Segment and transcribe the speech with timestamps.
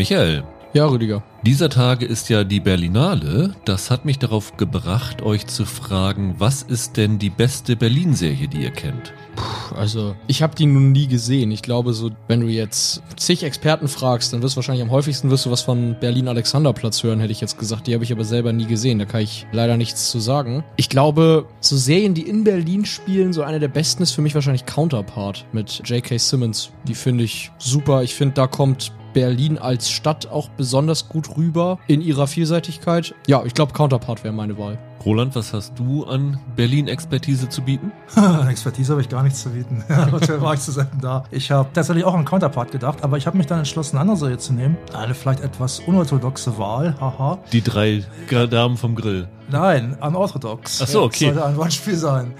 [0.00, 1.22] Michael, Ja, Rüdiger.
[1.44, 3.54] dieser Tage ist ja die Berlinale.
[3.66, 8.62] Das hat mich darauf gebracht, euch zu fragen, was ist denn die beste Berlin-Serie, die
[8.62, 9.12] ihr kennt?
[9.36, 11.50] Puh, Also, ich habe die nun nie gesehen.
[11.52, 15.28] Ich glaube, so, wenn du jetzt zig Experten fragst, dann wirst du wahrscheinlich am häufigsten
[15.28, 17.86] wirst du was von Berlin Alexanderplatz hören, hätte ich jetzt gesagt.
[17.86, 18.98] Die habe ich aber selber nie gesehen.
[19.00, 20.64] Da kann ich leider nichts zu sagen.
[20.76, 24.34] Ich glaube, so Serien, die in Berlin spielen, so eine der besten ist für mich
[24.34, 26.16] wahrscheinlich Counterpart mit J.K.
[26.16, 26.70] Simmons.
[26.88, 28.02] Die finde ich super.
[28.02, 33.14] Ich finde, da kommt Berlin als Stadt auch besonders gut rüber in ihrer Vielseitigkeit.
[33.26, 34.78] Ja, ich glaube, Counterpart wäre meine Wahl.
[35.04, 37.90] Roland, was hast du an Berlin-Expertise zu bieten?
[38.48, 39.82] Expertise habe ich gar nichts zu bieten.
[39.88, 41.24] Dafür war ich zu selten da.
[41.30, 44.18] Ich habe tatsächlich auch an Counterpart gedacht, aber ich habe mich dann entschlossen, eine andere
[44.18, 44.76] Serie zu nehmen.
[44.92, 47.38] Eine vielleicht etwas unorthodoxe Wahl, haha.
[47.52, 48.04] Die drei
[48.50, 49.28] Damen vom Grill.
[49.50, 50.80] Nein, unorthodox.
[50.82, 51.26] Ach so, okay.
[51.26, 52.34] Das sollte ein Wortspiel sein.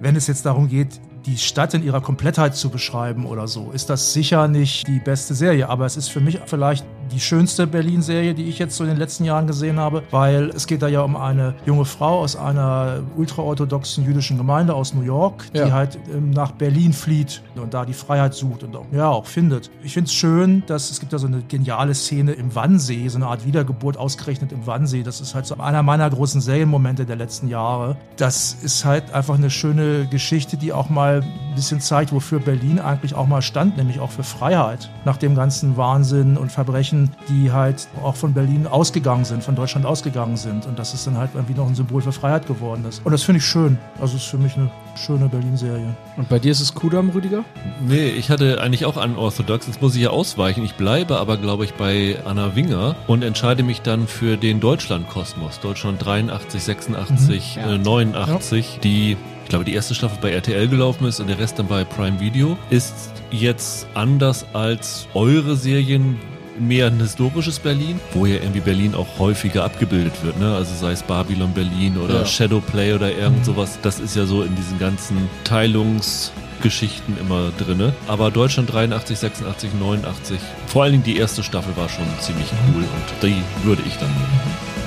[0.00, 3.90] Wenn es jetzt darum geht, die Stadt in ihrer Komplettheit zu beschreiben oder so, ist
[3.90, 5.68] das sicher nicht die beste Serie.
[5.68, 8.98] Aber es ist für mich vielleicht die schönste Berlin-Serie, die ich jetzt so in den
[8.98, 13.00] letzten Jahren gesehen habe, weil es geht da ja um eine junge Frau aus einer
[13.16, 15.70] ultraorthodoxen jüdischen Gemeinde aus New York, die Ja.
[15.72, 19.70] halt ähm, nach Berlin flieht und da die Freiheit sucht und auch, ja, auch findet.
[19.82, 23.16] Ich finde es schön, dass es gibt da so eine geniale Szene im Wannsee, so
[23.16, 25.02] eine Art Wiedergeburt ausgerechnet im Wannsee.
[25.02, 27.96] Das ist halt so einer meiner großen Serienmomente der letzten Jahre.
[28.16, 32.78] Das ist halt einfach eine schöne Geschichte, die auch mal ein bisschen zeigt, wofür Berlin
[32.78, 34.90] eigentlich auch mal stand, nämlich auch für Freiheit.
[35.04, 39.86] Nach dem ganzen Wahnsinn und Verbrechen, die halt auch von Berlin ausgegangen sind, von Deutschland
[39.86, 40.66] ausgegangen sind.
[40.66, 43.04] Und dass es dann halt irgendwie noch ein Symbol für Freiheit geworden ist.
[43.04, 43.78] Und das finde ich schön.
[44.00, 45.94] Also es ist für mich eine schöne Berlin-Serie.
[46.16, 47.44] Und bei dir ist es Kudam, Rüdiger?
[47.86, 49.66] Nee, ich hatte eigentlich auch unorthodox.
[49.66, 50.64] Jetzt muss ich ja ausweichen.
[50.64, 55.60] Ich bleibe aber, glaube ich, bei Anna Winger und entscheide mich dann für den Deutschland-Kosmos.
[55.60, 57.62] Deutschland 83, 86, Mhm.
[57.62, 57.74] Ja.
[57.74, 59.16] äh, 89, die,
[59.48, 62.20] ich glaube, die erste Staffel bei RTL gelaufen ist und der Rest dann bei Prime
[62.20, 62.58] Video.
[62.68, 62.92] Ist
[63.30, 66.18] jetzt anders als eure Serien
[66.58, 70.54] mehr ein historisches Berlin, wo ja irgendwie Berlin auch häufiger abgebildet wird, ne?
[70.54, 72.26] Also sei es Babylon Berlin oder Ja.
[72.26, 73.78] Shadowplay oder irgend sowas.
[73.80, 77.94] Das ist ja so in diesen ganzen Teilungsgeschichten immer drinne.
[78.06, 82.82] Aber Deutschland 83, 86, 89, vor allen Dingen die erste Staffel war schon ziemlich cool
[82.82, 84.77] und die würde ich dann nehmen.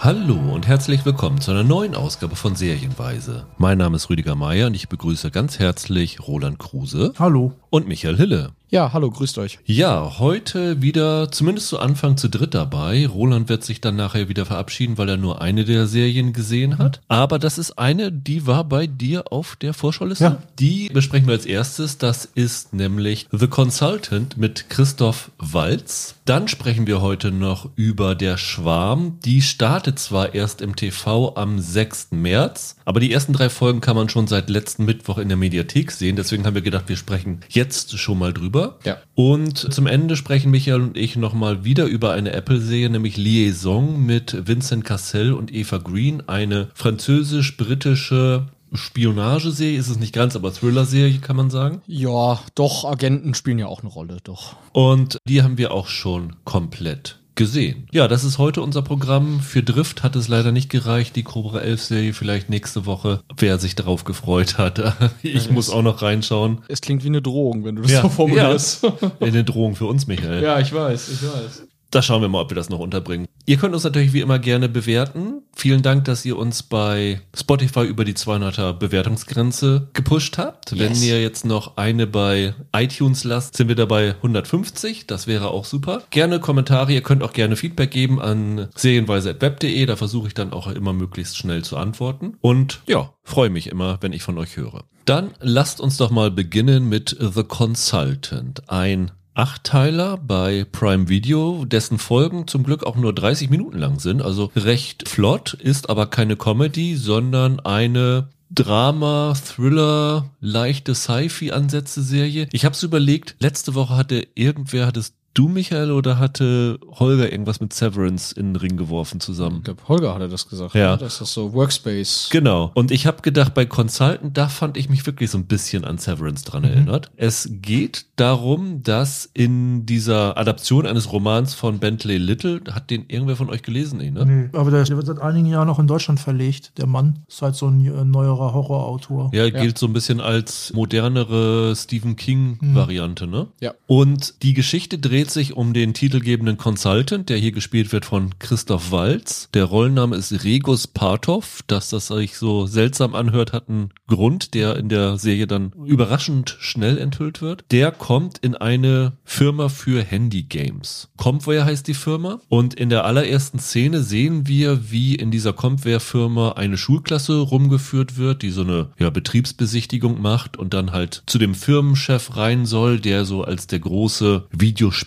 [0.00, 3.46] Hallo und herzlich willkommen zu einer neuen Ausgabe von Serienweise.
[3.56, 7.54] Mein Name ist Rüdiger Meier und ich begrüße ganz herzlich Roland Kruse Hallo.
[7.70, 8.52] und Michael Hille.
[8.70, 9.58] Ja, hallo, grüßt euch.
[9.64, 13.06] Ja, heute wieder zumindest zu Anfang zu dritt dabei.
[13.06, 17.00] Roland wird sich dann nachher wieder verabschieden, weil er nur eine der Serien gesehen hat.
[17.08, 20.24] Aber das ist eine, die war bei dir auf der Vorschauliste.
[20.24, 20.42] Ja.
[20.58, 21.96] Die besprechen wir als erstes.
[21.96, 26.16] Das ist nämlich The Consultant mit Christoph Walz.
[26.26, 29.18] Dann sprechen wir heute noch über Der Schwarm.
[29.24, 32.08] Die startet zwar erst im TV am 6.
[32.10, 35.90] März, aber die ersten drei Folgen kann man schon seit letzten Mittwoch in der Mediathek
[35.90, 36.16] sehen.
[36.16, 38.57] Deswegen haben wir gedacht, wir sprechen jetzt schon mal drüber.
[38.84, 38.98] Ja.
[39.14, 44.46] Und zum Ende sprechen Michael und ich nochmal wieder über eine Apple-Serie, nämlich Liaison mit
[44.46, 51.36] Vincent Cassel und Eva Green, eine französisch-britische Spionageserie, ist es nicht ganz, aber Thriller-Serie kann
[51.36, 51.82] man sagen.
[51.86, 54.56] Ja, doch, Agenten spielen ja auch eine Rolle, doch.
[54.72, 57.86] Und die haben wir auch schon komplett gesehen.
[57.92, 59.40] Ja, das ist heute unser Programm.
[59.40, 61.16] Für Drift hat es leider nicht gereicht.
[61.16, 63.20] Die Cobra 11 Serie vielleicht nächste Woche.
[63.36, 64.78] Wer sich darauf gefreut hat.
[65.22, 66.62] Ich muss auch noch reinschauen.
[66.68, 68.82] Es klingt wie eine Drohung, wenn du das so formulierst.
[68.82, 68.90] Ja,
[69.20, 70.42] eine Drohung für uns, Michael.
[70.42, 71.67] Ja, ich weiß, ich weiß.
[71.90, 73.26] Da schauen wir mal, ob wir das noch unterbringen.
[73.46, 75.40] Ihr könnt uns natürlich wie immer gerne bewerten.
[75.56, 80.78] Vielen Dank, dass ihr uns bei Spotify über die 200er Bewertungsgrenze gepusht habt.
[80.78, 81.02] Wenn Yes.
[81.04, 85.06] ihr jetzt noch eine bei iTunes lasst, sind wir dabei 150.
[85.06, 86.02] Das wäre auch super.
[86.10, 86.92] Gerne Kommentare.
[86.92, 89.86] Ihr könnt auch gerne Feedback geben an serienweise.web.de.
[89.86, 92.36] Da versuche ich dann auch immer möglichst schnell zu antworten.
[92.42, 94.84] Und ja, freue mich immer, wenn ich von euch höre.
[95.06, 98.68] Dann lasst uns doch mal beginnen mit The Consultant.
[98.68, 104.20] Ein Achtteiler bei Prime Video, dessen Folgen zum Glück auch nur 30 Minuten lang sind,
[104.20, 112.48] also recht flott, ist aber keine Comedy, sondern eine Drama, Thriller, leichte Sci-Fi-Ansätze-Serie.
[112.50, 117.60] Ich habe es überlegt, letzte Woche hatte irgendwer, hattest du, Michael, oder hatte Holger irgendwas
[117.60, 119.58] mit Severance in den Ring geworfen zusammen?
[119.58, 120.74] Ich glaube, Holger hatte das gesagt.
[120.74, 120.92] Ja.
[120.92, 120.98] ne?
[120.98, 122.28] Das ist so Workspace.
[122.30, 122.70] Genau.
[122.74, 125.98] Und ich habe gedacht, bei Consultant, da fand ich mich wirklich so ein bisschen an
[125.98, 127.10] Severance dran erinnert.
[127.16, 133.36] Es geht darum, dass in dieser Adaption eines Romans von Bentley Little, hat den irgendwer
[133.36, 134.26] von euch gelesen, nee, ne?
[134.26, 136.72] Nee, aber der, wird seit einigen Jahren noch in Deutschland verlegt.
[136.78, 139.30] Der Mann ist halt so ein äh, neuerer Horrorautor.
[139.32, 143.48] Ja, gilt so ein bisschen als modernere Stephen King-Variante, ne?
[143.60, 143.74] Ja.
[143.86, 148.38] Und die Geschichte dreht dreht sich um den titelgebenden Consultant, der hier gespielt wird von
[148.38, 149.48] Christoph Walz.
[149.52, 151.64] Der Rollenname ist Regus Partov.
[151.66, 156.56] Dass das sich so seltsam anhört, hat einen Grund, der in der Serie dann überraschend
[156.60, 157.64] schnell enthüllt wird.
[157.72, 161.08] Der kommt in eine Firma für Handygames.
[161.16, 162.40] Compware heißt die Firma.
[162.48, 168.42] Und in der allerersten Szene sehen wir, wie in dieser Compware-Firma eine Schulklasse rumgeführt wird,
[168.42, 173.24] die so eine ja, Betriebsbesichtigung macht und dann halt zu dem Firmenchef rein soll, der
[173.24, 174.46] so als der große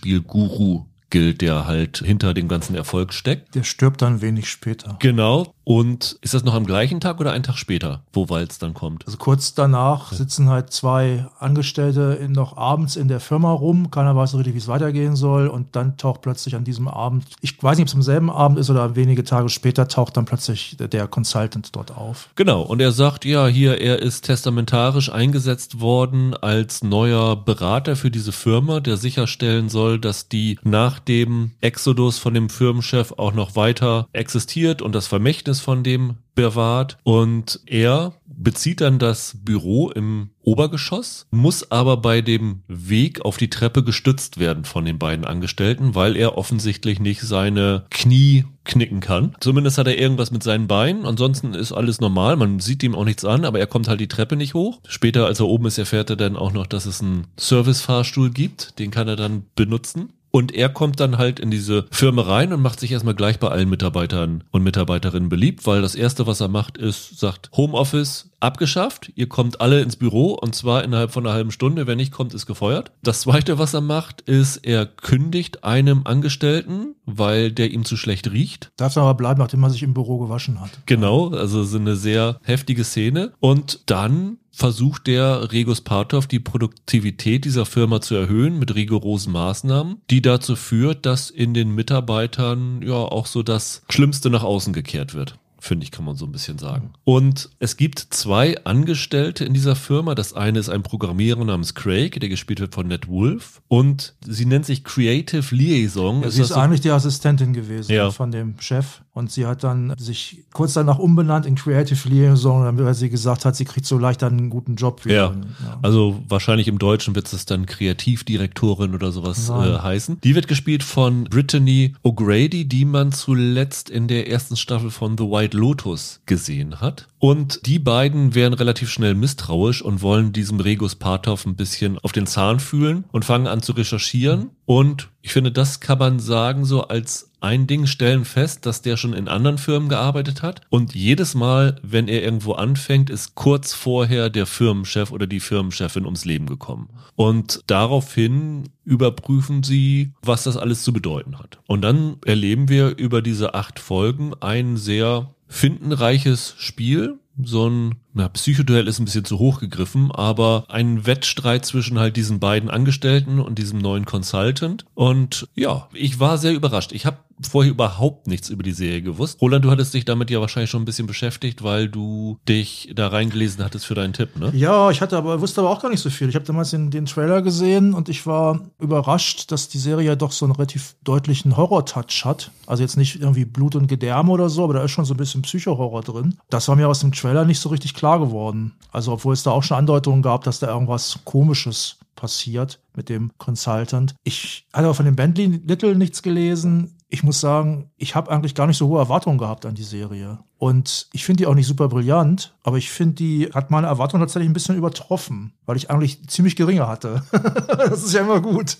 [0.01, 3.55] Videospiel-Guru gilt, der halt hinter dem ganzen Erfolg steckt.
[3.55, 4.97] Der stirbt dann wenig später.
[4.99, 5.53] Genau.
[5.63, 9.05] Und ist das noch am gleichen Tag oder einen Tag später, wo Walz dann kommt?
[9.05, 13.91] Also kurz danach sitzen halt zwei Angestellte in, noch abends in der Firma rum.
[13.91, 15.47] Keiner weiß so richtig, wie es weitergehen soll.
[15.47, 18.59] Und dann taucht plötzlich an diesem Abend, ich weiß nicht, ob es am selben Abend
[18.59, 22.29] ist oder wenige Tage später, taucht dann plötzlich der, der Consultant dort auf.
[22.35, 22.61] Genau.
[22.63, 28.31] Und er sagt, ja, hier, er ist testamentarisch eingesetzt worden als neuer Berater für diese
[28.31, 34.07] Firma, der sicherstellen soll, dass die nach dem Exodus von dem Firmenchef auch noch weiter
[34.11, 36.97] existiert und das Vermächtnis von dem bewahrt.
[37.03, 43.49] Und er bezieht dann das Büro im Obergeschoss, muss aber bei dem Weg auf die
[43.49, 49.35] Treppe gestützt werden von den beiden Angestellten, weil er offensichtlich nicht seine Knie knicken kann.
[49.39, 51.05] Zumindest hat er irgendwas mit seinen Beinen.
[51.05, 52.35] Ansonsten ist alles normal.
[52.35, 54.81] Man sieht ihm auch nichts an, aber er kommt halt die Treppe nicht hoch.
[54.87, 58.79] Später, als er oben ist, erfährt er dann auch noch, dass es einen Servicefahrstuhl gibt.
[58.79, 60.13] Den kann er dann benutzen.
[60.31, 63.49] Und er kommt dann halt in diese Firma rein und macht sich erstmal gleich bei
[63.49, 69.11] allen Mitarbeitern und Mitarbeiterinnen beliebt, weil das erste, was er macht, ist, sagt Homeoffice abgeschafft.
[69.15, 71.85] Ihr kommt alle ins Büro und zwar innerhalb von einer halben Stunde.
[71.85, 72.91] Wer nicht kommt, ist gefeuert.
[73.03, 78.31] Das zweite, was er macht, ist, er kündigt einem Angestellten, weil der ihm zu schlecht
[78.31, 78.71] riecht.
[78.77, 80.71] Darf aber bleiben, nachdem er sich im Büro gewaschen hat.
[80.85, 83.33] Genau, also so eine sehr heftige Szene.
[83.39, 89.97] Und dann versucht der Regus Partov die Produktivität dieser Firma zu erhöhen mit rigorosen Maßnahmen,
[90.09, 95.13] die dazu führt, dass in den Mitarbeitern ja auch so das Schlimmste nach außen gekehrt
[95.13, 96.93] wird finde ich, kann man so ein bisschen sagen.
[97.03, 100.15] Und es gibt zwei Angestellte in dieser Firma.
[100.15, 103.61] Das eine ist ein Programmierer namens Craig, der gespielt wird von Ned Wolf.
[103.67, 106.21] Und sie nennt sich Creative Liaison.
[106.21, 106.55] Ja, ist sie ist so?
[106.55, 108.09] eigentlich die Assistentin gewesen Ja.
[108.09, 109.01] von dem Chef.
[109.13, 113.57] Und sie hat dann sich kurz danach umbenannt in Creative Liaison, weil sie gesagt hat,
[113.57, 115.35] sie kriegt so leicht einen guten Job wieder.
[115.35, 115.79] Ja.
[115.81, 120.21] Also wahrscheinlich im Deutschen wird es dann Kreativdirektorin oder sowas äh, heißen.
[120.21, 125.25] Die wird gespielt von Brittany O'Grady, die man zuletzt in der ersten Staffel von The
[125.25, 127.09] White Lotus gesehen hat.
[127.19, 132.13] Und die beiden werden relativ schnell misstrauisch und wollen diesem Regus Partov ein bisschen auf
[132.13, 134.49] den Zahn fühlen und fangen an zu recherchieren.
[134.65, 138.97] Und ich finde, das kann man sagen, so als ein Ding stellen fest, dass der
[138.97, 140.61] schon in anderen Firmen gearbeitet hat.
[140.69, 146.05] Und jedes Mal, wenn er irgendwo anfängt, ist kurz vorher der Firmenchef oder die Firmenchefin
[146.05, 146.89] ums Leben gekommen.
[147.15, 151.59] Und daraufhin überprüfen sie, was das alles zu bedeuten hat.
[151.67, 157.19] Und dann erleben wir über diese acht Folgen ein sehr findenreiches Spiel.
[157.45, 162.17] So ein na, Psychoduell ist ein bisschen zu hoch gegriffen, aber ein Wettstreit zwischen halt
[162.17, 164.85] diesen beiden Angestellten und diesem neuen Consultant.
[164.93, 166.91] Und ja, ich war sehr überrascht.
[166.91, 167.17] Ich habe
[167.49, 169.41] vorher überhaupt nichts über die Serie gewusst.
[169.41, 173.07] Roland, du hattest dich damit ja wahrscheinlich schon ein bisschen beschäftigt, weil du dich da
[173.07, 174.51] reingelesen hattest für deinen Tipp, ne?
[174.53, 176.29] Ja, ich hatte aber, wusste aber auch gar nicht so viel.
[176.29, 180.15] Ich habe damals den, den Trailer gesehen und ich war überrascht, dass die Serie ja
[180.15, 182.51] doch so einen relativ deutlichen Horror-Touch hat.
[182.67, 185.17] Also jetzt nicht irgendwie Blut und Gedärme oder so, aber da ist schon so ein
[185.17, 186.37] bisschen Psycho-Horror drin.
[186.51, 188.73] Das war mir aus dem Trailer nicht so richtig klar geworden.
[188.91, 193.31] Also obwohl es da auch schon Andeutungen gab, dass da irgendwas Komisches passiert mit dem
[193.37, 194.15] Consultant.
[194.23, 196.97] Ich hatte aber von dem Bentley Little nichts gelesen.
[197.09, 200.39] Ich muss sagen, ich habe eigentlich gar nicht so hohe Erwartungen gehabt an die Serie.
[200.61, 204.21] Und ich finde die auch nicht super brillant, aber ich finde, die hat meine Erwartungen
[204.21, 207.23] tatsächlich ein bisschen übertroffen, weil ich eigentlich ziemlich geringe hatte.
[207.67, 208.77] das ist ja immer gut.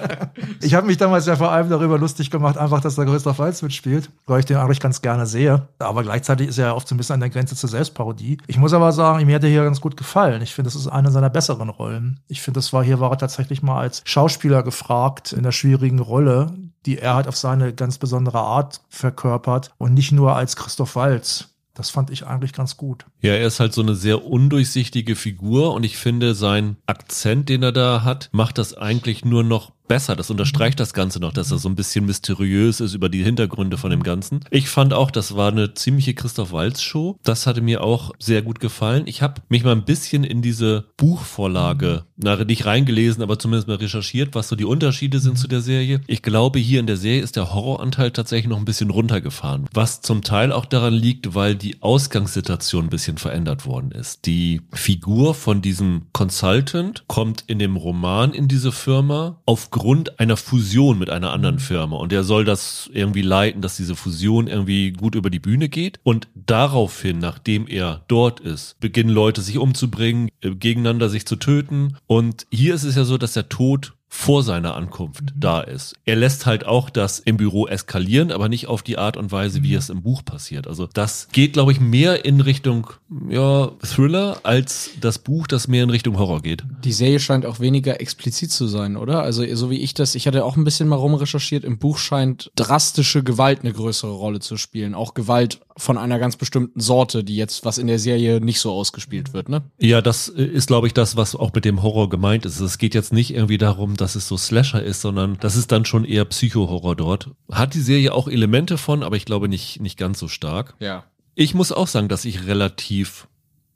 [0.60, 3.62] ich habe mich damals ja vor allem darüber lustig gemacht, einfach, dass der Christoph Waltz
[3.62, 5.66] mitspielt, weil ich den eigentlich ganz gerne sehe.
[5.78, 8.36] Aber gleichzeitig ist er ja oft so ein bisschen an der Grenze zur Selbstparodie.
[8.46, 10.42] Ich muss aber sagen, mir hat er hier ganz gut gefallen.
[10.42, 12.20] Ich finde, das ist eine seiner besseren Rollen.
[12.28, 16.00] Ich finde, das war hier, war er tatsächlich mal als Schauspieler gefragt in der schwierigen
[16.00, 16.52] Rolle,
[16.86, 21.50] die er halt auf seine ganz besondere Art verkörpert und nicht nur als Christoph Waltz.
[21.74, 23.04] Das fand ich eigentlich ganz gut.
[23.20, 27.64] Ja, er ist halt so eine sehr undurchsichtige Figur und ich finde, sein Akzent, den
[27.64, 30.16] er da hat, macht das eigentlich nur noch besser.
[30.16, 33.76] Das unterstreicht das Ganze noch, dass er so ein bisschen mysteriös ist über die Hintergründe
[33.76, 34.40] von dem Ganzen.
[34.50, 37.18] Ich fand auch, das war eine ziemliche Christoph Waltz Show.
[37.22, 39.04] Das hatte mir auch sehr gut gefallen.
[39.06, 43.76] Ich habe mich mal ein bisschen in diese Buchvorlage, na, nicht reingelesen, aber zumindest mal
[43.76, 46.00] recherchiert, was so die Unterschiede sind zu der Serie.
[46.06, 49.66] Ich glaube, hier in der Serie ist der Horroranteil tatsächlich noch ein bisschen runtergefahren.
[49.72, 54.26] Was zum Teil auch daran liegt, weil die Ausgangssituation ein bisschen verändert worden ist.
[54.26, 59.40] Die Figur von diesem Consultant kommt in dem Roman in diese Firma
[59.74, 61.96] aufgrund einer Fusion mit einer anderen Firma.
[61.96, 65.98] Und er soll das irgendwie leiten, dass diese Fusion irgendwie gut über die Bühne geht.
[66.04, 71.96] Und daraufhin, nachdem er dort ist, beginnen Leute sich umzubringen, äh, gegeneinander sich zu töten.
[72.06, 75.40] Und hier ist es ja so, dass der Tod vor seiner Ankunft mhm.
[75.40, 75.96] da ist.
[76.04, 79.64] Er lässt halt auch das im Büro eskalieren, aber nicht auf die Art und Weise,
[79.64, 79.78] wie mhm.
[79.78, 80.68] es im Buch passiert.
[80.68, 82.86] Also das geht, glaube ich, mehr in Richtung
[83.28, 86.62] ja, Thriller als das Buch, das mehr in Richtung Horror geht.
[86.84, 89.20] Die Serie scheint auch weniger explizit zu sein, oder?
[89.22, 92.52] Also so wie ich das, ich hatte auch ein bisschen mal rumrecherchiert, im Buch scheint
[92.54, 94.94] drastische Gewalt eine größere Rolle zu spielen.
[94.94, 98.70] Auch Gewalt von einer ganz bestimmten Sorte, die jetzt, was in der Serie nicht so
[98.70, 99.62] ausgespielt wird, ne?
[99.80, 102.60] Ja, das ist, glaube ich, das, was auch mit dem Horror gemeint ist.
[102.60, 105.84] Es geht jetzt nicht irgendwie darum, dass es so Slasher ist, sondern das ist dann
[105.84, 107.30] schon eher Psycho-Horror dort.
[107.50, 110.74] Hat die Serie auch Elemente von, aber ich glaube nicht, nicht ganz so stark.
[110.80, 111.04] Ja.
[111.34, 113.26] Ich muss auch sagen, dass ich relativ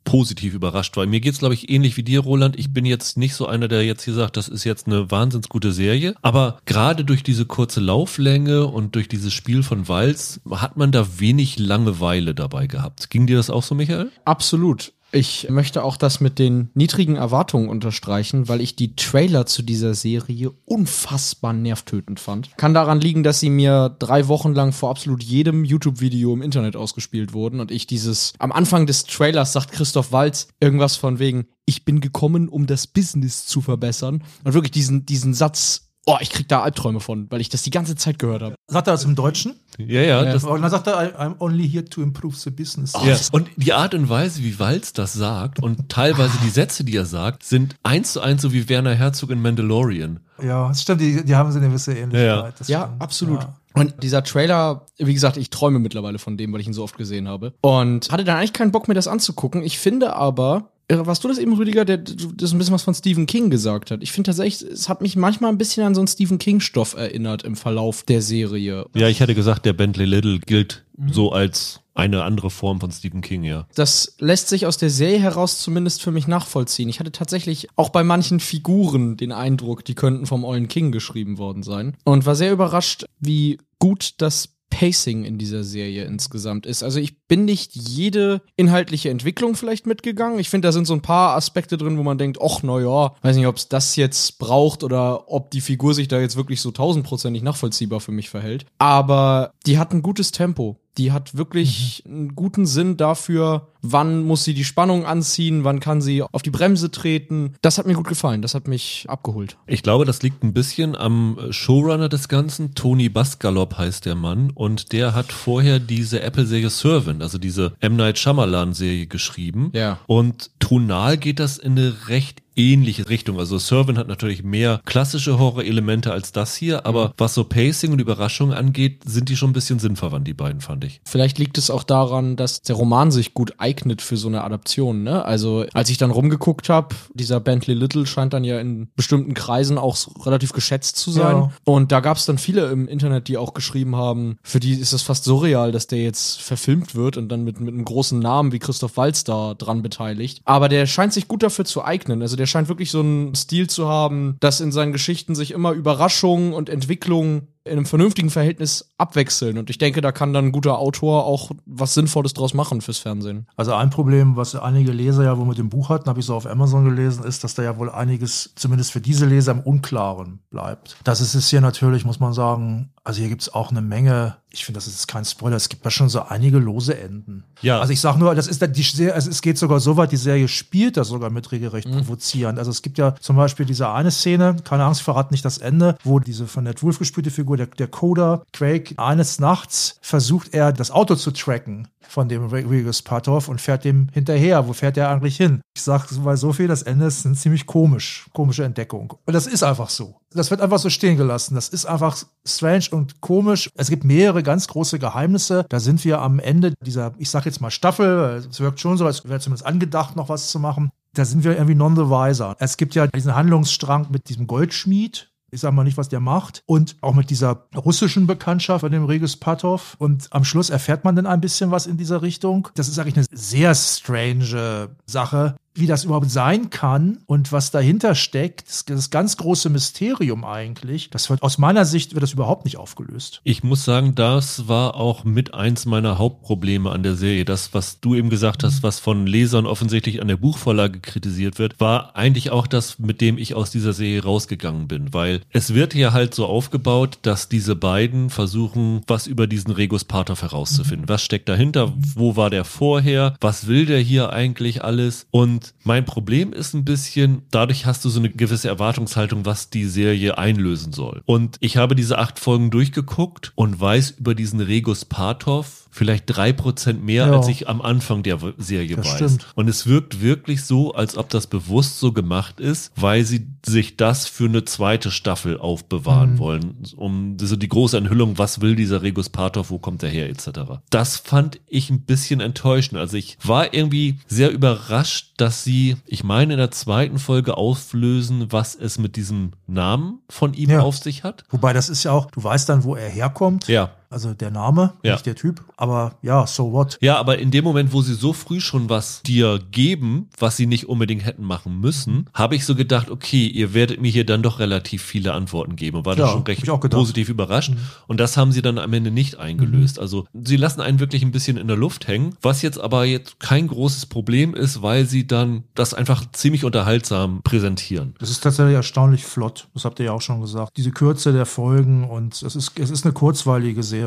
[0.05, 1.05] positiv überrascht war.
[1.07, 2.59] Mir geht's glaube ich ähnlich wie dir, Roland.
[2.59, 5.49] Ich bin jetzt nicht so einer, der jetzt hier sagt, das ist jetzt eine wahnsinns
[5.49, 6.15] gute Serie.
[6.23, 11.21] Aber gerade durch diese kurze Lauflänge und durch dieses Spiel von Walz hat man da
[11.21, 13.11] wenig Langeweile dabei gehabt.
[13.11, 14.11] Ging dir das auch so, Michael?
[14.25, 14.93] Absolut.
[15.11, 19.95] Ich möchte auch das mit den niedrigen Erwartungen unterstreichen, weil ich die Trailer zu dieser
[19.95, 22.57] Serie unfassbar nervtötend fand.
[22.59, 26.77] Kann daran liegen, dass sie mir drei Wochen lang vor absolut jedem YouTube-Video im Internet
[26.77, 31.47] ausgespielt wurden und ich dieses, am Anfang des Trailers sagt Christoph Walz irgendwas von wegen,
[31.65, 34.25] ich bin gekommen, um das Business zu verbessern.
[34.45, 37.71] Und wirklich diesen, diesen Satz Oh, ich krieg da Albträume von, weil ich das die
[37.71, 38.55] ganze Zeit gehört habe.
[38.67, 39.57] Sagt er das im Deutschen?
[39.77, 40.25] Ja, ja.
[40.25, 42.95] Das und dann sagt er, I'm only here to improve the business.
[42.95, 43.15] Oh, ja.
[43.33, 47.05] Und die Art und Weise, wie Walz das sagt und teilweise die Sätze, die er
[47.05, 50.21] sagt, sind eins zu eins so wie Werner Herzog in Mandalorian.
[50.43, 52.55] Ja, das stimmt, die, die haben so eine gewisse Ähnlichkeit.
[52.67, 53.43] Ja, ja absolut.
[53.43, 53.55] Ja.
[53.75, 56.97] Und dieser Trailer, wie gesagt, ich träume mittlerweile von dem, weil ich ihn so oft
[56.97, 57.53] gesehen habe.
[57.61, 59.63] Und hatte dann eigentlich keinen Bock, mir das anzugucken.
[59.63, 63.27] Ich finde aber, was du das eben, Rüdiger, der, das ein bisschen was von Stephen
[63.27, 64.03] King gesagt hat.
[64.03, 67.43] Ich finde tatsächlich, es hat mich manchmal ein bisschen an so einen Stephen King-Stoff erinnert
[67.43, 68.87] im Verlauf der Serie.
[68.95, 71.13] Ja, ich hätte gesagt, der Bentley Little gilt mhm.
[71.13, 73.67] so als eine andere Form von Stephen King, ja.
[73.75, 76.89] Das lässt sich aus der Serie heraus zumindest für mich nachvollziehen.
[76.89, 81.39] Ich hatte tatsächlich auch bei manchen Figuren den Eindruck, die könnten vom Ollen King geschrieben
[81.39, 81.97] worden sein.
[82.05, 86.83] Und war sehr überrascht, wie gut das Pacing in dieser Serie insgesamt ist.
[86.83, 90.39] Also ich bin nicht jede inhaltliche Entwicklung vielleicht mitgegangen.
[90.39, 93.37] Ich finde, da sind so ein paar Aspekte drin, wo man denkt, ach, naja, weiß
[93.37, 96.71] nicht, ob es das jetzt braucht oder ob die Figur sich da jetzt wirklich so
[96.71, 98.67] tausendprozentig nachvollziehbar für mich verhält.
[98.79, 100.77] Aber die hat ein gutes Tempo.
[100.97, 102.15] Die hat wirklich mhm.
[102.15, 106.51] einen guten Sinn dafür, wann muss sie die Spannung anziehen, wann kann sie auf die
[106.51, 107.55] Bremse treten.
[107.63, 109.57] Das hat mir gut gefallen, das hat mich abgeholt.
[109.67, 112.75] Ich glaube, das liegt ein bisschen am Showrunner des Ganzen.
[112.75, 117.97] Tony Baskalop heißt der Mann und der hat vorher diese Apple-Serie Servant, also diese M.
[117.97, 119.71] Night Shyamalan-Serie geschrieben.
[119.75, 120.01] Ja.
[120.07, 123.39] Und tonal geht das in eine recht ähnliche Richtung.
[123.39, 127.13] Also Servant hat natürlich mehr klassische Horror-Elemente als das hier, aber mhm.
[127.17, 130.85] was so Pacing und Überraschung angeht, sind die schon ein bisschen sinnverwandt, die beiden, fand
[130.85, 131.01] ich.
[131.07, 135.05] Vielleicht liegt es auch daran, dass der Roman sich gut eignet für so eine Adaption.
[135.05, 135.25] Ne?
[135.25, 139.79] Also als ich dann rumgeguckt habe, dieser Bentley Little scheint dann ja in bestimmten Kreisen
[139.79, 139.97] auch
[140.27, 141.37] relativ geschätzt zu sein.
[141.37, 141.53] Ja.
[141.65, 144.93] Und da gab es dann viele im Internet, die auch geschrieben haben, für die ist
[144.93, 148.53] es fast surreal, dass der jetzt verfilmt wird und dann mit, mit einem großen Namen
[148.53, 150.43] wie Christoph Walz da dran beteiligt.
[150.45, 152.23] Aber der scheint sich gut dafür zu eignen.
[152.23, 155.73] Also der scheint wirklich so einen Stil zu haben, dass in seinen Geschichten sich immer
[155.73, 159.59] Überraschungen und Entwicklungen in einem vernünftigen Verhältnis abwechseln.
[159.59, 162.99] Und ich denke, da kann dann ein guter Autor auch was Sinnvolles draus machen fürs
[162.99, 163.47] Fernsehen.
[163.57, 166.35] Also ein Problem, was einige Leser ja wohl mit dem Buch hatten, habe ich so
[166.35, 170.41] auf Amazon gelesen, ist, dass da ja wohl einiges, zumindest für diese Leser, im Unklaren
[170.51, 170.97] bleibt.
[171.05, 174.37] Das ist es hier natürlich, muss man sagen, also hier gibt es auch eine Menge,
[174.51, 177.45] ich finde, das ist kein Spoiler, es gibt ja schon so einige lose Enden.
[177.63, 177.81] Ja.
[177.81, 180.17] Also ich sage nur, das ist die Serie, also es geht sogar so weit, die
[180.17, 181.97] Serie spielt das sogar mit regelrecht mhm.
[181.97, 182.59] provozierend.
[182.59, 185.97] Also es gibt ja zum Beispiel diese eine Szene, keine Angst, verrat nicht das Ende,
[186.05, 190.73] wo diese von Ned Wolf gespielte Figur, der, der Coder, Craig, eines Nachts versucht er,
[190.73, 194.67] das Auto zu tracken von dem Regus Patov und fährt dem hinterher.
[194.67, 195.61] Wo fährt er eigentlich hin?
[195.77, 199.15] Ich sage mal so viel, das Ende ist eine ziemlich komisch, komische Entdeckung.
[199.27, 200.17] Und das ist einfach so.
[200.31, 201.55] Das wird einfach so stehen gelassen.
[201.55, 203.69] Das ist einfach strange und komisch.
[203.75, 205.67] Es gibt mehrere ganz große Geheimnisse.
[205.69, 208.45] Da sind wir am Ende dieser, ich sag jetzt mal Staffel.
[208.51, 210.91] Es wirkt schon so, als wäre zumindest angedacht, noch was zu machen.
[211.15, 212.57] Da sind wir irgendwie non the wiser.
[212.59, 216.63] Es gibt ja diesen Handlungsstrang mit diesem Goldschmied, ich sag mal nicht, was der macht.
[216.67, 219.97] Und auch mit dieser russischen Bekanntschaft von dem Regis Patov.
[219.99, 222.69] Und am Schluss erfährt man dann ein bisschen was in dieser Richtung.
[222.75, 225.57] Das ist eigentlich eine sehr strange Sache.
[225.79, 231.11] Wie das überhaupt sein kann und was dahinter steckt, das, das ganz große Mysterium eigentlich,
[231.11, 233.41] das wird aus meiner Sicht wird das überhaupt nicht aufgelöst.
[233.45, 237.45] Ich muss sagen, das war auch mit eins meiner Hauptprobleme an der Serie.
[237.45, 241.81] Das, was du eben gesagt hast, was von Lesern offensichtlich an der Buchvorlage kritisiert wird,
[241.81, 245.93] war eigentlich auch das, mit dem ich aus dieser Serie rausgegangen bin, weil es wird
[245.93, 251.09] hier halt so aufgebaut, dass diese beiden versuchen, was über diesen Regus Patov herauszufinden.
[251.09, 251.93] Was steckt dahinter?
[252.15, 253.37] Wo war der vorher?
[253.41, 255.27] Was will der hier eigentlich alles?
[255.31, 259.87] Und mein Problem ist ein bisschen, dadurch hast du so eine gewisse Erwartungshaltung, was die
[259.87, 261.23] Serie einlösen soll.
[261.27, 266.53] Und ich habe diese acht Folgen durchgeguckt und weiß über diesen Regus Patov vielleicht drei
[266.53, 267.33] Prozent mehr, Ja.
[267.37, 269.15] als ich am Anfang der Serie Das weiß.
[269.17, 269.47] stimmt.
[269.55, 273.97] Und es wirkt wirklich so, als ob das bewusst so gemacht ist, weil sie sich
[273.97, 276.39] das für eine zweite Staffel aufbewahren Mhm.
[276.39, 280.29] wollen, um so die große Enthüllung, was will dieser Regus Patov, wo kommt er her,
[280.29, 280.81] etc.
[280.91, 282.99] Das fand ich ein bisschen enttäuschend.
[282.99, 288.47] Also ich war irgendwie sehr überrascht, dass sie, ich meine, in der zweiten Folge auflösen,
[288.51, 290.81] was es mit diesem Namen von ihm Ja.
[290.81, 291.45] auf sich hat.
[291.51, 293.69] Wobei das ist ja auch, du weißt dann, wo er herkommt.
[293.69, 293.91] Ja.
[294.11, 295.13] Also der Name, Ja.
[295.15, 295.63] nicht der Typ.
[295.77, 296.97] Aber ja, so what?
[297.03, 300.67] Ja, aber in dem Moment, wo sie so früh schon was dir geben, was sie
[300.67, 304.43] nicht unbedingt hätten machen müssen, habe ich so gedacht, okay, ihr werdet mir hier dann
[304.43, 305.99] doch relativ viele Antworten geben.
[305.99, 306.67] Und war da Ja, schon hab recht.
[306.67, 306.81] Mhm.
[306.91, 307.73] positiv überrascht.
[308.07, 309.99] Und das haben sie dann am Ende nicht eingelöst.
[309.99, 313.39] Also sie lassen einen wirklich ein bisschen in der Luft hängen, was jetzt aber jetzt
[313.41, 318.15] kein großes Problem ist, weil sie dann das einfach ziemlich unterhaltsam präsentieren.
[318.19, 319.69] Das ist tatsächlich erstaunlich flott.
[319.75, 320.77] Das habt ihr ja auch schon gesagt.
[320.79, 323.98] Diese Kürze der Folgen und es ist, es ist eine kurzweilige Serie.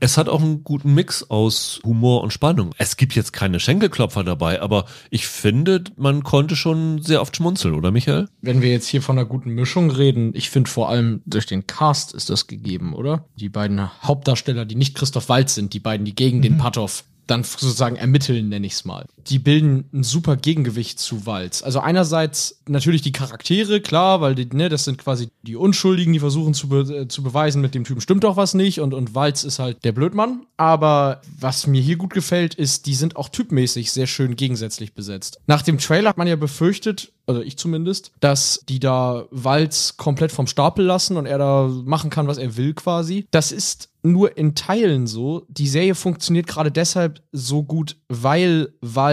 [0.00, 2.70] Es hat auch einen guten Mix aus Humor und Spannung.
[2.78, 7.74] Es gibt jetzt keine Schenkelklopfer dabei, aber ich finde, man konnte schon sehr oft schmunzeln,
[7.74, 8.28] oder Michael?
[8.40, 11.66] Wenn wir jetzt hier von einer guten Mischung reden, ich finde vor allem durch den
[11.66, 13.24] Cast ist das gegeben, oder?
[13.36, 17.44] Die beiden Hauptdarsteller, die nicht Christoph Waltz sind, die beiden, die gegen den Patov dann
[17.44, 19.06] sozusagen ermitteln, nenne ich es mal.
[19.28, 21.62] Die bilden ein super Gegengewicht zu Walz.
[21.62, 26.20] Also einerseits natürlich die Charaktere, klar, weil die, ne, das sind quasi die Unschuldigen, die
[26.20, 29.14] versuchen zu, be äh, zu beweisen, mit dem Typen stimmt doch was nicht und, und
[29.14, 30.46] Walz ist halt der Blödmann.
[30.56, 35.40] Aber was mir hier gut gefällt, ist, die sind auch typmäßig sehr schön gegensätzlich besetzt.
[35.46, 40.32] Nach dem Trailer hat man ja befürchtet, also ich zumindest, dass die da Walz komplett
[40.32, 43.26] vom Stapel lassen und er da machen kann, was er will quasi.
[43.30, 45.46] Das ist nur in Teilen so.
[45.48, 49.11] Die Serie funktioniert gerade deshalb so gut, weil Walz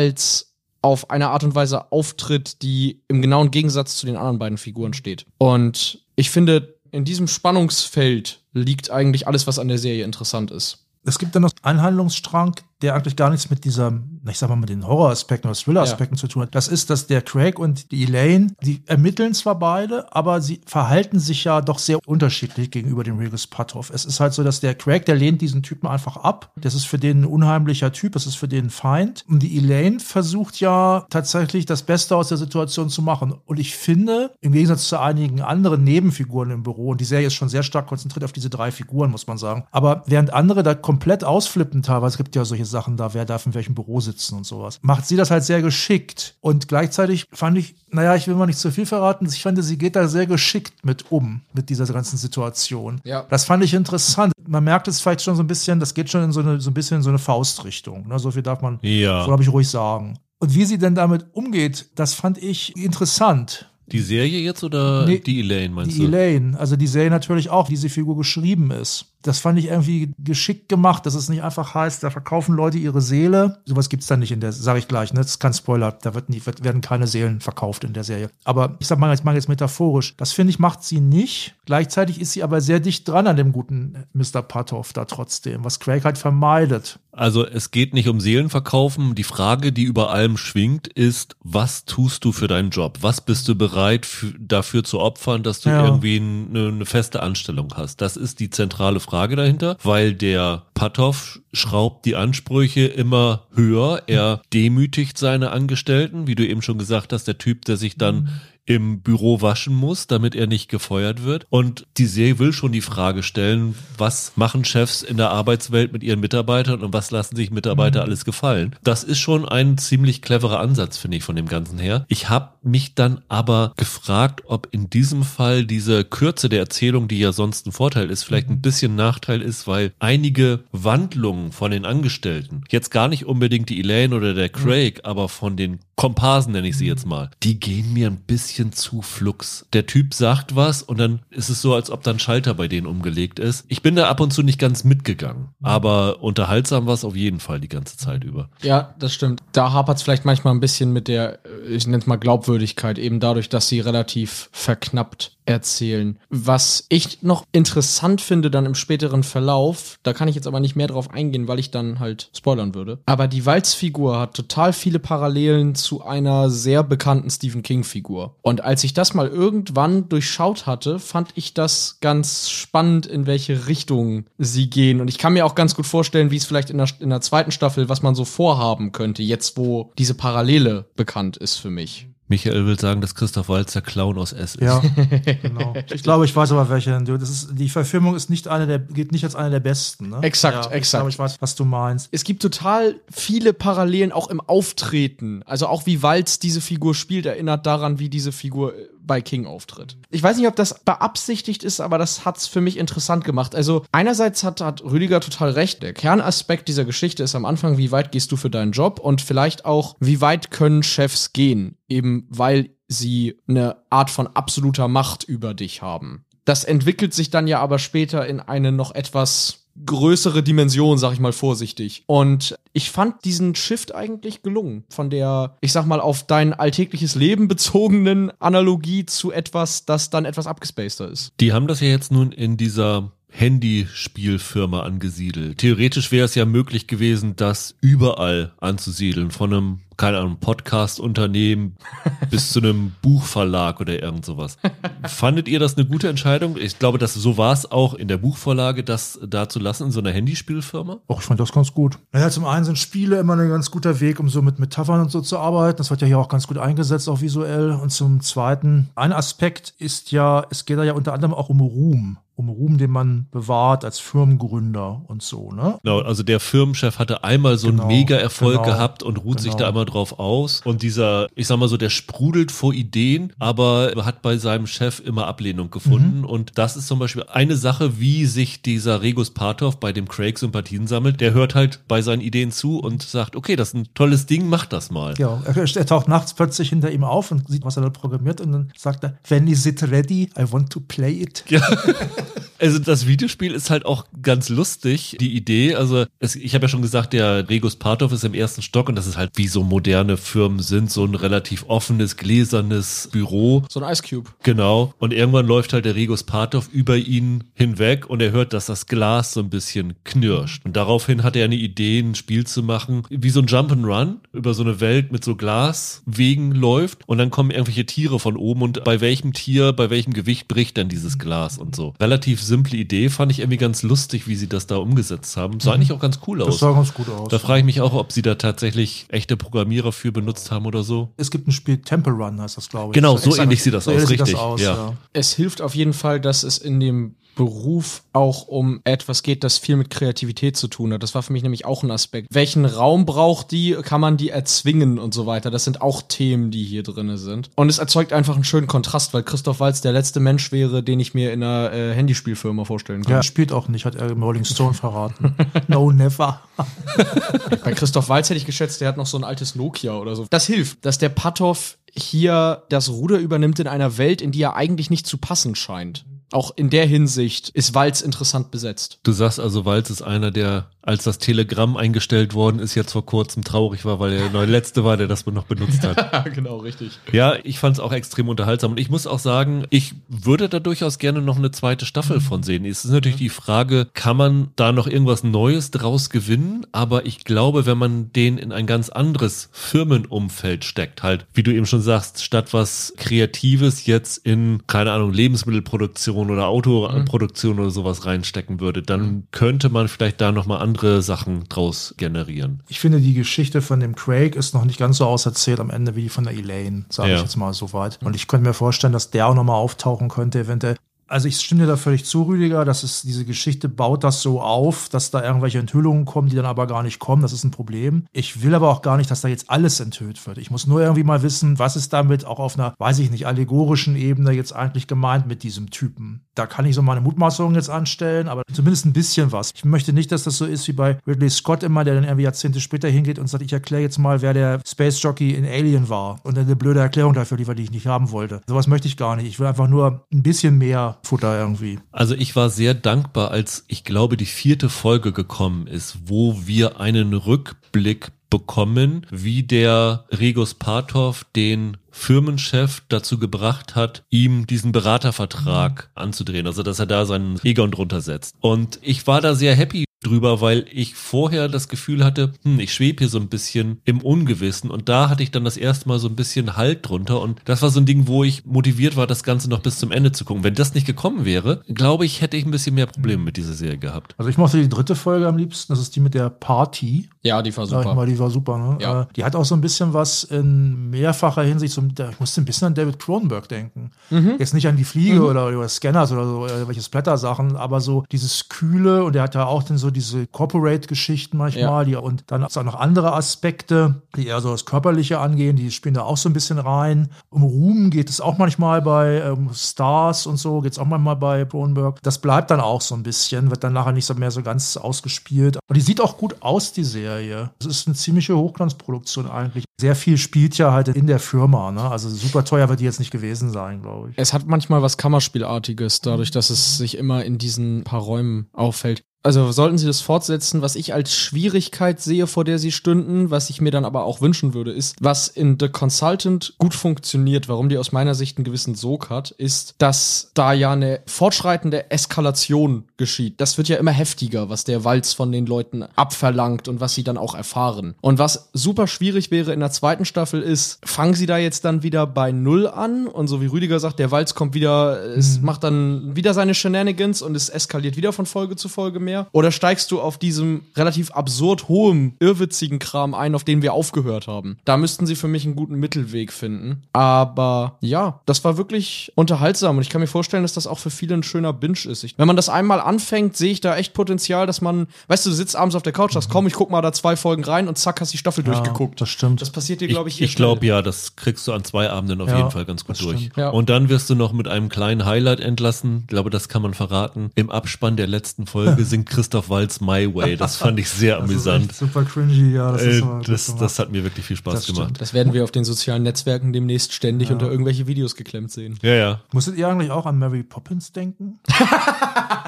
[0.81, 4.93] auf eine Art und Weise auftritt, die im genauen Gegensatz zu den anderen beiden Figuren
[4.93, 5.25] steht.
[5.37, 10.85] Und ich finde, in diesem Spannungsfeld liegt eigentlich alles, was an der Serie interessant ist.
[11.03, 14.55] Es gibt dann noch einen Handlungsstrang, der eigentlich gar nichts mit dieser, ich sag mal,
[14.55, 16.55] mit den Horroraspekten oder Thriller-Aspekten zu tun hat.
[16.55, 21.19] Das ist, dass der Craig und die Elaine, die ermitteln zwar beide, aber sie verhalten
[21.19, 23.89] sich ja doch sehr unterschiedlich gegenüber dem Regus Patov.
[23.93, 26.51] Es ist halt so, dass der Craig, der lehnt diesen Typen einfach ab.
[26.55, 29.25] Das ist für den ein unheimlicher Typ, das ist für den ein Feind.
[29.27, 33.33] Und die Elaine versucht ja tatsächlich das Beste aus der Situation zu machen.
[33.45, 37.33] Und ich finde, im Gegensatz zu einigen anderen Nebenfiguren im Büro, und die Serie ist
[37.33, 39.65] schon sehr stark konzentriert auf diese drei Figuren, muss man sagen.
[39.71, 43.45] Aber während andere da komplett ausflippen teilweise, es gibt ja solche Sachen da, wer darf
[43.45, 46.35] in welchem Büro sitzen und sowas, macht sie das halt sehr geschickt.
[46.39, 49.77] Und gleichzeitig fand ich, naja, ich will mal nicht zu viel verraten, ich fand, sie
[49.77, 53.01] geht da sehr geschickt mit um, mit dieser ganzen Situation.
[53.03, 53.25] Ja.
[53.29, 54.31] Das fand ich interessant.
[54.47, 56.69] Man merkt es vielleicht schon so ein bisschen, das geht schon in so, eine, so
[56.71, 58.07] ein bisschen in so eine Faustrichtung.
[58.07, 58.17] Ne?
[58.19, 59.25] So viel darf man, Ja.
[59.25, 60.17] glaube ich, ruhig sagen.
[60.39, 63.65] Und wie sie denn damit umgeht, das fand ich interessant.
[63.91, 66.05] Die Serie jetzt oder Nee, die Elaine meinst Die du?
[66.05, 69.05] Elaine, also die Serie natürlich auch, wie diese Figur geschrieben ist.
[69.21, 73.01] Das fand ich irgendwie geschickt gemacht, dass es nicht einfach heißt, da verkaufen Leute ihre
[73.01, 73.59] Seele.
[73.65, 75.19] Sowas gibt's da nicht in der, sage ich gleich, ne?
[75.19, 78.29] Das ist kein Spoiler, da wird nie, werden keine Seelen verkauft in der Serie.
[78.45, 80.15] Aber ich sag mal jetzt, mal jetzt metaphorisch.
[80.15, 81.55] Das finde ich, macht sie nicht.
[81.65, 84.41] Gleichzeitig ist sie aber sehr dicht dran an dem guten Mr.
[84.41, 86.99] Patoff da trotzdem, was Craig halt vermeidet.
[87.11, 89.15] Also es geht nicht um Seelenverkaufen.
[89.15, 92.99] Die Frage, die über allem schwingt, ist, was tust du für deinen Job?
[93.01, 95.83] Was bist du bereit für, dafür zu opfern, dass du Ja.
[95.83, 97.99] irgendwie eine, eine feste Anstellung hast?
[97.99, 104.03] Das ist die zentrale Frage dahinter, weil der Patoff schraubt die Ansprüche immer höher.
[104.07, 108.39] Er demütigt seine Angestellten, wie du eben schon gesagt hast, der Typ, der sich dann
[108.69, 111.47] im Büro waschen muss, damit er nicht gefeuert wird.
[111.49, 116.03] Und die Serie will schon die Frage stellen, was machen Chefs in der Arbeitswelt mit
[116.03, 118.75] ihren Mitarbeitern und was lassen sich Mitarbeiter alles gefallen.
[118.83, 122.05] Das ist schon ein ziemlich cleverer Ansatz, finde ich, von dem Ganzen her.
[122.09, 127.17] Ich habe mich dann aber gefragt, ob in diesem Fall diese Kürze der Erzählung, die
[127.17, 131.85] ja sonst ein Vorteil ist, vielleicht ein bisschen Nachteil ist, weil einige Wandlungen von den
[131.85, 136.69] Angestellten, jetzt gar nicht unbedingt die Elaine oder der Craig, aber von den Komparsen nenne
[136.69, 139.65] ich sie jetzt mal, die gehen mir ein bisschen zu flux.
[139.73, 142.87] Der Typ sagt was und dann ist es so, als ob dann Schalter bei denen
[142.87, 143.65] umgelegt ist.
[143.67, 147.41] Ich bin da ab und zu nicht ganz mitgegangen, aber unterhaltsam war es auf jeden
[147.41, 148.49] Fall die ganze Zeit über.
[148.61, 149.43] Ja, das stimmt.
[149.51, 153.19] Da hapert es vielleicht manchmal ein bisschen mit der, ich nenne es mal Glaubwürdigkeit, eben
[153.19, 156.17] dadurch, dass sie relativ verknappt erzählen.
[156.29, 160.75] Was ich noch interessant finde dann im späteren Verlauf, da kann ich jetzt aber nicht
[160.75, 162.99] mehr drauf eingehen, weil ich dann halt spoilern würde.
[163.07, 168.35] Aber die Walz-Figur hat total viele Parallelen zu einer sehr bekannten Stephen King-Figur.
[168.41, 173.67] Und als ich das mal irgendwann durchschaut hatte, fand ich das ganz spannend, in welche
[173.67, 175.01] Richtung sie gehen.
[175.01, 177.21] Und ich kann mir auch ganz gut vorstellen, wie es vielleicht in der, in der
[177.21, 182.08] zweiten Staffel, was man so vorhaben könnte, jetzt wo diese Parallele bekannt ist für mich.
[182.29, 184.61] Michael will sagen, dass Christoph Waltz der Clown aus S ist.
[184.61, 184.79] Ja,
[185.41, 185.73] genau.
[185.91, 187.01] Ich glaube, ich weiß aber welche.
[187.01, 190.09] Das ist, die Verfilmung ist nicht eine der, geht nicht als eine der besten.
[190.09, 190.19] Ne?
[190.21, 190.83] Exakt, ja, exakt.
[190.83, 192.09] Ich glaube, ich weiß, was du meinst.
[192.11, 195.41] Es gibt total viele Parallelen auch im Auftreten.
[195.45, 199.47] Also auch wie Waltz diese Figur spielt, erinnert daran, wie diese Figur äh, bei King
[199.47, 199.97] auftritt.
[200.11, 203.55] Ich weiß nicht, ob das beabsichtigt ist, aber das hat's für mich interessant gemacht.
[203.55, 205.81] Also einerseits hat, hat Rüdiger total recht.
[205.81, 209.21] Der Kernaspekt dieser Geschichte ist am Anfang, wie weit gehst du für deinen Job und
[209.21, 215.23] vielleicht auch, wie weit können Chefs gehen, eben weil sie eine Art von absoluter Macht
[215.23, 216.25] über dich haben.
[216.45, 221.19] Das entwickelt sich dann ja aber später in eine noch etwas größere Dimension, sag ich
[221.19, 222.03] mal vorsichtig.
[222.05, 224.83] Und ich fand diesen Shift eigentlich gelungen.
[224.89, 230.25] Von der, ich sag mal, auf dein alltägliches Leben bezogenen Analogie zu etwas, das dann
[230.25, 231.33] etwas abgespaceter ist.
[231.39, 235.59] Die haben das ja jetzt nun in dieser Handyspielfirma angesiedelt.
[235.59, 241.75] Theoretisch wäre es ja möglich gewesen, das überall anzusiedeln, von einem, keine Ahnung, Podcast-Unternehmen
[242.31, 244.57] bis zu einem Buchverlag oder irgend sowas.
[245.05, 246.55] Fandet ihr das eine gute Entscheidung?
[246.57, 249.91] Ich glaube, dass so war es auch in der Buchvorlage, das da zu lassen in
[249.91, 250.99] so einer Handyspielfirma.
[251.09, 251.99] Och, ich fand das ganz gut.
[252.13, 255.11] Naja, zum einen sind Spiele immer ein ganz guter Weg, um so mit Metaphern und
[255.11, 255.77] so zu arbeiten.
[255.77, 257.71] Das wird ja hier auch ganz gut eingesetzt, auch visuell.
[257.71, 261.59] Und zum zweiten, ein Aspekt ist ja, es geht da ja unter anderem auch um
[261.59, 265.77] Ruhm um Ruhm, den man bewahrt als Firmengründer und so, ne?
[265.83, 269.51] Genau, also der Firmenchef hatte einmal so Genau, einen Mega-Erfolg genau, gehabt und ruht sich
[269.51, 269.63] genau.
[269.63, 270.61] da einmal drauf aus.
[270.63, 275.01] Und dieser, ich sag mal so, der sprudelt vor Ideen, aber hat bei seinem Chef
[275.01, 276.23] immer Ablehnung gefunden.
[276.23, 280.39] Und das ist zum Beispiel eine Sache, wie sich dieser Regus Partov bei dem Craig
[280.39, 281.19] Sympathien sammelt.
[281.19, 284.47] Der hört halt bei seinen Ideen zu und sagt, okay, das ist ein tolles Ding,
[284.47, 285.13] mach das mal.
[285.17, 288.39] Ja, er, er taucht nachts plötzlich hinter ihm auf und sieht, was er da programmiert
[288.39, 290.29] und dann sagt er, when is it ready?
[290.39, 291.43] I want to play it.
[291.49, 291.59] Ja.
[292.59, 295.75] Also das Videospiel ist halt auch ganz lustig, die Idee.
[295.75, 298.95] Also es, ich habe ja schon gesagt, der Regus Partov ist im ersten Stock und
[298.95, 303.63] das ist halt wie so moderne Firmen sind, so ein relativ offenes, gläsernes Büro.
[303.69, 304.29] So ein Ice Cube.
[304.43, 304.93] Genau.
[304.99, 308.87] Und irgendwann läuft halt der Regus Partov über ihn hinweg und er hört, dass das
[308.87, 310.65] Glas so ein bisschen knirscht.
[310.65, 314.53] Und daraufhin hat er eine Idee, ein Spiel zu machen, wie so ein Jump'n'Run über
[314.53, 318.83] so eine Welt mit so Glaswegen läuft und dann kommen irgendwelche Tiere von oben und
[318.83, 321.93] bei welchem Tier, bei welchem Gewicht bricht dann dieses Glas und so.
[321.99, 325.59] Relativ simple Idee, fand ich irgendwie ganz lustig, wie sie das da umgesetzt haben.
[325.59, 326.59] Sah eigentlich auch ganz cool Das aus.
[326.59, 327.29] sah ganz gut aus.
[327.29, 330.83] Da frage ich mich auch, ob sie da tatsächlich echte Programmierer für benutzt haben oder
[330.83, 331.09] so.
[331.17, 332.93] es gibt ein Spiel Temple Run, heißt das, glaube ich.
[332.93, 334.73] Genau, so ähnlich sieht das so aus, richtig, Das aus, ja.
[334.73, 334.93] ja.
[335.13, 339.57] Es hilft auf jeden Fall, dass es in dem Beruf auch um etwas geht, das
[339.57, 341.01] viel mit Kreativität zu tun hat.
[341.03, 342.27] Das war für mich nämlich auch ein Aspekt.
[342.31, 343.77] Welchen Raum braucht die?
[343.81, 345.49] Kann man die erzwingen und so weiter?
[345.49, 347.49] Das sind auch Themen, die hier drin sind.
[347.55, 350.99] Und es erzeugt einfach einen schönen Kontrast, weil Christoph Waltz der letzte Mensch wäre, den
[350.99, 353.13] ich mir in einer äh, Handyspielfirma vorstellen kann.
[353.13, 355.33] Ja, spielt auch nicht, hat er im Rolling Stone verraten.
[355.69, 356.41] no, never.
[357.63, 360.27] Bei Christoph Waltz hätte ich geschätzt, der hat noch so ein altes Nokia oder so.
[360.29, 364.57] Das hilft, dass der Patov hier das Ruder übernimmt in einer Welt, in die er
[364.57, 366.03] eigentlich nicht zu passen scheint.
[366.31, 368.99] Auch in der Hinsicht ist Walz interessant besetzt.
[369.03, 373.05] Du sagst also, Walz ist einer, der, als das Telegramm eingestellt worden ist, jetzt vor
[373.05, 376.33] kurzem traurig war, weil er der letzte war, der das noch benutzt hat.
[376.35, 376.99] genau, richtig.
[377.11, 378.71] Ja, ich fand es auch extrem unterhaltsam.
[378.71, 382.43] Und ich muss auch sagen, ich würde da durchaus gerne noch eine zweite Staffel von
[382.43, 382.65] sehen.
[382.65, 386.65] Es ist natürlich die Frage, kann man da noch irgendwas Neues draus gewinnen?
[386.71, 391.51] Aber ich glaube, wenn man den in ein ganz anderes Firmenumfeld steckt, halt, wie du
[391.51, 398.05] eben schon sagst, statt was Kreatives jetzt in, keine Ahnung, Lebensmittelproduktion oder Autoproduktion oder sowas
[398.05, 402.61] reinstecken würde, dann könnte man vielleicht da nochmal andere Sachen draus generieren.
[402.67, 405.95] Ich finde, die Geschichte von dem Craig ist noch nicht ganz so auserzählt am Ende
[405.95, 407.15] wie die von der Elaine, sage Ja.
[407.17, 407.99] ich jetzt mal so weit.
[408.03, 410.75] Und ich könnte mir vorstellen, dass der auch nochmal auftauchen könnte, eventuell.
[411.09, 412.65] Also ich stimme dir da völlig zu, Rüdiger.
[412.65, 416.45] Das ist, diese Geschichte baut das so auf, dass da irgendwelche Enthüllungen kommen, die dann
[416.45, 417.21] aber gar nicht kommen.
[417.21, 418.05] Das ist ein Problem.
[418.11, 420.37] Ich will aber auch gar nicht, dass da jetzt alles enthüllt wird.
[420.37, 423.25] Ich muss nur irgendwie mal wissen, was ist damit auch auf einer, weiß ich nicht,
[423.25, 426.21] allegorischen Ebene jetzt eigentlich gemeint mit diesem Typen.
[426.35, 429.51] Da kann ich so meine Mutmaßungen jetzt anstellen, aber zumindest ein bisschen was.
[429.55, 432.23] Ich möchte nicht, dass das so ist wie bei Ridley Scott immer, der dann irgendwie
[432.23, 435.89] Jahrzehnte später hingeht und sagt, ich erkläre jetzt mal, wer der Space Jockey in Alien
[435.89, 436.19] war.
[436.23, 438.41] Und eine blöde Erklärung dafür liefert, die ich nicht haben wollte.
[438.47, 439.27] Sowas möchte ich gar nicht.
[439.27, 441.79] Ich will einfach nur ein bisschen mehr Futter irgendwie.
[441.91, 446.79] Also ich war sehr dankbar, als ich glaube, die vierte Folge gekommen ist, wo wir
[446.79, 455.89] einen Rückblick bekommen, wie der Regus Partov den Firmenchef dazu gebracht hat, ihm diesen Beratervertrag
[455.95, 458.35] anzudrehen, also dass er da seinen Egon drunter setzt.
[458.39, 462.73] Und ich war da sehr happy drüber, weil ich vorher das Gefühl hatte, hm, ich
[462.73, 465.99] schwebe hier so ein bisschen im Ungewissen und da hatte ich dann das erste Mal
[465.99, 469.07] so ein bisschen Halt drunter und das war so ein Ding, wo ich motiviert war,
[469.07, 470.43] das Ganze noch bis zum Ende zu gucken.
[470.43, 473.53] Wenn das nicht gekommen wäre, glaube ich, hätte ich ein bisschen mehr Probleme mit dieser
[473.53, 474.15] Serie gehabt.
[474.17, 477.09] Also ich mochte die dritte Folge am liebsten, das ist die mit der Party.
[477.21, 477.93] Ja, die war super.
[477.93, 478.57] mal, die war super.
[478.57, 478.77] Ne?
[478.81, 479.01] Ja.
[479.01, 481.73] Äh, Die hat auch so ein bisschen was in mehrfacher Hinsicht.
[481.73, 483.91] So, ich musste ein bisschen an David Cronenberg denken.
[484.39, 488.03] Jetzt nicht an die Fliege oder, oder Scanners oder so, oder welche Splatter-Sachen, aber so
[488.11, 492.43] dieses Kühle und er hat ja auch dann so diese Corporate-Geschichten manchmal, die, und dann
[492.43, 496.29] auch noch andere Aspekte, die eher so das Körperliche angehen, die spielen da auch so
[496.29, 497.09] ein bisschen rein.
[497.29, 501.15] Um Ruhm geht es auch manchmal bei ähm, Stars und so, geht es auch manchmal
[501.15, 502.01] bei Cronenberg.
[502.01, 504.77] Das bleibt dann auch so ein bisschen, wird dann nachher nicht so mehr so ganz
[504.77, 505.57] ausgespielt.
[505.67, 507.51] Und die sieht auch gut aus, die Serie.
[507.59, 509.65] Es ist eine ziemliche Hochglanzproduktion eigentlich.
[509.79, 511.71] Sehr viel spielt ja halt in der Firma.
[511.71, 511.89] Ne?
[511.89, 514.17] Also super teuer wird die jetzt nicht gewesen sein, glaube ich.
[514.17, 519.03] Es hat manchmal was Kammerspielartiges, dadurch, dass es sich immer in diesen paar Räumen auffällt.
[519.21, 523.49] Also sollten sie das fortsetzen, was ich als Schwierigkeit sehe, vor der sie stünden, was
[523.49, 527.67] ich mir dann aber auch wünschen würde, ist, was in The Consultant gut funktioniert, warum
[527.67, 532.85] die aus meiner Sicht einen gewissen Sog hat, ist, dass da ja eine fortschreitende Eskalation
[532.95, 533.41] geschieht.
[533.41, 537.03] Das wird ja immer heftiger, was der Walz von den Leuten abverlangt und was sie
[537.03, 537.95] dann auch erfahren.
[537.99, 541.83] Und was super schwierig wäre in der zweiten Staffel ist, fangen sie da jetzt dann
[541.83, 545.65] wieder bei Null an und so wie Rüdiger sagt, der Walz kommt wieder, es macht
[545.65, 549.08] dann wieder seine Shenanigans und es eskaliert wieder von Folge zu Folge mehr?
[549.31, 554.27] Oder steigst du auf diesem relativ absurd hohen, irrwitzigen Kram ein, auf den wir aufgehört
[554.27, 554.57] haben?
[554.65, 556.83] Da müssten sie für mich einen guten Mittelweg finden.
[556.93, 560.89] Aber ja, das war wirklich unterhaltsam und ich kann mir vorstellen, dass das auch für
[560.89, 562.03] viele ein schöner Binge ist.
[562.03, 565.29] Ich, wenn man das einmal anfängt, sehe ich da echt Potenzial, dass man, weißt du,
[565.29, 567.67] du sitzt abends auf der Couch, sagst, komm, ich guck mal da zwei Folgen rein
[567.67, 568.99] und zack, hast die Staffel durchgeguckt.
[569.01, 569.41] das stimmt.
[569.41, 571.89] Das passiert dir, Ich, glaube ich, hier ich glaube ja, das kriegst du an zwei
[571.89, 573.29] Abenden auf Ja, jeden Fall ganz gut durch.
[573.35, 573.49] Ja.
[573.49, 575.99] Und dann wirst du noch mit einem kleinen Highlight entlassen.
[576.01, 577.31] Ich glaube, das kann man verraten.
[577.35, 580.35] Im Abspann der letzten Folge singt Christoph Waltz My Way.
[580.37, 581.73] Das fand ich sehr amüsant.
[581.73, 582.71] super cringy, ja.
[582.71, 584.93] Das, Äh, das, das hat mir wirklich viel Spaß Das gemacht.
[584.99, 588.77] Das werden wir auf den sozialen Netzwerken demnächst ständig unter irgendwelche Videos geklemmt sehen.
[588.81, 589.21] Ja, ja.
[589.31, 591.39] Musstet ihr eigentlich auch an Mary Poppins denken?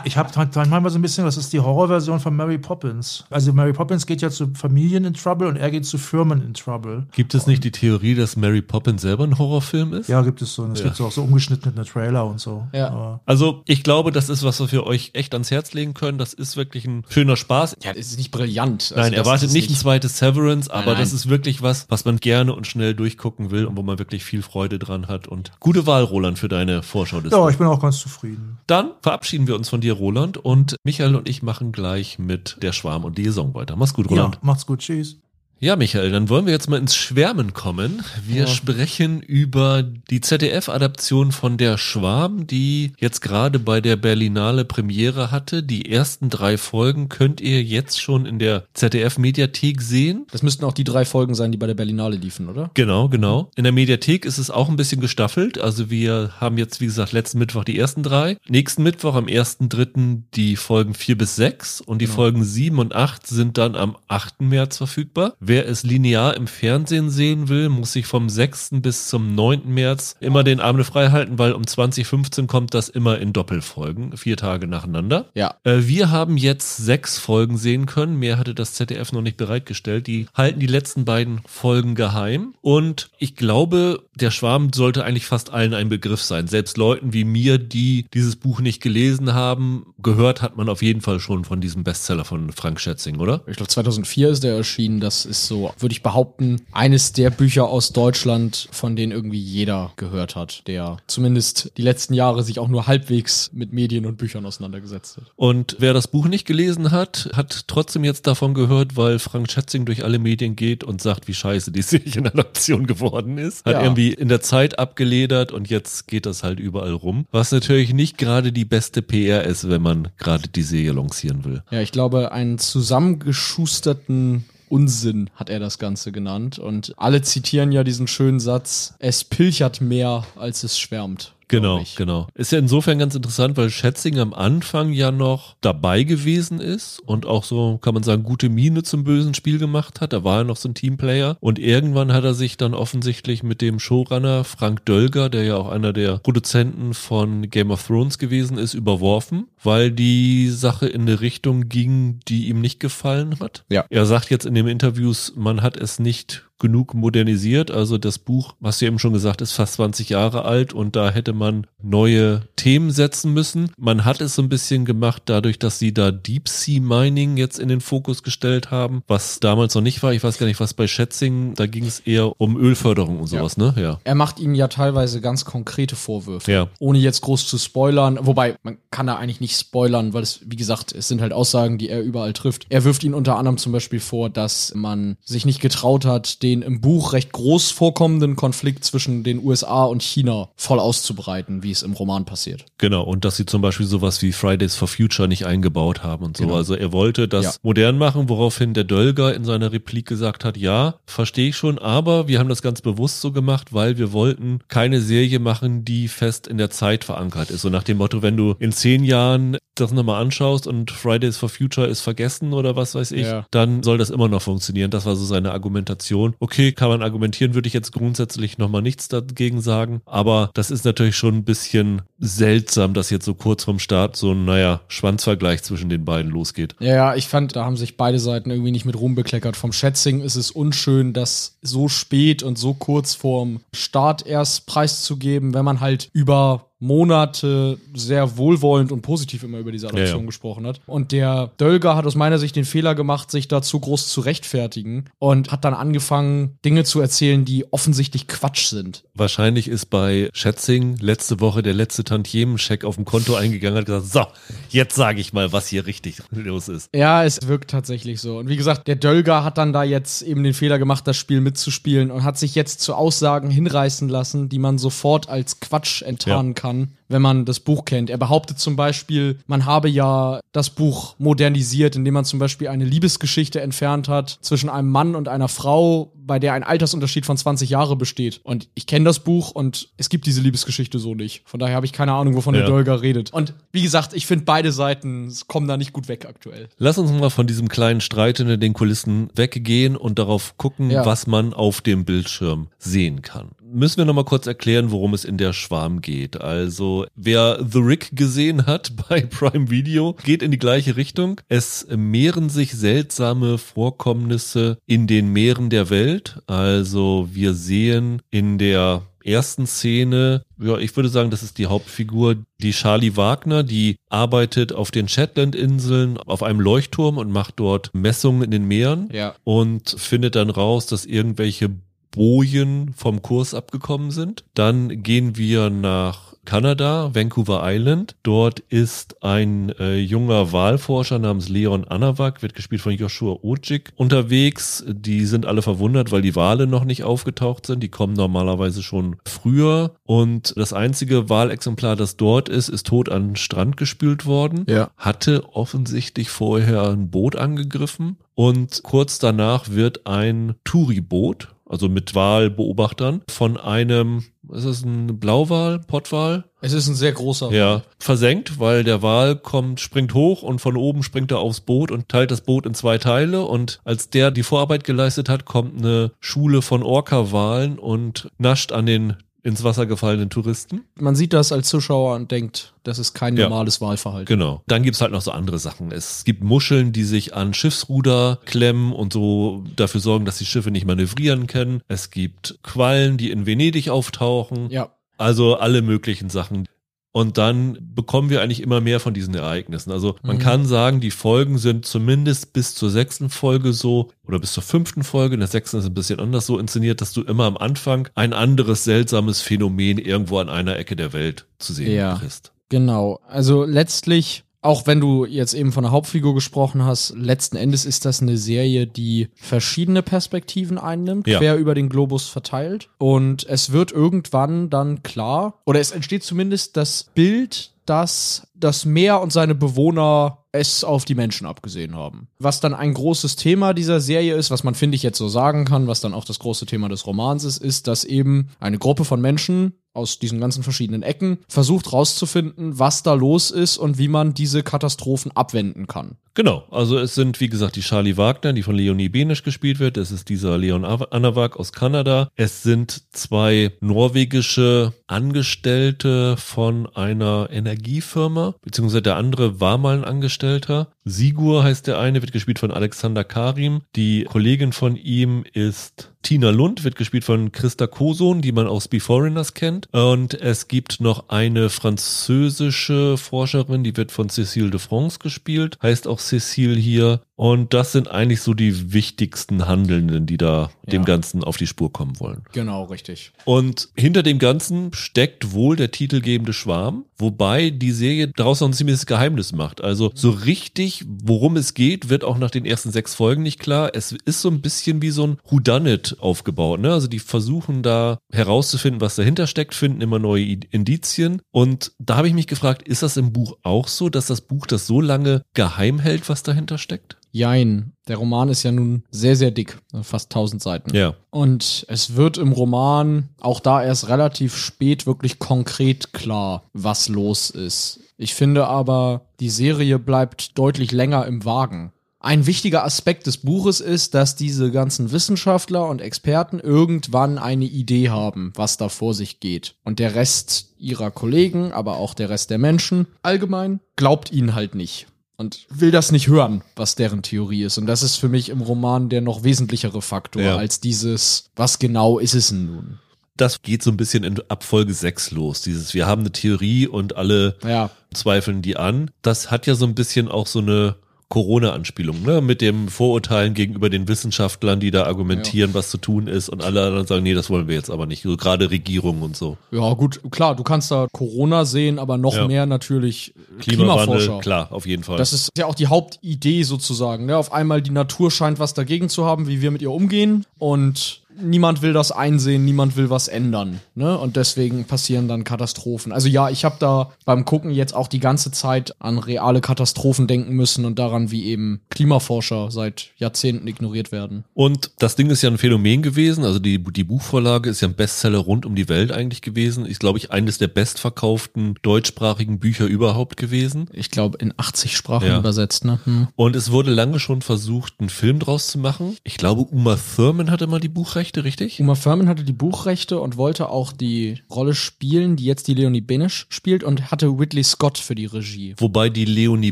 [0.05, 3.25] ich habe manchmal so ein bisschen, das ist die Horrorversion von Mary Poppins.
[3.29, 6.53] Also Mary Poppins geht ja zu Familien in Trouble und er geht zu Firmen in
[6.53, 7.07] Trouble.
[7.13, 10.09] Gibt es nicht die Theorie, dass Mary Poppins selber ein Horrorfilm ist?
[10.09, 10.63] Ja, gibt es so.
[10.63, 10.85] Und es Ja.
[10.85, 12.67] gibt so auch so umgeschnittene Trailer und so.
[12.73, 12.89] Ja.
[12.89, 16.17] Aber Also, ich glaube, das ist was, was wir euch echt ans Herz legen können.
[16.17, 17.77] Das ist wirklich ein schöner Spaß.
[17.83, 18.91] Ja, das ist nicht brillant.
[18.91, 21.15] Also Nein, erwartet ist nicht ein zweites Severance, aber Nein, das nein.
[21.15, 24.41] ist wirklich was, was man gerne und schnell durchgucken will und wo man wirklich viel
[24.41, 25.27] Freude dran hat.
[25.27, 27.19] Und gute Wahl, Roland, für deine Vorschau.
[27.21, 28.57] ja, ich bin auch ganz zufrieden.
[28.67, 32.73] Dann verabschieden wir uns von dir, Roland, und Michael und ich machen gleich mit der
[32.73, 33.75] Schwarm und die Saison weiter.
[33.75, 34.35] Mach's gut, Roland.
[34.35, 34.79] Ja, macht's gut.
[34.79, 35.21] Tschüss.
[35.63, 38.01] Ja, Michael, dann wollen wir jetzt mal ins Schwärmen kommen.
[38.25, 45.29] Wir sprechen über die ZDF-Adaption von Der Schwarm, die jetzt gerade bei der Berlinale Premiere
[45.29, 45.61] hatte.
[45.61, 50.25] Die ersten drei Folgen könnt ihr jetzt schon in der ZDF-Mediathek sehen.
[50.31, 52.71] Das müssten auch die drei Folgen sein, die bei der Berlinale liefen, oder?
[52.73, 53.51] Genau, genau.
[53.55, 55.61] In der Mediathek ist es auch ein bisschen gestaffelt.
[55.61, 58.37] Also wir haben jetzt, wie gesagt, letzten Mittwoch die ersten drei.
[58.49, 60.23] Nächsten Mittwoch am 1.3.
[60.33, 64.41] die Folgen vier bis sechs und die Folgen sieben und acht sind dann am 8.
[64.41, 65.35] März verfügbar.
[65.51, 68.69] Wer es linear im Fernsehen sehen will, muss sich vom 6.
[68.75, 69.63] bis zum 9.
[69.65, 74.37] März immer den Abend frei halten, weil um 2015 kommt das immer in Doppelfolgen, vier
[74.37, 75.25] Tage nacheinander.
[75.35, 75.55] Ja.
[75.65, 78.17] Äh, wir haben jetzt sechs Folgen sehen können.
[78.17, 80.07] Mehr hatte das ZDF noch nicht bereitgestellt.
[80.07, 82.53] Die halten die letzten beiden Folgen geheim.
[82.61, 86.47] Und ich glaube, der Schwarm sollte eigentlich fast allen ein Begriff sein.
[86.47, 91.01] Selbst Leuten wie mir, die dieses Buch nicht gelesen haben, gehört hat man auf jeden
[91.01, 93.41] Fall schon von diesem Bestseller von Frank Schätzing, oder?
[93.47, 95.01] Ich glaube, 2004 ist der erschienen.
[95.01, 99.39] Das ist ist so, würde ich behaupten, eines der Bücher aus Deutschland, von denen irgendwie
[99.39, 104.17] jeder gehört hat, der zumindest die letzten Jahre sich auch nur halbwegs mit Medien und
[104.17, 105.23] Büchern auseinandergesetzt hat.
[105.35, 109.85] Und wer das Buch nicht gelesen hat, hat trotzdem jetzt davon gehört, weil Frank Schätzing
[109.85, 113.65] durch alle Medien geht und sagt, wie scheiße die Serienadaption geworden ist.
[113.65, 113.83] Hat Ja.
[113.83, 117.25] irgendwie in der Zeit abgeledert und jetzt geht das halt überall rum.
[117.31, 121.63] Was natürlich nicht gerade die beste PR ist, wenn man gerade die Serie lancieren will.
[121.71, 126.57] Ja, ich glaube, einen zusammengeschusterten Unsinn hat er das Ganze genannt.
[126.57, 131.33] Und alle zitieren ja diesen schönen Satz, es pilchert mehr, als es schwärmt.
[131.51, 132.27] Genau, genau.
[132.33, 137.25] Ist ja insofern ganz interessant, weil Schätzing am Anfang ja noch dabei gewesen ist und
[137.25, 140.13] auch so, kann man sagen, gute Miene zum bösen Spiel gemacht hat.
[140.13, 141.35] Da war er noch so ein Teamplayer.
[141.41, 145.67] Und irgendwann hat er sich dann offensichtlich mit dem Showrunner Frank Dölger, der ja auch
[145.67, 151.19] einer der Produzenten von Game of Thrones gewesen ist, überworfen, weil die Sache in eine
[151.19, 153.65] Richtung ging, die ihm nicht gefallen hat.
[153.69, 153.83] Ja.
[153.89, 157.71] Er sagt jetzt in den Interviews, man hat es nicht genug modernisiert.
[157.71, 161.11] Also das Buch, was du eben schon gesagt, ist fast 20 Jahre alt und da
[161.11, 163.71] hätte man neue Themen setzen müssen.
[163.77, 167.57] Man hat es so ein bisschen gemacht, dadurch, dass sie da Deep Sea Mining jetzt
[167.57, 170.13] in den Fokus gestellt haben, was damals noch nicht war.
[170.13, 173.57] Ich weiß gar nicht, was bei Schätzing, da ging es eher um Ölförderung und sowas,
[173.57, 173.73] ne?
[173.77, 173.99] Ja.
[174.03, 176.51] Er macht ihnen ja teilweise ganz konkrete Vorwürfe.
[176.51, 176.67] Ja.
[176.77, 178.19] Ohne jetzt groß zu spoilern.
[178.21, 181.79] Wobei, man kann da eigentlich nicht spoilern, weil es, wie gesagt, es sind halt Aussagen,
[181.79, 182.67] die er überall trifft.
[182.69, 186.50] Er wirft ihnen unter anderem zum Beispiel vor, dass man sich nicht getraut hat, den
[186.61, 191.83] im Buch recht groß vorkommenden Konflikt zwischen den USA und China voll auszubreiten, wie es
[191.83, 192.65] im Roman passiert.
[192.77, 196.37] Genau, und dass sie zum Beispiel sowas wie Fridays for Future nicht eingebaut haben und
[196.37, 196.43] so.
[196.43, 196.55] Genau.
[196.57, 197.51] Also er wollte das Ja.
[197.63, 202.27] modern machen, woraufhin der Dölger in seiner Replik gesagt hat, ja, verstehe ich schon, aber
[202.27, 206.47] wir haben das ganz bewusst so gemacht, weil wir wollten keine Serie machen, die fest
[206.47, 207.61] in der Zeit verankert ist.
[207.61, 211.47] So nach dem Motto, wenn du in zehn Jahren das nochmal anschaust und Fridays for
[211.49, 213.45] Future ist vergessen oder was weiß ich, Ja.
[213.51, 214.91] dann soll das immer noch funktionieren.
[214.91, 216.35] Das war so seine Argumentation.
[216.41, 220.01] Okay, kann man argumentieren, würde ich jetzt grundsätzlich nochmal nichts dagegen sagen.
[220.07, 224.31] Aber das ist natürlich schon ein bisschen seltsam, dass jetzt so kurz vorm Start so
[224.31, 226.75] ein, naja, Schwanzvergleich zwischen den beiden losgeht.
[226.79, 229.55] Ja, ja, ich fand, da haben sich beide Seiten irgendwie nicht mit Ruhm bekleckert.
[229.55, 235.53] Vom Schätzing ist es unschön, das so spät und so kurz vorm Start erst preiszugeben,
[235.53, 240.25] wenn man halt über Monate sehr wohlwollend und positiv immer über diese Adoption Ja, ja.
[240.25, 240.81] gesprochen hat.
[240.87, 245.05] Und der Dölger hat aus meiner Sicht den Fehler gemacht, sich dazu groß zu rechtfertigen
[245.19, 249.03] und hat dann angefangen, Dinge zu erzählen, die offensichtlich Quatsch sind.
[249.13, 254.07] Wahrscheinlich ist bei Schätzing letzte Woche der letzte Tantiemen-Check auf dem Konto eingegangen hat gesagt,
[254.07, 254.25] so,
[254.69, 256.89] jetzt sage ich mal, was hier richtig los ist.
[256.95, 258.39] Ja, es wirkt tatsächlich so.
[258.39, 261.41] Und wie gesagt, der Dölger hat dann da jetzt eben den Fehler gemacht, das Spiel
[261.41, 266.55] mitzuspielen und hat sich jetzt zu Aussagen hinreißen lassen, die man sofort als Quatsch enttarnen
[266.55, 266.70] kann,
[267.07, 268.09] wenn man das Buch kennt.
[268.09, 272.85] Er behauptet zum Beispiel, man habe ja das Buch modernisiert, indem man zum Beispiel eine
[272.85, 277.69] Liebesgeschichte entfernt hat zwischen einem Mann und einer Frau, bei der ein Altersunterschied von 20
[277.69, 278.39] Jahre besteht.
[278.43, 281.41] Und ich kenne das Buch und es gibt diese Liebesgeschichte so nicht.
[281.45, 282.61] Von daher habe ich keine Ahnung, wovon Ja.
[282.61, 283.33] der Dölger redet.
[283.33, 286.69] Und wie gesagt, ich finde beide Seiten kommen da nicht gut weg aktuell.
[286.77, 291.05] Lass uns mal von diesem kleinen Streit hinter den Kulissen weggehen und darauf gucken, Ja.
[291.05, 293.49] was man auf dem Bildschirm sehen kann.
[293.73, 296.41] Müssen wir nochmal kurz erklären, worum es in der Schwarm geht.
[296.41, 301.39] Also, wer The Rick gesehen hat bei Prime Video, geht in die gleiche Richtung.
[301.47, 306.39] Es mehren sich seltsame Vorkommnisse in den Meeren der Welt.
[306.47, 312.37] Also, wir sehen in der ersten Szene, ja, ich würde sagen, das ist die Hauptfigur,
[312.59, 318.41] die Charlie Wagner, die arbeitet auf den Shetland-Inseln auf einem Leuchtturm und macht dort Messungen
[318.41, 319.35] in den Meeren Ja.
[319.43, 321.69] und findet dann raus, dass irgendwelche
[322.11, 324.43] Bojen vom Kurs abgekommen sind.
[324.53, 328.15] Dann gehen wir nach Kanada, Vancouver Island.
[328.23, 334.83] Dort ist ein äh, junger Wahlforscher namens Leon Anawak, wird gespielt von Joshua Ojik, unterwegs.
[334.87, 337.81] Die sind alle verwundert, weil die Wale noch nicht aufgetaucht sind.
[337.81, 339.93] Die kommen normalerweise schon früher.
[340.03, 344.65] Und das einzige Wahlexemplar, das dort ist, ist tot an den Strand gespült worden.
[344.67, 344.89] Ja.
[344.97, 348.17] Hatte offensichtlich vorher ein Boot angegriffen.
[348.33, 355.79] Und kurz danach wird ein Touri-Boot, also mit Walbeobachtern, von einem, ist es ein Blauwal,
[355.79, 356.43] Pottwal?
[356.59, 357.49] Es ist ein sehr großer.
[357.51, 361.89] Ja, versenkt, weil der Wal kommt, springt hoch und von oben springt er aufs Boot
[361.89, 363.45] und teilt das Boot in zwei Teile.
[363.45, 368.85] Und als der die Vorarbeit geleistet hat, kommt eine Schule von Orca-Walen und nascht an
[368.85, 370.81] den ins Wasser gefallenen Touristen.
[370.95, 373.49] Man sieht das als Zuschauer und denkt, das ist kein Ja.
[373.49, 374.25] normales Wahlverhalten.
[374.27, 374.61] Genau.
[374.67, 375.91] Dann gibt's halt noch so andere Sachen.
[375.91, 380.69] Es gibt Muscheln, die sich an Schiffsruder klemmen und so dafür sorgen, dass die Schiffe
[380.71, 381.81] nicht manövrieren können.
[381.87, 384.69] Es gibt Quallen, die in Venedig auftauchen.
[384.69, 384.89] Ja.
[385.17, 386.67] Also alle möglichen Sachen.
[387.13, 389.91] Und dann bekommen wir eigentlich immer mehr von diesen Ereignissen.
[389.91, 390.41] Also man mhm.
[390.41, 395.03] kann sagen, die Folgen sind zumindest bis zur sechsten Folge so oder bis zur fünften
[395.03, 395.33] Folge.
[395.33, 398.31] In der sechsten ist ein bisschen anders so inszeniert, dass du immer am Anfang ein
[398.33, 402.53] anderes seltsames Phänomen irgendwo an einer Ecke der Welt zu sehen ja, kriegst.
[402.69, 403.19] Genau.
[403.27, 408.05] Also letztlich auch wenn du jetzt eben von der Hauptfigur gesprochen hast, letzten Endes ist
[408.05, 411.39] das eine Serie, die verschiedene Perspektiven einnimmt, ja.
[411.39, 412.89] quer über den Globus verteilt.
[412.99, 419.21] Und es wird irgendwann dann klar, oder es entsteht zumindest das Bild, dass das Meer
[419.21, 422.27] und seine Bewohner es auf die Menschen abgesehen haben.
[422.37, 425.65] Was dann ein großes Thema dieser Serie ist, was man finde ich jetzt so sagen
[425.65, 429.05] kann, was dann auch das große Thema des Romans ist, ist, dass eben eine Gruppe
[429.05, 434.07] von Menschen aus diesen ganzen verschiedenen Ecken versucht rauszufinden, was da los ist und wie
[434.07, 436.17] man diese Katastrophen abwenden kann.
[436.33, 439.97] Genau, also es sind wie gesagt die Charlie Wagner, die von Leonie Benisch gespielt wird.
[439.97, 442.29] Es ist dieser Leon Anawak aus Kanada.
[442.35, 450.87] Es sind zwei norwegische Angestellte von einer Energiefirma, beziehungsweise der andere war mal ein Angestellter.
[451.03, 453.81] Sigur heißt der eine, wird gespielt von Alexander Karim.
[453.95, 458.87] Die Kollegin von ihm ist Tina Lund, wird gespielt von Christa Koson, die man aus
[458.87, 459.87] Be Foreigners kennt.
[459.91, 466.07] Und es gibt noch eine französische Forscherin, die wird von Cécile de France gespielt, heißt
[466.07, 467.21] auch Cécile hier.
[467.41, 470.91] Und das sind eigentlich so die wichtigsten Handelnden, die da ja.
[470.91, 472.43] dem Ganzen auf die Spur kommen wollen.
[472.51, 473.31] Genau, richtig.
[473.45, 478.73] Und hinter dem Ganzen steckt wohl der titelgebende Schwarm, wobei die Serie daraus noch ein
[478.73, 479.83] ziemliches Geheimnis macht.
[479.83, 483.89] Also so richtig, worum es geht, wird auch nach den ersten sechs Folgen nicht klar.
[483.95, 486.79] Es ist so ein bisschen wie so ein Whodunit aufgebaut.
[486.79, 486.93] Ne?
[486.93, 491.41] Also die versuchen da herauszufinden, was dahinter steckt, finden immer neue Indizien.
[491.49, 494.67] Und da habe ich mich gefragt, ist das im Buch auch so, dass das Buch
[494.67, 497.17] das so lange geheim hält, was dahinter steckt?
[497.31, 497.93] Jein.
[498.07, 499.77] Der Roman ist ja nun sehr, sehr dick.
[500.01, 500.95] Fast 1000 Seiten.
[500.95, 501.15] Ja.
[501.29, 507.49] Und es wird im Roman auch da erst relativ spät wirklich konkret klar, was los
[507.49, 508.01] ist.
[508.17, 511.91] Ich finde aber, die Serie bleibt deutlich länger im Wagen.
[512.19, 518.09] Ein wichtiger Aspekt des Buches ist, dass diese ganzen Wissenschaftler und Experten irgendwann eine Idee
[518.09, 519.73] haben, was da vor sich geht.
[519.83, 524.75] Und der Rest ihrer Kollegen, aber auch der Rest der Menschen allgemein, glaubt ihnen halt
[524.75, 525.07] nicht
[525.41, 527.77] und will das nicht hören, was deren Theorie ist.
[527.77, 530.55] Und das ist für mich im Roman der noch wesentlichere Faktor ja.
[530.55, 532.99] als dieses, was genau ist es denn nun?
[533.35, 535.61] Das geht so ein bisschen in ab Folge 6 los.
[535.63, 537.89] Dieses, wir haben eine Theorie und alle ja.
[538.13, 539.09] zweifeln die an.
[539.23, 540.95] Das hat ja so ein bisschen auch so eine
[541.31, 542.41] Corona-Anspielung, ne?
[542.41, 545.75] Mit dem Vorurteilen gegenüber den Wissenschaftlern, die da argumentieren, ja.
[545.75, 548.21] was zu tun ist und alle anderen sagen, nee, das wollen wir jetzt aber nicht.
[548.21, 549.57] So gerade Regierungen und so.
[549.71, 552.47] Ja, gut, klar, du kannst da Corona sehen, aber noch ja.
[552.47, 554.39] mehr natürlich Klimaforscher.
[554.39, 555.17] Klar, auf jeden Fall.
[555.17, 557.37] Das ist ja auch die Hauptidee sozusagen, ne?
[557.37, 561.20] Auf einmal die Natur scheint was dagegen zu haben, wie wir mit ihr umgehen und
[561.39, 563.79] niemand will das einsehen, niemand will was ändern.
[563.95, 564.17] Ne?
[564.17, 566.11] Und deswegen passieren dann Katastrophen.
[566.11, 570.27] Also ja, ich habe da beim Gucken jetzt auch die ganze Zeit an reale Katastrophen
[570.27, 574.43] denken müssen und daran, wie eben Klimaforscher seit Jahrzehnten ignoriert werden.
[574.53, 576.43] Und das Ding ist ja ein Phänomen gewesen.
[576.43, 579.85] Also die, die Buchvorlage ist ja ein Bestseller rund um die Welt eigentlich gewesen.
[579.85, 583.87] Ist, glaube ich, eines der bestverkauften deutschsprachigen Bücher überhaupt gewesen.
[583.93, 585.39] Ich glaube, in 80 Sprachen ja.
[585.39, 585.85] übersetzt.
[585.85, 585.99] Ne?
[586.03, 586.27] Hm.
[586.35, 589.17] Und es wurde lange schon versucht, einen Film draus zu machen.
[589.23, 591.79] Ich glaube, Uma Thurman hatte mal die Buchrechte Buchrechte, richtig?
[591.79, 596.01] Uma Thurman hatte die Buchrechte und wollte auch die Rolle spielen, die jetzt die Leonie
[596.01, 598.73] Benisch spielt und hatte Whitley Scott für die Regie.
[598.77, 599.71] Wobei die Leonie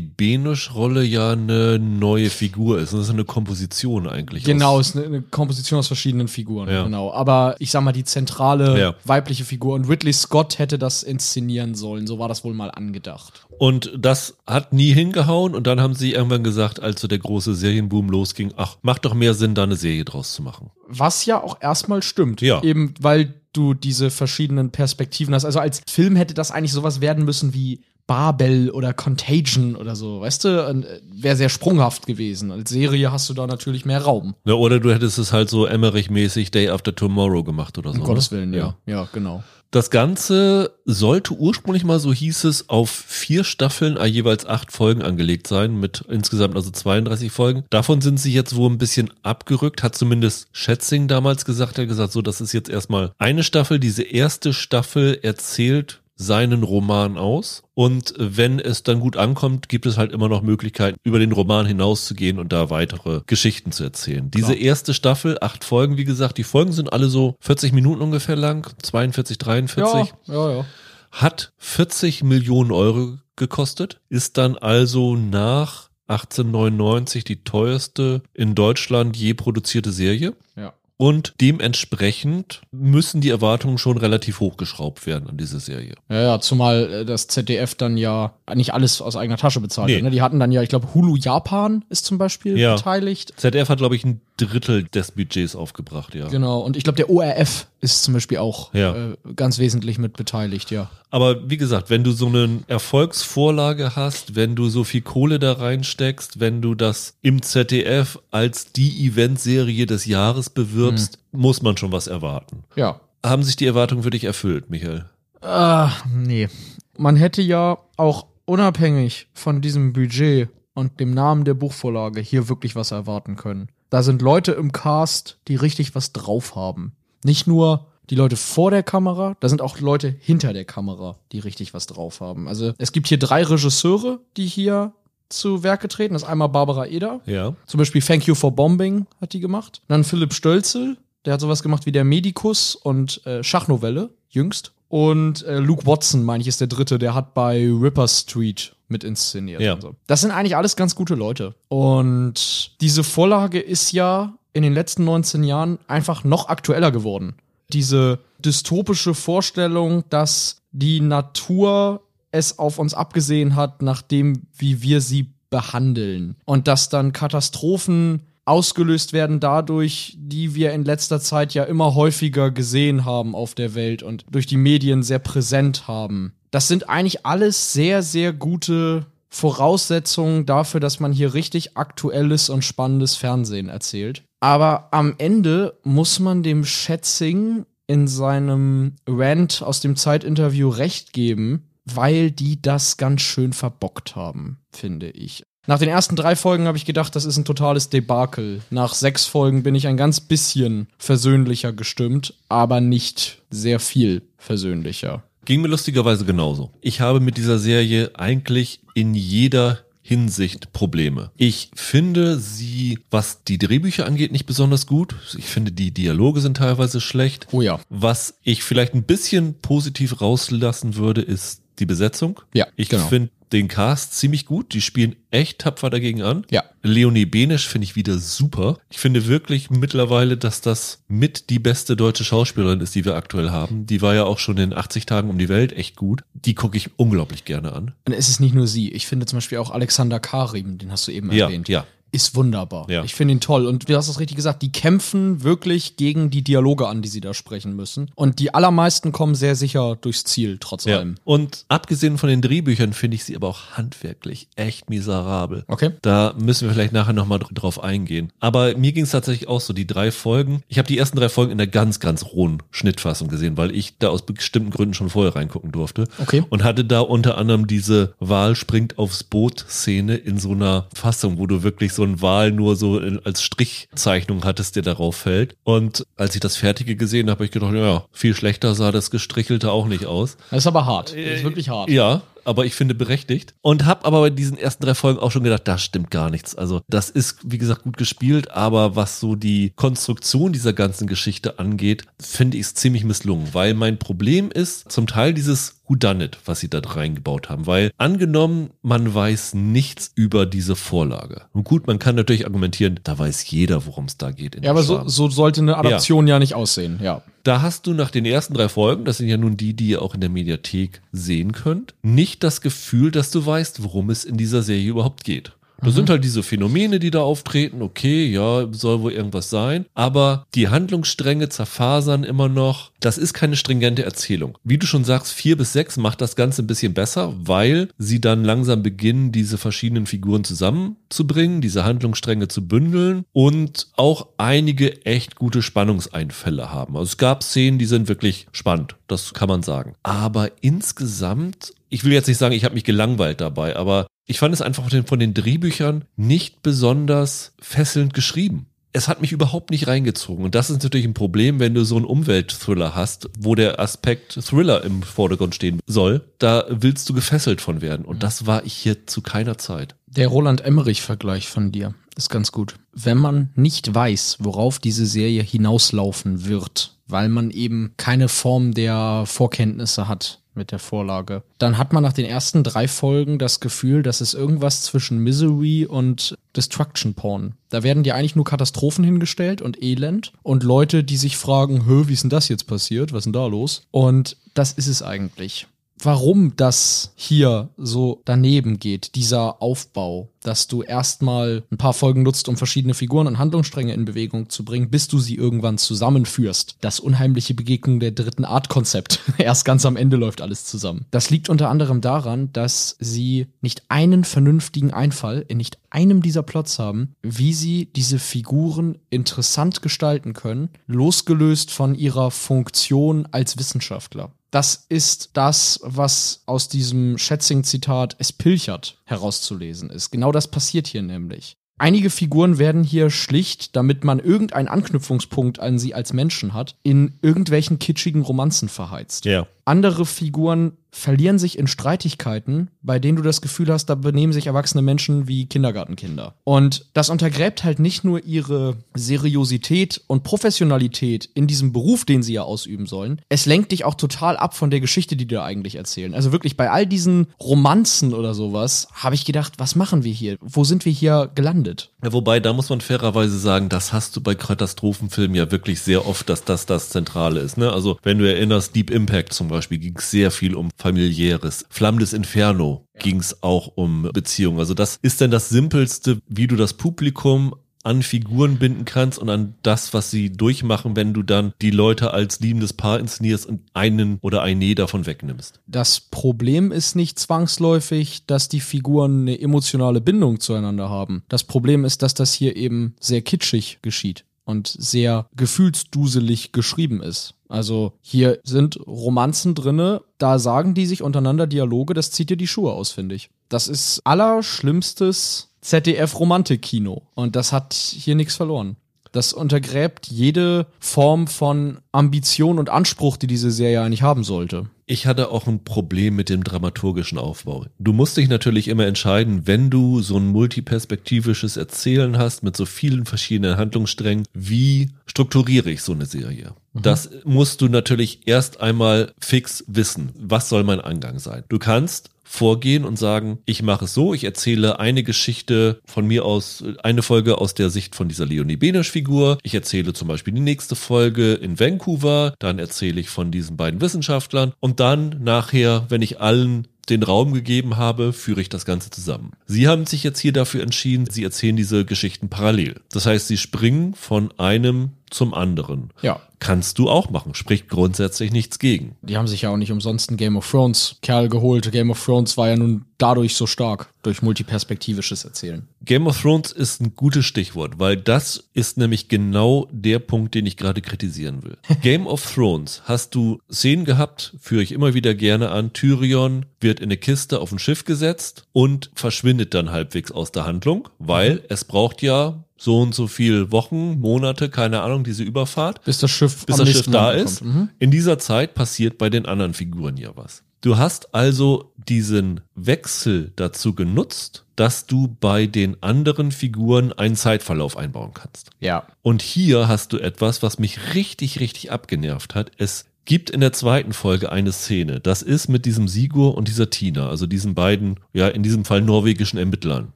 [0.00, 2.92] Benisch-Rolle ja eine neue Figur ist.
[2.92, 4.44] Das ist eine Komposition eigentlich.
[4.44, 6.68] Genau, es ist eine, Komposition aus verschiedenen Figuren.
[6.68, 6.84] Ja.
[6.84, 7.12] Genau.
[7.12, 8.94] Aber ich sag mal, die zentrale ja.
[9.04, 12.06] weibliche Figur und Whitley Scott hätte das inszenieren sollen.
[12.06, 13.46] So war das wohl mal angedacht.
[13.60, 17.54] Und das hat nie hingehauen und dann haben sie irgendwann gesagt, als so der große
[17.54, 20.70] Serienboom losging, ach, macht doch mehr Sinn, da eine Serie draus zu machen.
[20.88, 22.40] Was ja auch erstmal stimmt.
[22.40, 22.62] Ja.
[22.62, 25.44] Eben weil du diese verschiedenen Perspektiven hast.
[25.44, 30.22] Also als Film hätte das eigentlich sowas werden müssen wie Babel oder Contagion oder so,
[30.22, 30.48] weißt du?
[30.48, 32.50] Äh, Wäre sehr sprunghaft gewesen.
[32.52, 34.34] Als Serie hast du da natürlich mehr Raum.
[34.46, 37.96] Ja, oder du hättest es halt so Emmerich-mäßig Day After Tomorrow gemacht oder so.
[37.96, 38.06] Um ne?
[38.06, 38.74] Gottes Willen, ja.
[38.86, 39.02] ja.
[39.02, 39.44] Ja, genau.
[39.72, 45.02] Das Ganze sollte ursprünglich mal, so hieß es, auf vier Staffeln, äh, jeweils acht Folgen
[45.02, 47.64] angelegt sein, mit insgesamt also 32 Folgen.
[47.70, 51.88] Davon sind sie jetzt wohl ein bisschen abgerückt, hat zumindest Schätzing damals gesagt, er hat
[51.88, 53.78] gesagt, so, das ist jetzt erstmal eine Staffel.
[53.78, 57.62] Diese erste Staffel erzählt seinen Roman aus.
[57.72, 61.64] Und wenn es dann gut ankommt, gibt es halt immer noch Möglichkeiten, über den Roman
[61.64, 64.30] hinauszugehen und da weitere Geschichten zu erzählen.
[64.30, 64.58] Diese Klar.
[64.58, 68.70] erste Staffel, acht Folgen, wie gesagt, die Folgen sind alle so 40 Minuten ungefähr lang,
[68.82, 70.12] 42, 43.
[70.26, 70.66] Ja, ja, ja.
[71.10, 79.32] Hat 40 Millionen Euro gekostet, ist dann also nach 1899 die teuerste in Deutschland je
[79.32, 80.34] produzierte Serie.
[80.54, 80.74] Ja.
[81.00, 85.94] Und dementsprechend müssen die Erwartungen schon relativ hochgeschraubt werden an diese Serie.
[86.10, 90.02] Ja, ja, zumal äh, das ZDF dann ja nicht alles aus eigener Tasche bezahlt Nee.
[90.02, 90.10] Ne?
[90.10, 92.74] Die hatten dann ja, ich glaube, Hulu Japan ist zum Beispiel Ja.
[92.76, 93.32] beteiligt.
[93.38, 96.28] ZDF hat, glaube ich, ein Drittel des Budgets aufgebracht, ja.
[96.28, 98.94] Genau, und ich glaube, der ORF ist zum Beispiel auch Ja.
[99.12, 100.90] äh, ganz wesentlich mit beteiligt, ja.
[101.10, 105.52] Aber wie gesagt, wenn du so eine Erfolgsvorlage hast, wenn du so viel Kohle da
[105.54, 111.92] reinsteckst, wenn du das im ZDF als die Eventserie des Jahres bewirbst, muss man schon
[111.92, 112.64] was erwarten.
[112.76, 113.00] Ja.
[113.24, 115.04] Haben sich die Erwartungen für dich erfüllt, Michael?
[115.42, 116.48] Ah, nee.
[116.96, 122.76] Man hätte ja auch unabhängig von diesem Budget und dem Namen der Buchvorlage hier wirklich
[122.76, 123.68] was erwarten können.
[123.90, 126.92] Da sind Leute im Cast, die richtig was drauf haben.
[127.24, 131.38] Nicht nur die Leute vor der Kamera, da sind auch Leute hinter der Kamera, die
[131.38, 132.48] richtig was drauf haben.
[132.48, 134.92] Also es gibt hier drei Regisseure, die hier
[135.28, 136.14] zu Werke treten.
[136.14, 137.54] Das ist einmal Barbara Eder, Ja.
[137.66, 139.80] zum Beispiel Thank You for Bombing hat die gemacht.
[139.86, 144.72] Dann Philipp Stölzel, der hat sowas gemacht wie der Medikus und äh, Schachnovelle, jüngst.
[144.90, 149.04] Und äh, Luke Watson, meine ich, ist der dritte, der hat bei Ripper Street mit
[149.04, 149.60] inszeniert.
[149.60, 149.74] Ja.
[149.74, 149.94] Und so.
[150.08, 151.54] Das sind eigentlich alles ganz gute Leute.
[151.68, 157.36] Und diese Vorlage ist ja in den letzten 19 Jahren einfach noch aktueller geworden.
[157.72, 165.28] Diese dystopische Vorstellung, dass die Natur es auf uns abgesehen hat, nachdem wie wir sie
[165.50, 166.34] behandeln.
[166.46, 172.50] Und dass dann Katastrophen ausgelöst werden dadurch, die wir in letzter Zeit ja immer häufiger
[172.50, 176.32] gesehen haben auf der Welt und durch die Medien sehr präsent haben.
[176.50, 182.64] Das sind eigentlich alles sehr, sehr gute Voraussetzungen dafür, dass man hier richtig aktuelles und
[182.64, 184.24] spannendes Fernsehen erzählt.
[184.40, 191.70] Aber am Ende muss man dem Schätzing in seinem Rant aus dem Zeitinterview recht geben,
[191.84, 195.44] weil die das ganz schön verbockt haben, finde ich.
[195.70, 198.60] Nach den ersten drei Folgen habe ich gedacht, das ist ein totales Debakel.
[198.70, 205.22] Nach sechs Folgen bin ich ein ganz bisschen versöhnlicher gestimmt, aber nicht sehr viel versöhnlicher.
[205.44, 206.72] Ging mir lustigerweise genauso.
[206.80, 211.30] Ich habe mit dieser Serie eigentlich in jeder Hinsicht Probleme.
[211.36, 215.14] Ich finde sie, was die Drehbücher angeht, nicht besonders gut.
[215.38, 217.46] Ich finde, die Dialoge sind teilweise schlecht.
[217.52, 217.78] Oh ja.
[217.88, 222.40] Was ich vielleicht ein bisschen positiv rauslassen würde, ist die Besetzung.
[222.54, 223.06] Ja, Ich genau.
[223.06, 224.72] finde den Cast ziemlich gut.
[224.74, 226.44] Die spielen echt tapfer dagegen an.
[226.50, 226.64] Ja.
[226.82, 228.78] Leonie Benisch finde ich wieder super.
[228.90, 233.50] Ich finde wirklich mittlerweile, dass das mit die beste deutsche Schauspielerin ist, die wir aktuell
[233.50, 233.86] haben.
[233.86, 236.22] Die war ja auch schon in 80 Tagen um die Welt echt gut.
[236.34, 237.92] Die gucke ich unglaublich gerne an.
[238.06, 238.90] Und es ist nicht nur sie.
[238.92, 241.68] Ich finde zum Beispiel auch Alexander Karim, den hast du eben Ja, erwähnt.
[241.68, 241.86] ja.
[242.12, 242.90] Ist wunderbar.
[242.90, 243.04] Ja.
[243.04, 243.66] Ich finde ihn toll.
[243.66, 247.20] Und du hast es richtig gesagt, die kämpfen wirklich gegen die Dialoge an, die sie
[247.20, 248.10] da sprechen müssen.
[248.14, 250.98] Und die allermeisten kommen sehr sicher durchs Ziel, trotz Ja.
[250.98, 251.16] allem.
[251.24, 255.64] Und abgesehen von den Drehbüchern finde ich sie aber auch handwerklich echt miserabel.
[255.68, 255.90] Okay.
[256.02, 258.32] Da müssen wir vielleicht nachher nochmal drauf eingehen.
[258.40, 260.62] Aber mir ging es tatsächlich auch so, die drei Folgen.
[260.68, 263.98] Ich habe die ersten drei Folgen in der ganz, ganz rohen Schnittfassung gesehen, weil ich
[263.98, 266.08] da aus bestimmten Gründen schon vorher reingucken durfte.
[266.18, 266.42] Okay.
[266.50, 271.46] Und hatte da unter anderem diese Wal springt aufs Boot-Szene in so einer Fassung, wo
[271.46, 275.56] du wirklich so einen Wal nur so als Strichzeichnung hattest, der darauf fällt.
[275.64, 279.10] Und als ich das Fertige gesehen habe, habe ich gedacht, ja, viel schlechter sah das
[279.10, 280.36] Gestrichelte auch nicht aus.
[280.50, 281.10] Das ist aber hart.
[281.10, 281.88] Das ist wirklich hart.
[281.88, 283.54] Ja, aber ich finde berechtigt.
[283.62, 286.54] Und habe aber bei diesen ersten drei Folgen auch schon gedacht, da stimmt gar nichts.
[286.54, 291.58] Also das ist, wie gesagt, gut gespielt, aber was so die Konstruktion dieser ganzen Geschichte
[291.58, 293.54] angeht, finde ich es ziemlich misslungen.
[293.54, 297.66] Weil mein Problem ist zum Teil dieses Whodunit, was sie da reingebaut haben.
[297.66, 301.42] Weil angenommen, man weiß nichts über diese Vorlage.
[301.52, 304.62] Und gut, man kann natürlich argumentieren, da weiß jeder, worum es da geht.
[304.62, 306.38] Ja, aber so, so sollte eine Adaption ja.
[306.38, 307.22] nicht aussehen, ja.
[307.42, 310.02] Da hast du nach den ersten drei Folgen, das sind ja nun die, die ihr
[310.02, 314.36] auch in der Mediathek sehen könnt, nicht das Gefühl, dass du weißt, worum es in
[314.36, 315.52] dieser Serie überhaupt geht.
[315.82, 317.82] Das sind halt diese Phänomene, die da auftreten.
[317.82, 319.86] Okay, ja, soll wohl irgendwas sein.
[319.94, 322.92] Aber die Handlungsstränge zerfasern immer noch.
[323.00, 324.58] Das ist keine stringente Erzählung.
[324.62, 328.20] Wie du schon sagst, vier bis sechs macht das Ganze ein bisschen besser, weil sie
[328.20, 335.36] dann langsam beginnen, diese verschiedenen Figuren zusammenzubringen, diese Handlungsstränge zu bündeln und auch einige echt
[335.36, 336.96] gute Spannungseinfälle haben.
[336.96, 338.96] Also es gab Szenen, die sind wirklich spannend.
[339.06, 339.94] Das kann man sagen.
[340.02, 344.54] Aber insgesamt, ich will jetzt nicht sagen, ich habe mich gelangweilt dabei, aber ich fand
[344.54, 348.66] es einfach von den, Drehbüchern nicht besonders fesselnd geschrieben.
[348.92, 350.44] Es hat mich überhaupt nicht reingezogen.
[350.44, 354.34] Und das ist natürlich ein Problem, wenn du so einen Umweltthriller hast, wo der Aspekt
[354.40, 356.24] Thriller im Vordergrund stehen soll.
[356.38, 358.04] Da willst du gefesselt von werden.
[358.04, 359.96] Und das war ich hier zu keiner Zeit.
[360.06, 362.76] Der Roland Emmerich-Vergleich von dir ist ganz gut.
[362.92, 369.24] Wenn man nicht weiß, worauf diese Serie hinauslaufen wird, weil man eben keine Form der
[369.26, 371.42] Vorkenntnisse hat, mit der Vorlage.
[371.58, 375.86] Dann hat man nach den ersten drei Folgen das Gefühl, dass es irgendwas zwischen Misery
[375.86, 377.54] und Destruction Porn.
[377.68, 382.08] Da werden dir eigentlich nur Katastrophen hingestellt und Elend und Leute, die sich fragen, hö,
[382.08, 383.12] wie ist denn das jetzt passiert?
[383.12, 383.82] Was ist denn da los?
[383.90, 385.66] Und das ist es eigentlich
[386.04, 392.48] warum das hier so daneben geht, dieser Aufbau, dass du erstmal ein paar Folgen nutzt,
[392.48, 396.76] um verschiedene Figuren und Handlungsstränge in Bewegung zu bringen, bis du sie irgendwann zusammenführst.
[396.80, 399.20] Das unheimliche Begegnung der dritten Art Konzept.
[399.38, 401.06] Erst ganz am Ende läuft alles zusammen.
[401.10, 406.42] Das liegt unter anderem daran, dass sie nicht einen vernünftigen Einfall in nicht einem dieser
[406.42, 414.32] Plots haben, wie sie diese Figuren interessant gestalten können, losgelöst von ihrer Funktion als Wissenschaftler.
[414.50, 420.10] Das ist das, was aus diesem Schätzing-Zitat es pilchert herauszulesen ist.
[420.10, 421.56] Genau das passiert hier nämlich.
[421.78, 427.14] Einige Figuren werden hier schlicht, damit man irgendeinen Anknüpfungspunkt an sie als Menschen hat, in
[427.22, 429.24] irgendwelchen kitschigen Romanzen verheizt.
[429.24, 429.46] Ja.
[429.64, 434.48] Andere Figuren verlieren sich in Streitigkeiten, bei denen du das Gefühl hast, da benehmen sich
[434.48, 436.34] erwachsene Menschen wie Kindergartenkinder.
[436.42, 442.32] Und das untergräbt halt nicht nur ihre Seriosität und Professionalität in diesem Beruf, den sie
[442.32, 443.20] ja ausüben sollen.
[443.28, 446.14] Es lenkt dich auch total ab von der Geschichte, die die da eigentlich erzählen.
[446.14, 450.36] Also wirklich bei all diesen Romanzen oder sowas habe ich gedacht, was machen wir hier?
[450.40, 451.92] Wo sind wir hier gelandet?
[452.02, 456.06] Ja, wobei, da muss man fairerweise sagen, das hast du bei Katastrophenfilmen ja wirklich sehr
[456.06, 457.58] oft, dass das das Zentrale ist.
[457.58, 457.72] Ne?
[457.72, 461.64] Also wenn du erinnerst, Deep Impact zum Beispiel ging es sehr viel um familiäres.
[461.70, 463.02] Flammendes Inferno ja.
[463.02, 464.58] ging es auch um Beziehungen.
[464.58, 469.30] Also das ist dann das Simpelste, wie du das Publikum an Figuren binden kannst und
[469.30, 473.62] an das, was sie durchmachen, wenn du dann die Leute als liebendes Paar inszenierst und
[473.72, 475.60] einen oder eine davon wegnimmst.
[475.66, 481.22] Das Problem ist nicht zwangsläufig, dass die Figuren eine emotionale Bindung zueinander haben.
[481.28, 487.34] Das Problem ist, dass das hier eben sehr kitschig geschieht und sehr gefühlsduselig geschrieben ist.
[487.50, 492.46] Also hier sind Romanzen drinne, da sagen die sich untereinander Dialoge, das zieht dir die
[492.46, 493.28] Schuhe aus, finde ich.
[493.48, 498.76] Das ist allerschlimmstes ZDF-Romantik-Kino und das hat hier nichts verloren.
[499.12, 504.70] Das untergräbt jede Form von Ambition und Anspruch, die diese Serie eigentlich haben sollte.
[504.86, 507.66] Ich hatte auch ein Problem mit dem dramaturgischen Aufbau.
[507.80, 512.66] Du musst dich natürlich immer entscheiden, wenn du so ein multiperspektivisches Erzählen hast mit so
[512.66, 516.54] vielen verschiedenen Handlungssträngen, wie strukturiere ich so eine Serie?
[516.72, 516.82] Mhm.
[516.82, 520.10] Das musst du natürlich erst einmal fix wissen.
[520.18, 521.44] Was soll mein Angang sein?
[521.48, 526.24] Du kannst vorgehen und sagen, ich mache es so, ich erzähle eine Geschichte von mir
[526.24, 529.38] aus, eine Folge aus der Sicht von dieser Leonie Benesch-Figur.
[529.42, 533.80] Ich erzähle zum Beispiel die nächste Folge in Vancouver, dann erzähle ich von diesen beiden
[533.80, 538.90] Wissenschaftlern und dann nachher, wenn ich allen den Raum gegeben habe, führe ich das Ganze
[538.90, 539.32] zusammen.
[539.46, 542.80] Sie haben sich jetzt hier dafür entschieden, sie erzählen diese Geschichten parallel.
[542.92, 545.90] Das heißt, sie springen von einem zum anderen.
[546.02, 546.20] Ja.
[546.40, 548.96] Kannst du auch machen, spricht grundsätzlich nichts gegen.
[549.02, 551.70] Die haben sich ja auch nicht umsonst ein Game of Thrones Kerl geholt.
[551.70, 555.68] Game of Thrones war ja nun dadurch so stark, durch multiperspektivisches Erzählen.
[555.84, 560.46] Game of Thrones ist ein gutes Stichwort, weil das ist nämlich genau der Punkt, den
[560.46, 561.58] ich gerade kritisieren will.
[561.82, 565.72] Game of Thrones hast du Szenen gehabt, führe ich immer wieder gerne an.
[565.74, 570.46] Tyrion wird in eine Kiste auf ein Schiff gesetzt und verschwindet dann halbwegs aus der
[570.46, 571.40] Handlung, weil mhm.
[571.48, 575.82] es braucht ja so und so viel Wochen, Monate, keine Ahnung, diese Überfahrt.
[575.84, 577.42] Bis das Schiff, bis das Schiff da ist.
[577.42, 577.70] Mhm.
[577.78, 580.42] In dieser Zeit passiert bei den anderen Figuren ja was.
[580.60, 587.78] Du hast also diesen Wechsel dazu genutzt, dass du bei den anderen Figuren einen Zeitverlauf
[587.78, 588.50] einbauen kannst.
[588.60, 588.86] Ja.
[589.00, 592.50] Und hier hast du etwas, was mich richtig, richtig abgenervt hat.
[592.58, 595.00] Es gibt in der zweiten Folge eine Szene.
[595.00, 598.82] Das ist mit diesem Sigur und dieser Tina, also diesen beiden, ja, in diesem Fall
[598.82, 599.94] norwegischen Ermittlern.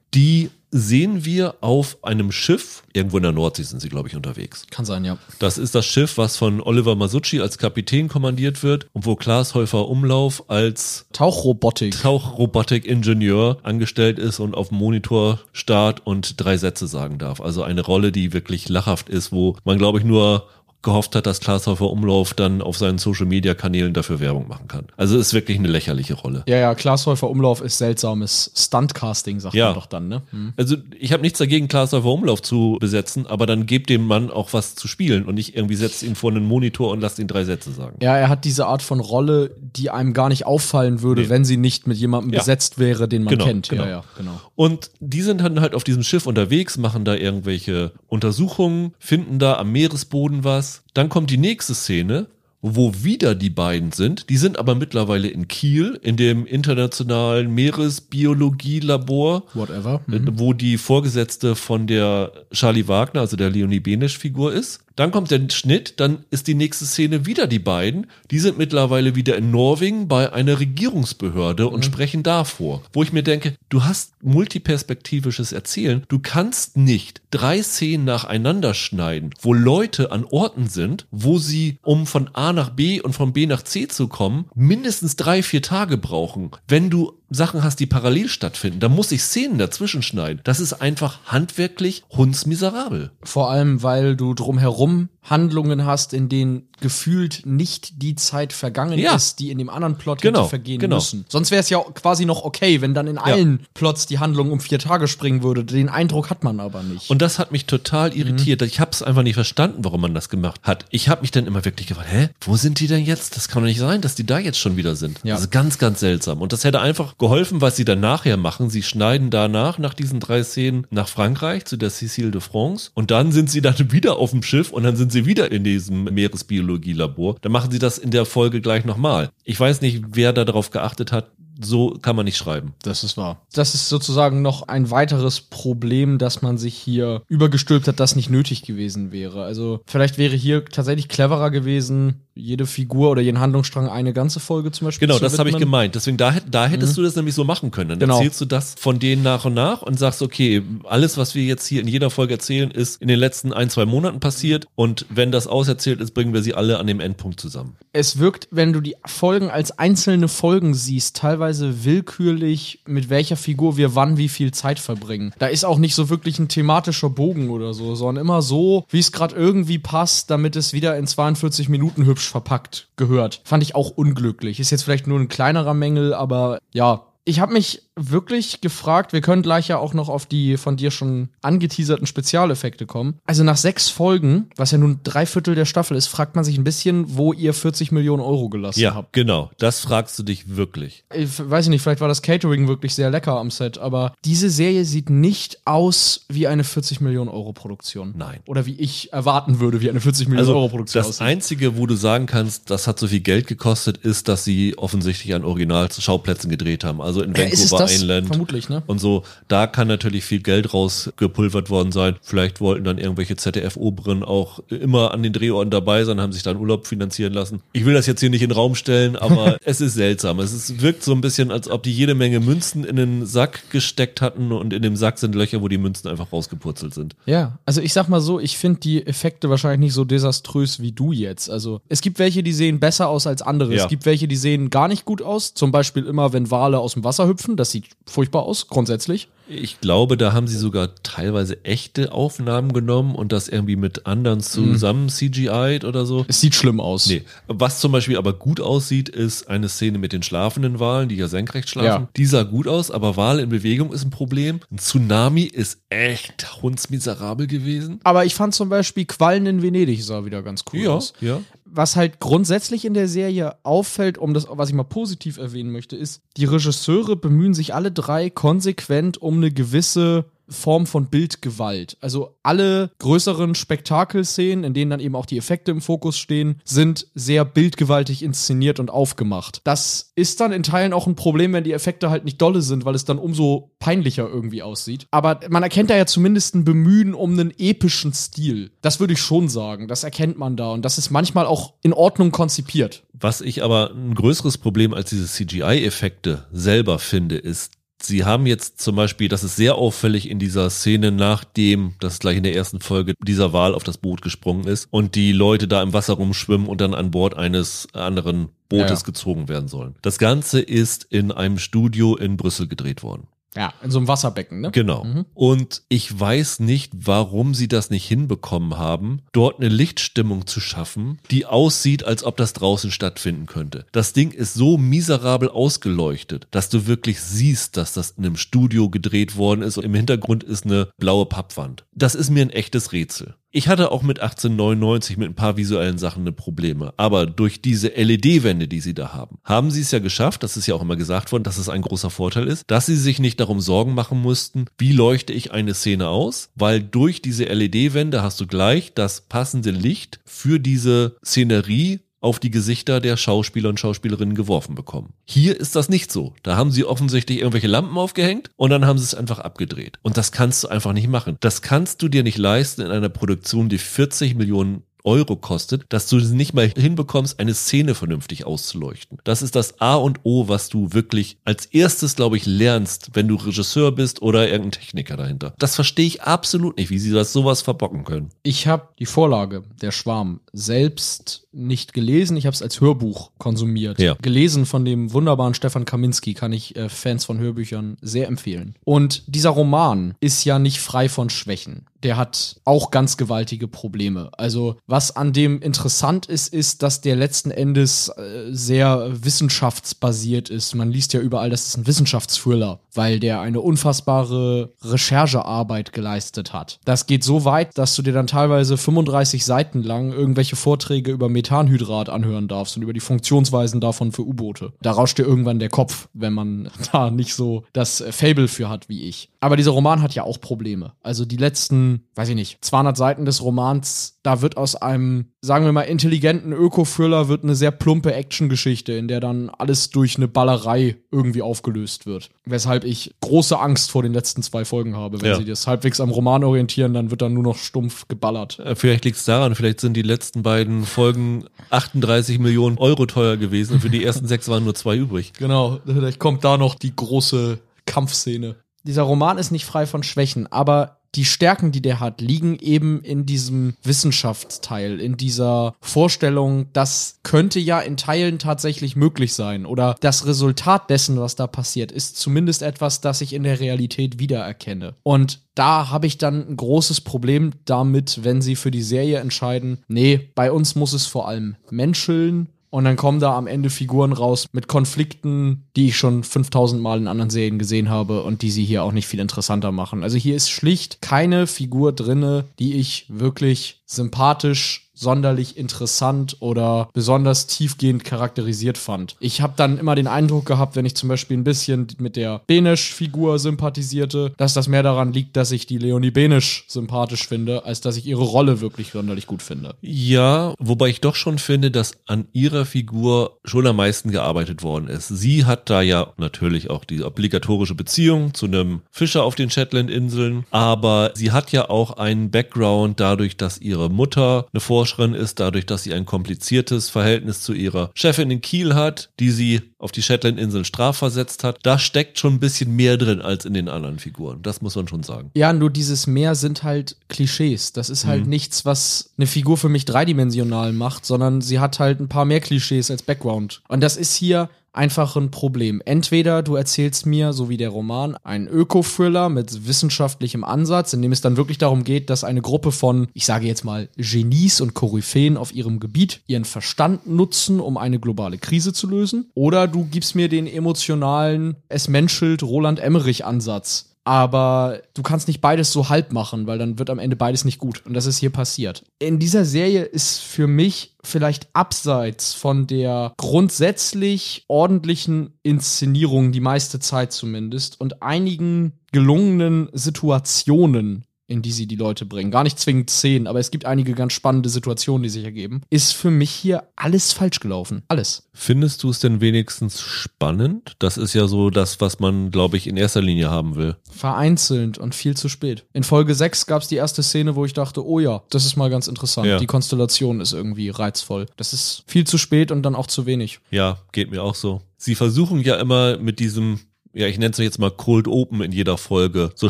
[0.15, 4.65] Die sehen wir auf einem Schiff, irgendwo in der Nordsee sind sie, glaube ich, unterwegs.
[4.71, 5.17] Kann sein, ja.
[5.39, 9.53] Das ist das Schiff, was von Oliver Masucci als Kapitän kommandiert wird und wo Klaas
[9.53, 11.99] Häufer Umlauf als Tauchrobotik.
[12.01, 17.41] Tauchrobotik-Ingenieur angestellt ist und auf dem Monitor starrt und drei Sätze sagen darf.
[17.41, 20.47] Also eine Rolle, die wirklich lachhaft ist, wo man, glaube ich, nur
[20.85, 24.85] gehofft hat, dass Glashäufer Umlauf dann auf seinen Social Media Kanälen dafür Werbung machen kann.
[24.95, 26.43] Also ist wirklich eine lächerliche Rolle.
[26.47, 29.65] Ja, ja, Glashäufer Umlauf ist seltsames Stuntcasting, sagt ja.
[29.65, 30.21] man doch dann, ne?
[30.29, 30.53] Hm.
[30.55, 34.53] Also ich habe nichts dagegen, Glashäufer Umlauf zu besetzen, aber dann gebt dem Mann auch
[34.53, 37.43] was zu spielen und nicht irgendwie setzt ihn vor einen Monitor und lasst ihn drei
[37.43, 37.97] Sätze sagen.
[38.01, 41.29] Ja, er hat diese Art von Rolle, die einem gar nicht auffallen würde, nee.
[41.29, 42.39] wenn sie nicht mit jemandem ja.
[42.39, 43.69] besetzt wäre, den man genau, kennt.
[43.69, 43.83] Genau.
[43.83, 44.39] Ja, ja, genau.
[44.53, 49.57] Und die sind dann halt auf diesem Schiff unterwegs, machen da irgendwelche Untersuchungen, finden da
[49.57, 52.27] am Meeresboden was dann kommt die nächste Szene,
[52.61, 54.29] wo wieder die beiden sind.
[54.29, 59.43] Die sind aber mittlerweile in Kiel, in dem internationalen Meeresbiologielabor.
[59.53, 60.01] Whatever.
[60.07, 60.39] Mhm.
[60.39, 64.84] Wo die Vorgesetzte von der Charlie Wagner, also der Leonie Benisch-Figur ist.
[64.95, 68.07] Dann kommt der Schnitt, dann ist die nächste Szene wieder die beiden.
[68.31, 72.81] Die sind mittlerweile wieder in Norwegen bei einer Regierungsbehörde und sprechen davor.
[72.93, 76.03] Wo ich mir denke, du hast multiperspektivisches Erzählen.
[76.07, 82.07] Du kannst nicht drei Szenen nacheinander schneiden, wo Leute an Orten sind, wo sie, um
[82.07, 85.97] von A nach B und von B nach C zu kommen, mindestens drei, vier Tage
[85.97, 86.51] brauchen.
[86.67, 90.41] Wenn du Sachen hast, die parallel stattfinden, da muss ich Szenen dazwischen schneiden.
[90.43, 93.11] Das ist einfach handwerklich hundsmiserabel.
[93.23, 99.15] Vor allem, weil du drumherum Handlungen hast, in denen gefühlt nicht die Zeit vergangen Ja.
[99.15, 100.97] ist, die in dem anderen Plot Genau, hätte vergehen genau.
[100.97, 101.25] müssen.
[101.29, 104.59] Sonst wäre es ja quasi noch okay, wenn dann in allen Plots die Handlung um
[104.59, 105.63] vier Tage springen würde.
[105.63, 107.09] Den Eindruck hat man aber nicht.
[107.09, 108.15] Und das hat mich total Mhm.
[108.17, 108.61] irritiert.
[108.61, 110.85] Ich habe es einfach nicht verstanden, warum man das gemacht hat.
[110.89, 113.35] Ich habe mich dann immer wirklich gefragt, hä, wo sind die denn jetzt?
[113.37, 115.19] Das kann doch nicht sein, dass die da jetzt schon wieder sind.
[115.23, 115.35] Ja.
[115.35, 116.41] Das ist ganz, ganz seltsam.
[116.41, 118.69] Und das hätte einfach geholfen, was sie dann nachher machen.
[118.69, 122.91] Sie schneiden danach, nach diesen drei Szenen, nach Frankreich zu der Cécile de France.
[122.93, 125.63] Und dann sind sie dann wieder auf dem Schiff und dann sind sie wieder in
[125.63, 127.37] diesem Meeresbiologielabor.
[127.39, 129.29] Dann machen sie das in der Folge gleich nochmal.
[129.45, 131.31] Ich weiß nicht, wer da darauf geachtet hat.
[131.61, 132.73] So kann man nicht schreiben.
[132.83, 133.41] Das ist wahr.
[133.53, 138.29] Das ist sozusagen noch ein weiteres Problem, dass man sich hier übergestülpt hat, das nicht
[138.29, 139.43] nötig gewesen wäre.
[139.43, 144.71] Also vielleicht wäre hier tatsächlich cleverer gewesen, jede Figur oder jeden Handlungsstrang eine ganze Folge
[144.71, 145.95] zum Beispiel Genau, zu das habe ich gemeint.
[145.95, 147.91] Deswegen, da, da hättest du das nämlich so machen können.
[147.91, 148.17] Dann Genau.
[148.17, 151.65] erzählst du das von denen nach und nach und sagst, okay, alles, was wir jetzt
[151.65, 154.67] hier in jeder Folge erzählen, ist in den letzten ein, zwei Monaten passiert.
[154.75, 157.77] Und wenn das auserzählt ist, bringen wir sie alle an dem Endpunkt zusammen.
[157.93, 161.44] Es wirkt, wenn du die Folgen als einzelne Folgen siehst, teilweise
[161.85, 165.33] willkürlich, mit welcher Figur wir wann wie viel Zeit verbringen.
[165.39, 168.99] Da ist auch nicht so wirklich ein thematischer Bogen oder so, sondern immer so, wie
[168.99, 173.41] es gerade irgendwie passt, damit es wieder in 42 Minuten hübsch verpackt gehört.
[173.43, 174.59] Fand ich auch unglücklich.
[174.59, 177.05] Ist jetzt vielleicht nur ein kleinerer Mängel, aber ja.
[177.27, 180.91] Ich habe mich wirklich gefragt, wir können gleich ja auch noch auf die von dir
[180.91, 183.15] schon angeteaserten Spezialeffekte kommen.
[183.25, 186.57] Also nach sechs Folgen, was ja nun drei Viertel der Staffel ist, fragt man sich
[186.57, 189.13] ein bisschen, wo ihr 40 Millionen Euro gelassen Ja, habt.
[189.13, 189.49] genau.
[189.57, 191.03] Das fragst du dich wirklich.
[191.15, 194.85] Ich weiß nicht, vielleicht war das Catering wirklich sehr lecker am Set, aber diese Serie
[194.85, 198.13] sieht nicht aus wie eine 40 Millionen Euro Produktion.
[198.17, 198.41] Nein.
[198.45, 201.21] Oder wie ich erwarten würde, wie eine 40 Millionen Euro Also Produktion das aussieht.
[201.25, 205.33] Einzige, wo du sagen kannst, das hat so viel Geld gekostet, ist, dass sie offensichtlich
[205.33, 207.01] an Originalschauplätzen gedreht haben.
[207.01, 207.93] Also in ist es Vancouver das?
[207.93, 208.27] Island.
[208.27, 208.83] Vermutlich, ne?
[208.87, 212.15] Und so, da kann natürlich viel Geld rausgepulvert worden sein.
[212.21, 216.57] Vielleicht wollten dann irgendwelche ZDF-Oberen auch immer an den Drehorten dabei sein, haben sich dann
[216.57, 217.61] Urlaub finanzieren lassen.
[217.73, 220.39] Ich will das jetzt hier nicht in den Raum stellen, aber es ist seltsam.
[220.39, 223.69] Es ist, wirkt so ein bisschen, als ob die jede Menge Münzen in den Sack
[223.69, 227.15] gesteckt hatten und in dem Sack sind Löcher, wo die Münzen einfach rausgepurzelt sind.
[227.25, 230.91] Ja, also ich sag mal so, ich finde die Effekte wahrscheinlich nicht so desaströs wie
[230.91, 231.49] du jetzt.
[231.49, 233.73] Also es gibt welche, die sehen besser aus als andere.
[233.73, 233.83] Ja.
[233.83, 235.53] Es gibt welche, die sehen gar nicht gut aus.
[235.53, 237.55] Zum Beispiel immer, wenn Wale aus dem Wasser hüpfen.
[237.55, 239.29] Das sieht furchtbar aus, grundsätzlich.
[239.47, 244.39] Ich glaube, da haben sie sogar teilweise echte Aufnahmen genommen und das irgendwie mit anderen
[244.41, 246.25] zusammen CGI'd oder so.
[246.27, 247.07] Es sieht schlimm aus.
[247.07, 251.15] Nee, was zum Beispiel aber gut aussieht, ist eine Szene mit den schlafenden Walen, die
[251.15, 252.03] ja senkrecht schlafen.
[252.03, 252.09] Ja.
[252.17, 254.61] Die sah gut aus, aber Wal in Bewegung ist ein Problem.
[254.71, 257.99] Ein Tsunami ist echt hundsmiserabel gewesen.
[258.03, 261.13] Aber ich fand zum Beispiel Quallen in Venedig sah wieder ganz cool aus.
[261.21, 261.39] ja.
[261.67, 265.97] Was halt grundsätzlich in der Serie auffällt, um das, was ich mal positiv erwähnen möchte,
[265.97, 271.97] ist, die Regisseure bemühen sich alle drei konsequent um eine gewisse Form von Bildgewalt.
[272.01, 277.07] Also alle größeren Spektakelszenen, in denen dann eben auch die Effekte im Fokus stehen, sind
[277.15, 279.61] sehr bildgewaltig inszeniert und aufgemacht.
[279.63, 282.85] Das ist dann in Teilen auch ein Problem, wenn die Effekte halt nicht dolle sind,
[282.85, 285.07] weil es dann umso peinlicher irgendwie aussieht.
[285.11, 288.71] Aber man erkennt da ja zumindest ein Bemühen um einen epischen Stil.
[288.81, 289.87] Das würde ich schon sagen.
[289.87, 290.71] Das erkennt man da.
[290.71, 293.03] Und das ist manchmal auch in Ordnung konzipiert.
[293.13, 297.71] Was ich aber ein größeres Problem als diese CGI-Effekte selber finde, ist,
[298.05, 302.37] Sie haben jetzt zum Beispiel, das ist sehr auffällig in dieser Szene, nachdem, das gleich
[302.37, 305.81] in der ersten Folge, dieser Wal auf das Boot gesprungen ist und die Leute da
[305.81, 309.03] im Wasser rumschwimmen und dann an Bord eines anderen Bootes Ja, ja.
[309.03, 309.95] gezogen werden sollen.
[310.01, 313.27] Das Ganze ist in einem Studio in Brüssel gedreht worden.
[313.55, 314.71] Ja, in so einem Wasserbecken, ne?
[314.71, 315.05] Genau.
[315.33, 321.19] Und ich weiß nicht, warum sie das nicht hinbekommen haben, dort eine Lichtstimmung zu schaffen,
[321.31, 323.85] die aussieht, als ob das draußen stattfinden könnte.
[323.91, 328.89] Das Ding ist so miserabel ausgeleuchtet, dass du wirklich siehst, dass das in einem Studio
[328.89, 331.85] gedreht worden ist und im Hintergrund ist eine blaue Pappwand.
[331.93, 333.35] Das ist mir ein echtes Rätsel.
[333.57, 336.93] Ich hatte auch mit 1899 mit ein paar visuellen Sachen eine Probleme.
[336.97, 340.67] Aber durch diese LED-Wände, die sie da haben, haben sie es ja geschafft, das ist
[340.67, 343.39] ja auch immer gesagt worden, dass es ein großer Vorteil ist, dass sie sich nicht
[343.39, 348.41] darum Sorgen machen mussten, wie leuchte ich eine Szene aus, weil durch diese LED-Wände hast
[348.41, 354.33] du gleich das passende Licht für diese Szenerie auf die Gesichter der Schauspieler und Schauspielerinnen
[354.33, 355.13] geworfen bekommen.
[355.25, 356.33] Hier ist das nicht so.
[356.41, 359.99] Da haben sie offensichtlich irgendwelche Lampen aufgehängt und dann haben sie es einfach abgedreht.
[360.01, 361.37] Und das kannst du einfach nicht machen.
[361.39, 366.09] Das kannst du dir nicht leisten in einer Produktion, die 40 Millionen Euro kostet, dass
[366.09, 369.19] du es nicht mal hinbekommst, eine Szene vernünftig auszuleuchten.
[369.23, 373.27] Das ist das A und O, was du wirklich als erstes, glaube ich, lernst, wenn
[373.27, 375.53] du Regisseur bist oder irgendein Techniker dahinter.
[375.59, 378.29] Das verstehe ich absolut nicht, wie sie das sowas verbocken können.
[378.43, 382.37] Ich habe die Vorlage, der Schwarm, selbst nicht gelesen.
[382.37, 383.99] Ich habe es als Hörbuch konsumiert.
[383.99, 384.15] Ja.
[384.21, 388.75] Gelesen von dem wunderbaren Stefan Kaminski kann ich äh, Fans von Hörbüchern sehr empfehlen.
[388.83, 391.85] Und dieser Roman ist ja nicht frei von Schwächen.
[392.03, 394.29] Der hat auch ganz gewaltige Probleme.
[394.37, 400.75] Also was an dem interessant ist, ist, dass der letzten Endes äh, sehr wissenschaftsbasiert ist.
[400.75, 406.79] Man liest ja überall, das ist ein Wissenschaftsthriller, weil der eine unfassbare Recherchearbeit geleistet hat.
[406.85, 411.29] Das geht so weit, dass du dir dann teilweise 35 Seiten lang irgendwelche Vorträge über
[411.45, 414.73] Methanhydrat anhören darfst und über die Funktionsweisen davon für U-Boote.
[414.81, 418.89] Da rauscht dir irgendwann der Kopf, wenn man da nicht so das Fable für hat
[418.89, 419.29] wie ich.
[419.45, 420.93] Aber dieser Roman hat ja auch Probleme.
[421.03, 425.65] Also die letzten, weiß ich nicht, 200 Seiten des Romans, da wird aus einem, sagen
[425.65, 430.27] wir mal, intelligenten Öko-Thriller wird eine sehr plumpe Actiongeschichte, in der dann alles durch eine
[430.27, 432.31] Ballerei irgendwie aufgelöst wird.
[432.45, 435.21] Weshalb ich große Angst vor den letzten zwei Folgen habe.
[435.21, 435.35] Wenn Ja.
[435.37, 438.57] sie das halbwegs am Roman orientieren, dann wird dann nur noch stumpf geballert.
[438.57, 443.37] Äh, Vielleicht liegt es daran, vielleicht sind die letzten beiden Folgen 38 Millionen Euro teuer
[443.37, 445.33] gewesen und für die ersten sechs waren nur zwei übrig.
[445.37, 448.55] Genau, vielleicht kommt da noch die große Kampfszene.
[448.85, 453.01] Dieser Roman ist nicht frei von Schwächen, aber die Stärken, die der hat, liegen eben
[453.01, 459.65] in diesem Wissenschaftsteil, in dieser Vorstellung, das könnte ja in Teilen tatsächlich möglich sein.
[459.65, 464.19] Oder das Resultat dessen, was da passiert, ist zumindest etwas, das ich in der Realität
[464.19, 464.95] wiedererkenne.
[465.03, 469.79] Und da habe ich dann ein großes Problem damit, wenn sie für die Serie entscheiden,
[469.87, 474.13] nee, bei uns muss es vor allem menscheln und dann kommen da am Ende Figuren
[474.13, 478.51] raus mit Konflikten, die ich schon 5000 Mal in anderen Serien gesehen habe und die
[478.51, 480.03] sie hier auch nicht viel interessanter machen.
[480.03, 487.47] Also hier ist schlicht keine Figur drinne, die ich wirklich sympathisch sonderlich interessant oder besonders
[487.47, 489.15] tiefgehend charakterisiert fand.
[489.19, 492.41] Ich habe dann immer den Eindruck gehabt, wenn ich zum Beispiel ein bisschen mit der
[492.47, 497.81] Benesch-Figur sympathisierte, dass das mehr daran liegt, dass ich die Leonie Benesch sympathisch finde, als
[497.81, 499.75] dass ich ihre Rolle wirklich sonderlich gut finde.
[499.81, 504.87] Ja, wobei ich doch schon finde, dass an ihrer Figur schon am meisten gearbeitet worden
[504.87, 505.09] ist.
[505.09, 510.45] Sie hat da ja natürlich auch die obligatorische Beziehung zu einem Fischer auf den Shetland-Inseln,
[510.51, 515.65] aber sie hat ja auch einen Background dadurch, dass ihre Mutter eine Forscherin ist, dadurch,
[515.65, 520.01] dass sie ein kompliziertes Verhältnis zu ihrer Chefin in Kiel hat, die sie auf die
[520.01, 521.59] Shetland-Inseln strafversetzt hat.
[521.63, 524.41] Da steckt schon ein bisschen mehr drin als in den anderen Figuren.
[524.41, 525.31] Das muss man schon sagen.
[525.35, 527.71] Ja, nur dieses Meer sind halt Klischees.
[527.71, 531.99] Das ist halt nichts, was eine Figur für mich dreidimensional macht, sondern sie hat halt
[531.99, 533.61] ein paar mehr Klischees als Background.
[533.67, 535.81] Und das ist hier einfach ein Problem.
[535.85, 541.11] Entweder du erzählst mir, so wie der Roman, einen Öko-Thriller mit wissenschaftlichem Ansatz, in dem
[541.11, 544.73] es dann wirklich darum geht, dass eine Gruppe von, ich sage jetzt mal, Genies und
[544.73, 549.31] Koryphäen auf ihrem Gebiet ihren Verstand nutzen, um eine globale Krise zu lösen.
[549.33, 555.71] Oder du gibst mir den emotionalen, es menschelt Roland Emmerich-Ansatz aber du kannst nicht beides
[555.71, 557.83] so halb machen, weil dann wird am Ende beides nicht gut.
[557.87, 558.83] Und das ist hier passiert.
[558.99, 566.79] In dieser Serie ist für mich vielleicht abseits von der grundsätzlich ordentlichen Inszenierung, die meiste
[566.79, 572.31] Zeit zumindest, und einigen gelungenen Situationen, in die sie die Leute bringen.
[572.31, 575.61] Gar nicht zwingend Szenen, aber es gibt einige ganz spannende Situationen, die sich ergeben.
[575.69, 577.83] Ist für mich hier alles falsch gelaufen.
[577.87, 578.29] Alles.
[578.33, 580.75] Findest du es denn wenigstens spannend?
[580.79, 583.75] Das ist ja so das, was man, glaube ich, in erster Linie haben will.
[583.89, 585.65] Vereinzelt und viel zu spät.
[585.73, 588.55] In Folge 6 gab es die erste Szene, wo ich dachte, oh ja, das ist
[588.55, 589.27] mal ganz interessant.
[589.27, 589.39] Ja.
[589.39, 591.25] Die Konstellation ist irgendwie reizvoll.
[591.37, 593.39] Das ist viel zu spät und dann auch zu wenig.
[593.51, 594.61] Ja, geht mir auch so.
[594.77, 596.59] Sie versuchen ja immer mit diesem,
[596.95, 599.49] ja, ich nenne es jetzt mal Cold Open in jeder Folge, so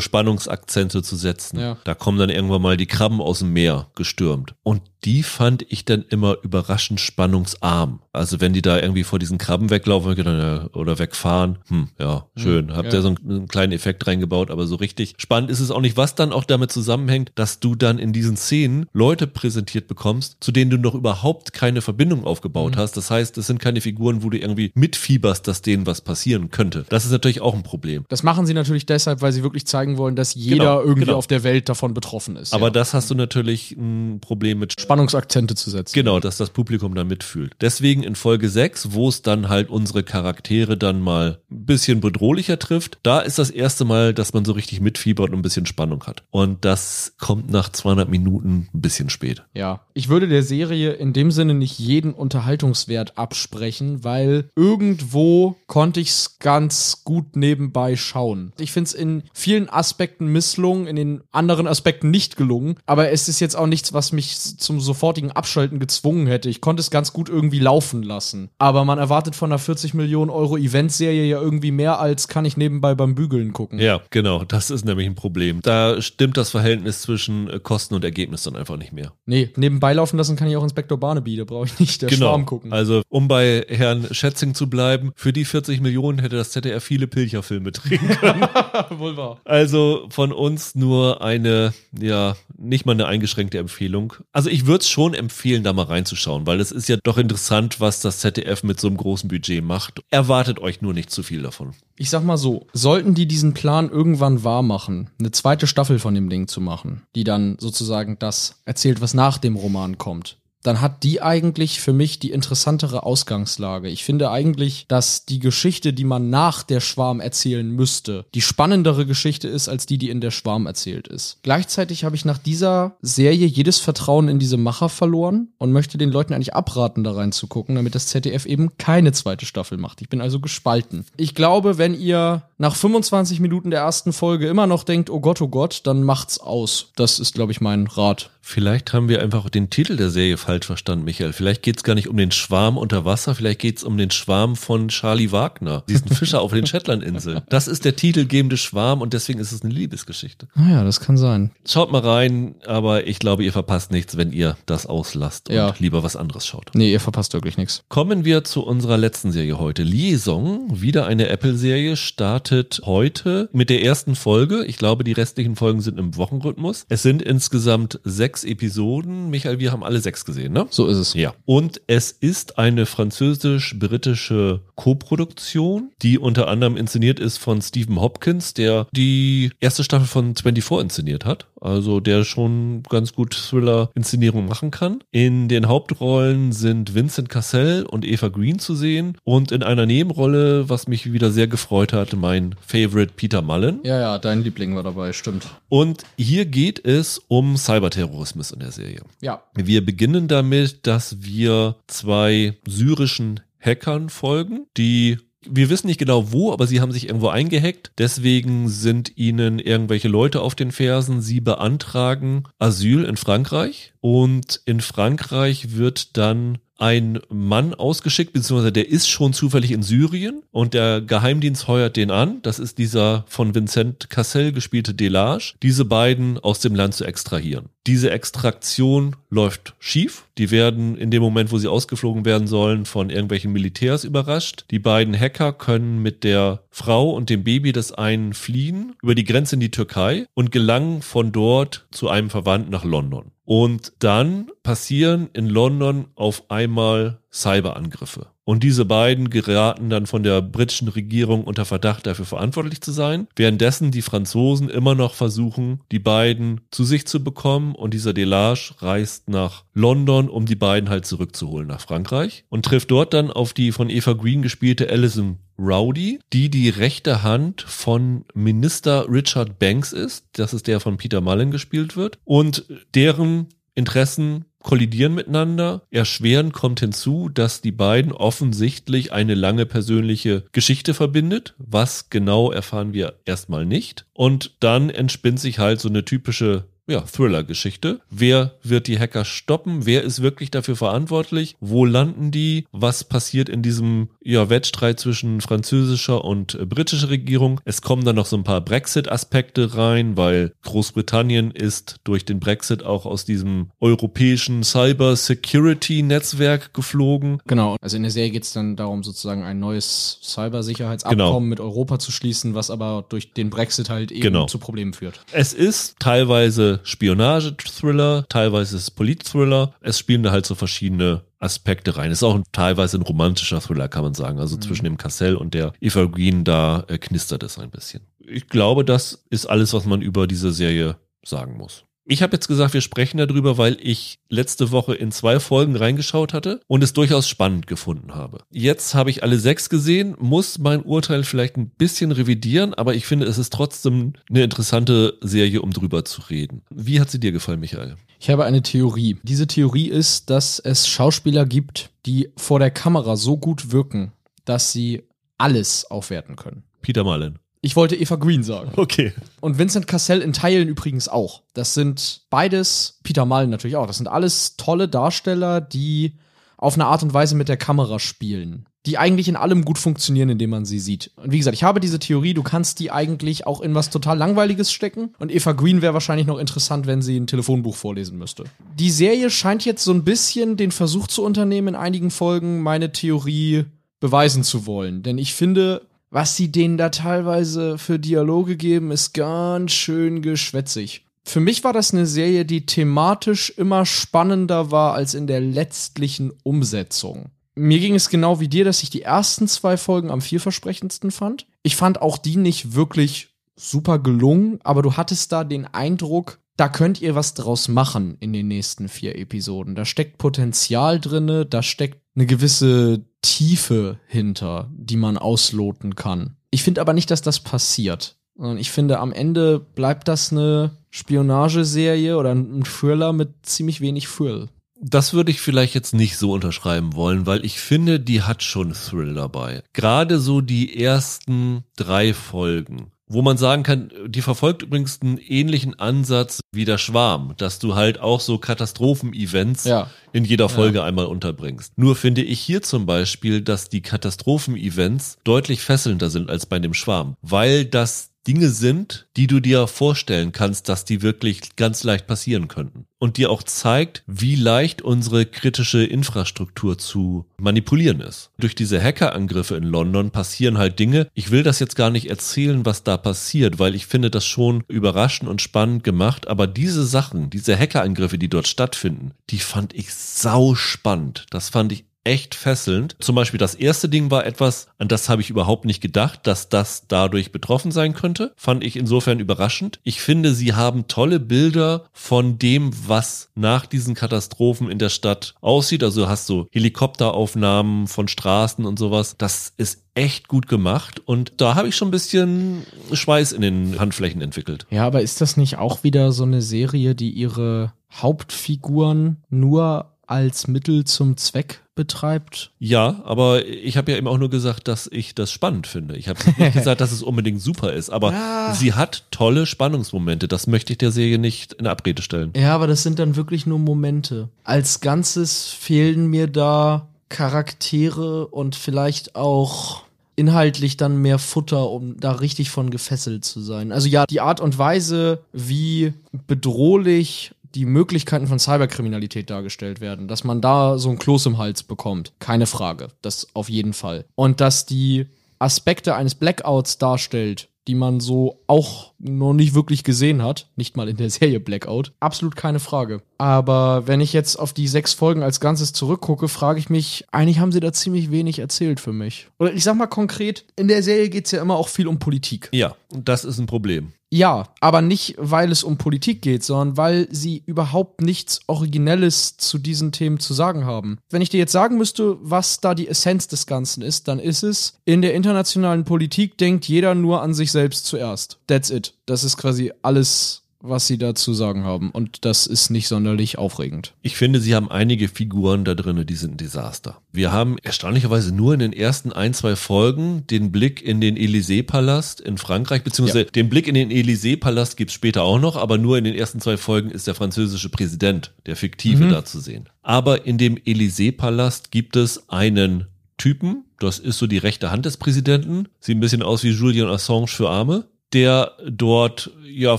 [0.00, 1.60] Spannungsakzente zu setzen.
[1.60, 1.78] Ja.
[1.84, 4.56] Da kommen dann irgendwann mal die Krabben aus dem Meer gestürmt.
[4.64, 8.00] Und die fand ich dann immer überraschend spannungsarm.
[8.12, 12.74] Also wenn die da irgendwie vor diesen Krabben weglaufen ja, oder wegfahren, hm, ja, schön.
[12.74, 12.98] Habt ja.
[12.98, 15.96] ihr so einen, einen kleinen Effekt reingebaut, aber so richtig spannend ist es auch nicht,
[15.96, 20.50] was dann auch damit zusammenhängt, dass du dann in diesen Szenen Leute präsentiert bekommst, zu
[20.50, 22.78] denen du noch überhaupt keine Verbindung aufgebaut Mhm.
[22.80, 22.96] hast.
[22.96, 26.84] Das heißt, es sind keine Figuren, wo du irgendwie mitfieberst, dass denen was passieren könnte.
[26.88, 28.04] Das ist natürlich auch ein Problem.
[28.08, 31.16] Das machen sie natürlich deshalb, weil sie wirklich zeigen wollen, dass jeder Genau, irgendwie genau.
[31.18, 32.52] auf der Welt davon betroffen ist.
[32.52, 32.70] Aber ja.
[32.70, 35.94] das hast du natürlich ein Problem mit Spannungsakzente zu setzen.
[35.94, 37.52] Genau, dass das Publikum da mitfühlt.
[37.60, 42.58] Deswegen in Folge 6, wo es dann halt unsere Charaktere dann mal ein bisschen bedrohlicher
[42.58, 46.04] trifft, da ist das erste Mal, dass man so richtig mitfiebert und ein bisschen Spannung
[46.04, 46.22] hat.
[46.30, 49.42] Und das kommt nach 200 Minuten ein bisschen spät.
[49.52, 56.00] Ja, ich würde der Serie in dem Sinne nicht jeden Unterhaltungswert absprechen, weil irgendwo konnte
[56.00, 58.52] ich es ganz gut nebenbei schauen.
[58.58, 63.28] Ich finde es in vielen Aspekten misslungen, in den anderen Aspekten nicht gelungen, aber es
[63.28, 66.48] ist jetzt auch nichts, was mich zum sofortigen Abschalten gezwungen hätte.
[66.48, 68.50] Ich konnte es ganz gut irgendwie laufen lassen.
[68.58, 72.56] Aber man erwartet von einer 40 Millionen Euro Eventserie ja irgendwie mehr als kann ich
[72.56, 73.78] nebenbei beim Bügeln gucken.
[73.78, 75.60] Ja, genau, das ist nämlich ein Problem.
[75.62, 79.12] Da stimmt das Verhältnis zwischen äh, Kosten und Ergebnis dann einfach nicht mehr.
[79.26, 82.26] Nee, nebenbei laufen lassen kann ich auch Inspektor Barnaby, da brauche ich nicht der genau.
[82.26, 82.72] Schwarm gucken.
[82.72, 87.06] Also, um bei Herrn Schätzing zu bleiben, für die 40 Millionen hätte das ZDR viele
[87.06, 88.42] Pilcherfilme drehen können.
[88.98, 89.40] Wohl wahr.
[89.44, 94.14] Also von uns nur eine, ja, nicht mal eine eingeschränkte Empfehlung.
[94.32, 97.80] Also ich würde es schon empfehlen, da mal reinzuschauen, weil es ist ja doch interessant,
[97.80, 100.00] was das ZDF mit so einem großen Budget macht.
[100.10, 101.74] Erwartet euch nur nicht zu viel davon.
[101.96, 106.14] Ich sag mal so, sollten die diesen Plan irgendwann wahr machen, eine zweite Staffel von
[106.14, 110.36] dem Ding zu machen, die dann sozusagen das erzählt, was nach dem Roman kommt,
[110.66, 113.88] dann hat die eigentlich für mich die interessantere Ausgangslage.
[113.88, 119.06] Ich finde eigentlich, dass die Geschichte, die man nach der Schwarm erzählen müsste, die spannendere
[119.06, 121.38] Geschichte ist als die, die in der Schwarm erzählt ist.
[121.42, 126.10] Gleichzeitig habe ich nach dieser Serie jedes Vertrauen in diese Macher verloren und möchte den
[126.10, 130.02] Leuten eigentlich abraten, da reinzugucken, damit das ZDF eben keine zweite Staffel macht.
[130.02, 131.06] Ich bin also gespalten.
[131.16, 135.40] Ich glaube, wenn ihr nach 25 Minuten der ersten Folge immer noch denkt, oh Gott,
[135.40, 136.90] oh Gott, dann macht's aus.
[136.96, 138.30] Das ist, glaube ich, mein Rat.
[138.48, 141.32] Vielleicht haben wir einfach den Titel der Serie falsch verstanden, Michael.
[141.32, 144.88] Vielleicht geht's gar nicht um den Schwarm unter Wasser, vielleicht geht's um den Schwarm von
[144.88, 147.42] Charlie Wagner, diesen Fischer auf den Shetlandinseln.
[147.48, 150.48] Das ist der titelgebende Schwarm und deswegen ist es eine Liebesgeschichte.
[150.54, 151.50] Naja, das kann sein.
[151.66, 155.68] Schaut mal rein, aber ich glaube, ihr verpasst nichts, wenn ihr das auslasst Ja.
[155.68, 156.70] und lieber was anderes schaut.
[156.74, 157.82] Nee, ihr verpasst wirklich nichts.
[157.88, 159.82] Kommen wir zu unserer letzten Serie heute.
[159.82, 164.64] Liaison, wieder eine Apple-Serie, startet heute mit der ersten Folge.
[164.64, 166.86] Ich glaube, die restlichen Folgen sind im Wochenrhythmus.
[166.88, 169.30] Es sind insgesamt sechs Episoden.
[169.30, 170.66] Michael, wir haben alle sechs gesehen, ne?
[170.70, 171.14] So ist es.
[171.14, 171.34] Ja.
[171.44, 178.86] Und es ist eine französisch-britische Koproduktion, die unter anderem inszeniert ist von Stephen Hopkins, der
[178.92, 181.46] die erste Staffel von 24 inszeniert hat.
[181.60, 185.02] Also der schon ganz gut Thriller-Inszenierung machen kann.
[185.10, 189.18] In den Hauptrollen sind Vincent Cassell und Eva Green zu sehen.
[189.24, 193.80] Und in einer Nebenrolle, was mich wieder sehr gefreut hat, mein Favorite Peter Mullen.
[193.84, 195.46] Ja, ja, dein Liebling war dabei, stimmt.
[195.68, 199.00] Und hier geht es um Cyberterrorismus in der Serie.
[199.20, 199.42] Ja.
[199.54, 205.18] Wir beginnen damit, dass wir zwei syrischen Hackern folgen, die
[205.50, 207.92] wir wissen nicht genau wo, aber sie haben sich irgendwo eingehackt.
[207.98, 211.20] Deswegen sind ihnen irgendwelche Leute auf den Fersen.
[211.20, 213.92] Sie beantragen Asyl in Frankreich.
[214.00, 220.42] Und in Frankreich wird dann ein Mann ausgeschickt, beziehungsweise der ist schon zufällig in Syrien
[220.52, 222.40] und der Geheimdienst heuert den an.
[222.42, 227.66] Das ist dieser von Vincent Cassel gespielte Delage, diese beiden aus dem Land zu extrahieren.
[227.86, 230.24] Diese Extraktion läuft schief.
[230.38, 234.64] Die werden in dem Moment, wo sie ausgeflogen werden sollen, von irgendwelchen Militärs überrascht.
[234.70, 239.24] Die beiden Hacker können mit der Frau und dem Baby des einen fliehen über die
[239.24, 243.30] Grenze in die Türkei und gelangen von dort zu einem Verwandten nach London.
[243.46, 248.28] Und dann passieren in London auf einmal Cyberangriffe.
[248.44, 253.26] Und diese beiden geraten dann von der britischen Regierung unter Verdacht, dafür verantwortlich zu sein,
[253.36, 258.74] währenddessen die Franzosen immer noch versuchen, die beiden zu sich zu bekommen und dieser Delage
[258.78, 263.52] reist nach London, um die beiden halt zurückzuholen nach Frankreich und trifft dort dann auf
[263.52, 269.92] die von Eva Green gespielte Alison Rowdy, die die rechte Hand von Minister Richard Banks
[269.92, 270.26] ist.
[270.32, 272.18] Das ist der von Peter Mullen gespielt wird.
[272.24, 275.82] Und deren Interessen kollidieren miteinander.
[275.92, 281.54] Erschwerend kommt hinzu, dass die beiden offensichtlich eine lange persönliche Geschichte verbindet.
[281.56, 284.06] Was genau erfahren wir erstmal nicht.
[284.12, 288.00] Und dann entspinnt sich halt so eine typische ja, Thriller-Geschichte.
[288.10, 289.86] Wer wird die Hacker stoppen?
[289.86, 291.56] Wer ist wirklich dafür verantwortlich?
[291.60, 292.66] Wo landen die?
[292.72, 297.60] Was passiert in diesem ja, Wettstreit zwischen französischer und äh, britischer Regierung?
[297.64, 302.84] Es kommen dann noch so ein paar Brexit-Aspekte rein, weil Großbritannien ist durch den Brexit
[302.84, 307.40] auch aus diesem europäischen Cyber-Security-Netzwerk geflogen.
[307.46, 307.76] Genau.
[307.80, 311.40] Also in der Serie geht es dann darum, sozusagen ein neues Cybersicherheitsabkommen Genau.
[311.40, 314.46] mit Europa zu schließen, was aber durch den Brexit halt eben Genau.
[314.46, 315.20] zu Problemen führt.
[315.32, 319.74] Es ist teilweise Spionage-Thriller, teilweise ist es Polit-Thriller.
[319.80, 322.10] Es spielen da halt so verschiedene Aspekte rein.
[322.10, 324.38] Es ist auch ein, teilweise ein romantischer Thriller, kann man sagen.
[324.38, 328.06] Also zwischen dem Cassell und der Eva Green, da äh, knistert es ein bisschen.
[328.18, 331.85] Ich glaube, das ist alles, was man über diese Serie sagen muss.
[332.08, 336.32] Ich habe jetzt gesagt, wir sprechen darüber, weil ich letzte Woche in zwei Folgen reingeschaut
[336.32, 338.44] hatte und es durchaus spannend gefunden habe.
[338.52, 343.06] Jetzt habe ich alle sechs gesehen, muss mein Urteil vielleicht ein bisschen revidieren, aber ich
[343.06, 346.62] finde, es ist trotzdem eine interessante Serie, um drüber zu reden.
[346.70, 347.96] Wie hat sie dir gefallen, Michael?
[348.20, 349.16] Ich habe eine Theorie.
[349.24, 354.12] Diese Theorie ist, dass es Schauspieler gibt, die vor der Kamera so gut wirken,
[354.44, 355.02] dass sie
[355.38, 356.62] alles aufwerten können.
[356.82, 357.40] Peter Marlin.
[357.66, 358.70] Ich wollte Eva Green sagen.
[358.76, 359.12] Okay.
[359.40, 361.42] Und Vincent Cassell in Teilen übrigens auch.
[361.52, 366.14] Das sind beides, Peter Mullen natürlich auch, das sind alles tolle Darsteller, die
[366.56, 368.66] auf eine Art und Weise mit der Kamera spielen.
[368.86, 371.10] Die eigentlich in allem gut funktionieren, indem man sie sieht.
[371.16, 374.16] Und wie gesagt, ich habe diese Theorie, du kannst die eigentlich auch in was total
[374.16, 375.12] Langweiliges stecken.
[375.18, 378.44] Und Eva Green wäre wahrscheinlich noch interessant, wenn sie ein Telefonbuch vorlesen müsste.
[378.78, 382.92] Die Serie scheint jetzt so ein bisschen den Versuch zu unternehmen, in einigen Folgen meine
[382.92, 383.64] Theorie
[383.98, 385.02] beweisen zu wollen.
[385.02, 391.04] Denn ich finde, was sie denen da teilweise für Dialoge geben, ist ganz schön geschwätzig.
[391.24, 396.32] Für mich war das eine Serie, die thematisch immer spannender war als in der letztlichen
[396.44, 397.30] Umsetzung.
[397.56, 401.46] Mir ging es genau wie dir, dass ich die ersten zwei Folgen am vielversprechendsten fand.
[401.62, 406.68] Ich fand auch die nicht wirklich super gelungen, aber du hattest da den Eindruck, da
[406.68, 409.74] könnt ihr was draus machen in den nächsten vier Episoden.
[409.74, 416.36] Da steckt Potenzial drinne, da steckt eine gewisse Tiefe hinter, die man ausloten kann.
[416.50, 418.16] Ich finde aber nicht, dass das passiert.
[418.56, 424.48] Ich finde, am Ende bleibt das eine Spionageserie oder ein Thriller mit ziemlich wenig Thrill.
[424.78, 428.72] Das würde ich vielleicht jetzt nicht so unterschreiben wollen, weil ich finde, die hat schon
[428.72, 429.62] Thrill dabei.
[429.72, 435.78] Gerade so die ersten drei Folgen wo man sagen kann, die verfolgt übrigens einen ähnlichen
[435.78, 439.90] Ansatz wie der Schwarm, dass du halt auch so Katastrophen-Events ja.
[440.12, 440.84] in jeder Folge ja.
[440.84, 441.72] einmal unterbringst.
[441.76, 446.74] Nur finde ich hier zum Beispiel, dass die Katastrophen-Events deutlich fesselnder sind als bei dem
[446.74, 452.06] Schwarm, weil das Dinge sind, die du dir vorstellen kannst, dass die wirklich ganz leicht
[452.06, 452.86] passieren könnten.
[452.98, 458.30] Und dir auch zeigt, wie leicht unsere kritische Infrastruktur zu manipulieren ist.
[458.38, 461.08] Durch diese Hackerangriffe in London passieren halt Dinge.
[461.14, 464.64] Ich will das jetzt gar nicht erzählen, was da passiert, weil ich finde das schon
[464.68, 466.26] überraschend und spannend gemacht.
[466.26, 471.26] Aber diese Sachen, diese Hackerangriffe, die dort stattfinden, die fand ich sau spannend.
[471.30, 472.96] Das fand ich echt fesselnd.
[473.00, 476.48] Zum Beispiel das erste Ding war etwas, an das habe ich überhaupt nicht gedacht, dass
[476.48, 478.32] das dadurch betroffen sein könnte.
[478.36, 479.80] Fand ich insofern überraschend.
[479.82, 485.34] Ich finde, sie haben tolle Bilder von dem, was nach diesen Katastrophen in der Stadt
[485.40, 485.82] aussieht.
[485.82, 489.16] Also du hast so Helikopteraufnahmen von Straßen und sowas.
[489.18, 493.80] Das ist echt gut gemacht und da habe ich schon ein bisschen Schweiß in den
[493.80, 494.66] Handflächen entwickelt.
[494.70, 500.46] Ja, aber ist das nicht auch wieder so eine Serie, die ihre Hauptfiguren nur als
[500.46, 502.50] Mittel zum Zweck betreibt.
[502.58, 505.96] Ja, aber ich habe ja eben auch nur gesagt, dass ich das spannend finde.
[505.96, 508.54] Ich habe nicht gesagt, dass es unbedingt super ist, aber ja.
[508.54, 510.26] sie hat tolle Spannungsmomente.
[510.26, 512.32] Das möchte ich der Serie nicht in Abrede stellen.
[512.34, 514.28] Ja, aber das sind dann wirklich nur Momente.
[514.42, 519.84] Als Ganzes fehlen mir da Charaktere und vielleicht auch
[520.16, 523.70] inhaltlich dann mehr Futter, um da richtig von gefesselt zu sein.
[523.70, 525.92] Also ja, die Art und Weise, wie
[526.26, 531.62] bedrohlich die Möglichkeiten von Cyberkriminalität dargestellt werden, dass man da so ein Kloß im Hals
[531.62, 532.12] bekommt.
[532.18, 532.88] Keine Frage.
[533.00, 534.04] Das auf jeden Fall.
[534.14, 535.06] Und dass die
[535.38, 540.48] Aspekte eines Blackouts darstellt, die man so auch noch nicht wirklich gesehen hat.
[540.56, 541.92] Nicht mal in der Serie Blackout.
[541.98, 543.02] Absolut keine Frage.
[543.18, 547.40] Aber wenn ich jetzt auf die sechs Folgen als Ganzes zurückgucke, frage ich mich, eigentlich
[547.40, 549.28] haben sie da ziemlich wenig erzählt für mich.
[549.38, 551.98] Oder ich sag mal konkret, in der Serie geht es ja immer auch viel um
[551.98, 552.48] Politik.
[552.52, 553.92] Ja, das ist ein Problem.
[554.10, 559.58] Ja, aber nicht, weil es um Politik geht, sondern weil sie überhaupt nichts Originelles zu
[559.58, 560.98] diesen Themen zu sagen haben.
[561.10, 564.44] Wenn ich dir jetzt sagen müsste, was da die Essenz des Ganzen ist, dann ist
[564.44, 568.38] es, in der internationalen Politik denkt jeder nur an sich selbst zuerst.
[568.46, 568.94] That's it.
[569.06, 571.90] Das ist quasi alles was sie dazu sagen haben.
[571.90, 573.94] Und das ist nicht sonderlich aufregend.
[574.02, 577.00] Ich finde, sie haben einige Figuren da drin, die sind ein Desaster.
[577.12, 582.20] Wir haben erstaunlicherweise nur in den ersten ein, zwei Folgen den Blick in den Élysée-Palast
[582.20, 583.30] in Frankreich, beziehungsweise ja.
[583.30, 586.56] den Blick in den Élysée-Palast gibt's später auch noch, aber nur in den ersten zwei
[586.56, 589.10] Folgen ist der französische Präsident, der fiktive, mhm.
[589.10, 589.68] da zu sehen.
[589.82, 592.86] Aber in dem Élysée-Palast gibt es einen
[593.18, 596.88] Typen, das ist so die rechte Hand des Präsidenten, sieht ein bisschen aus wie Julian
[596.88, 599.78] Assange für Arme der dort ja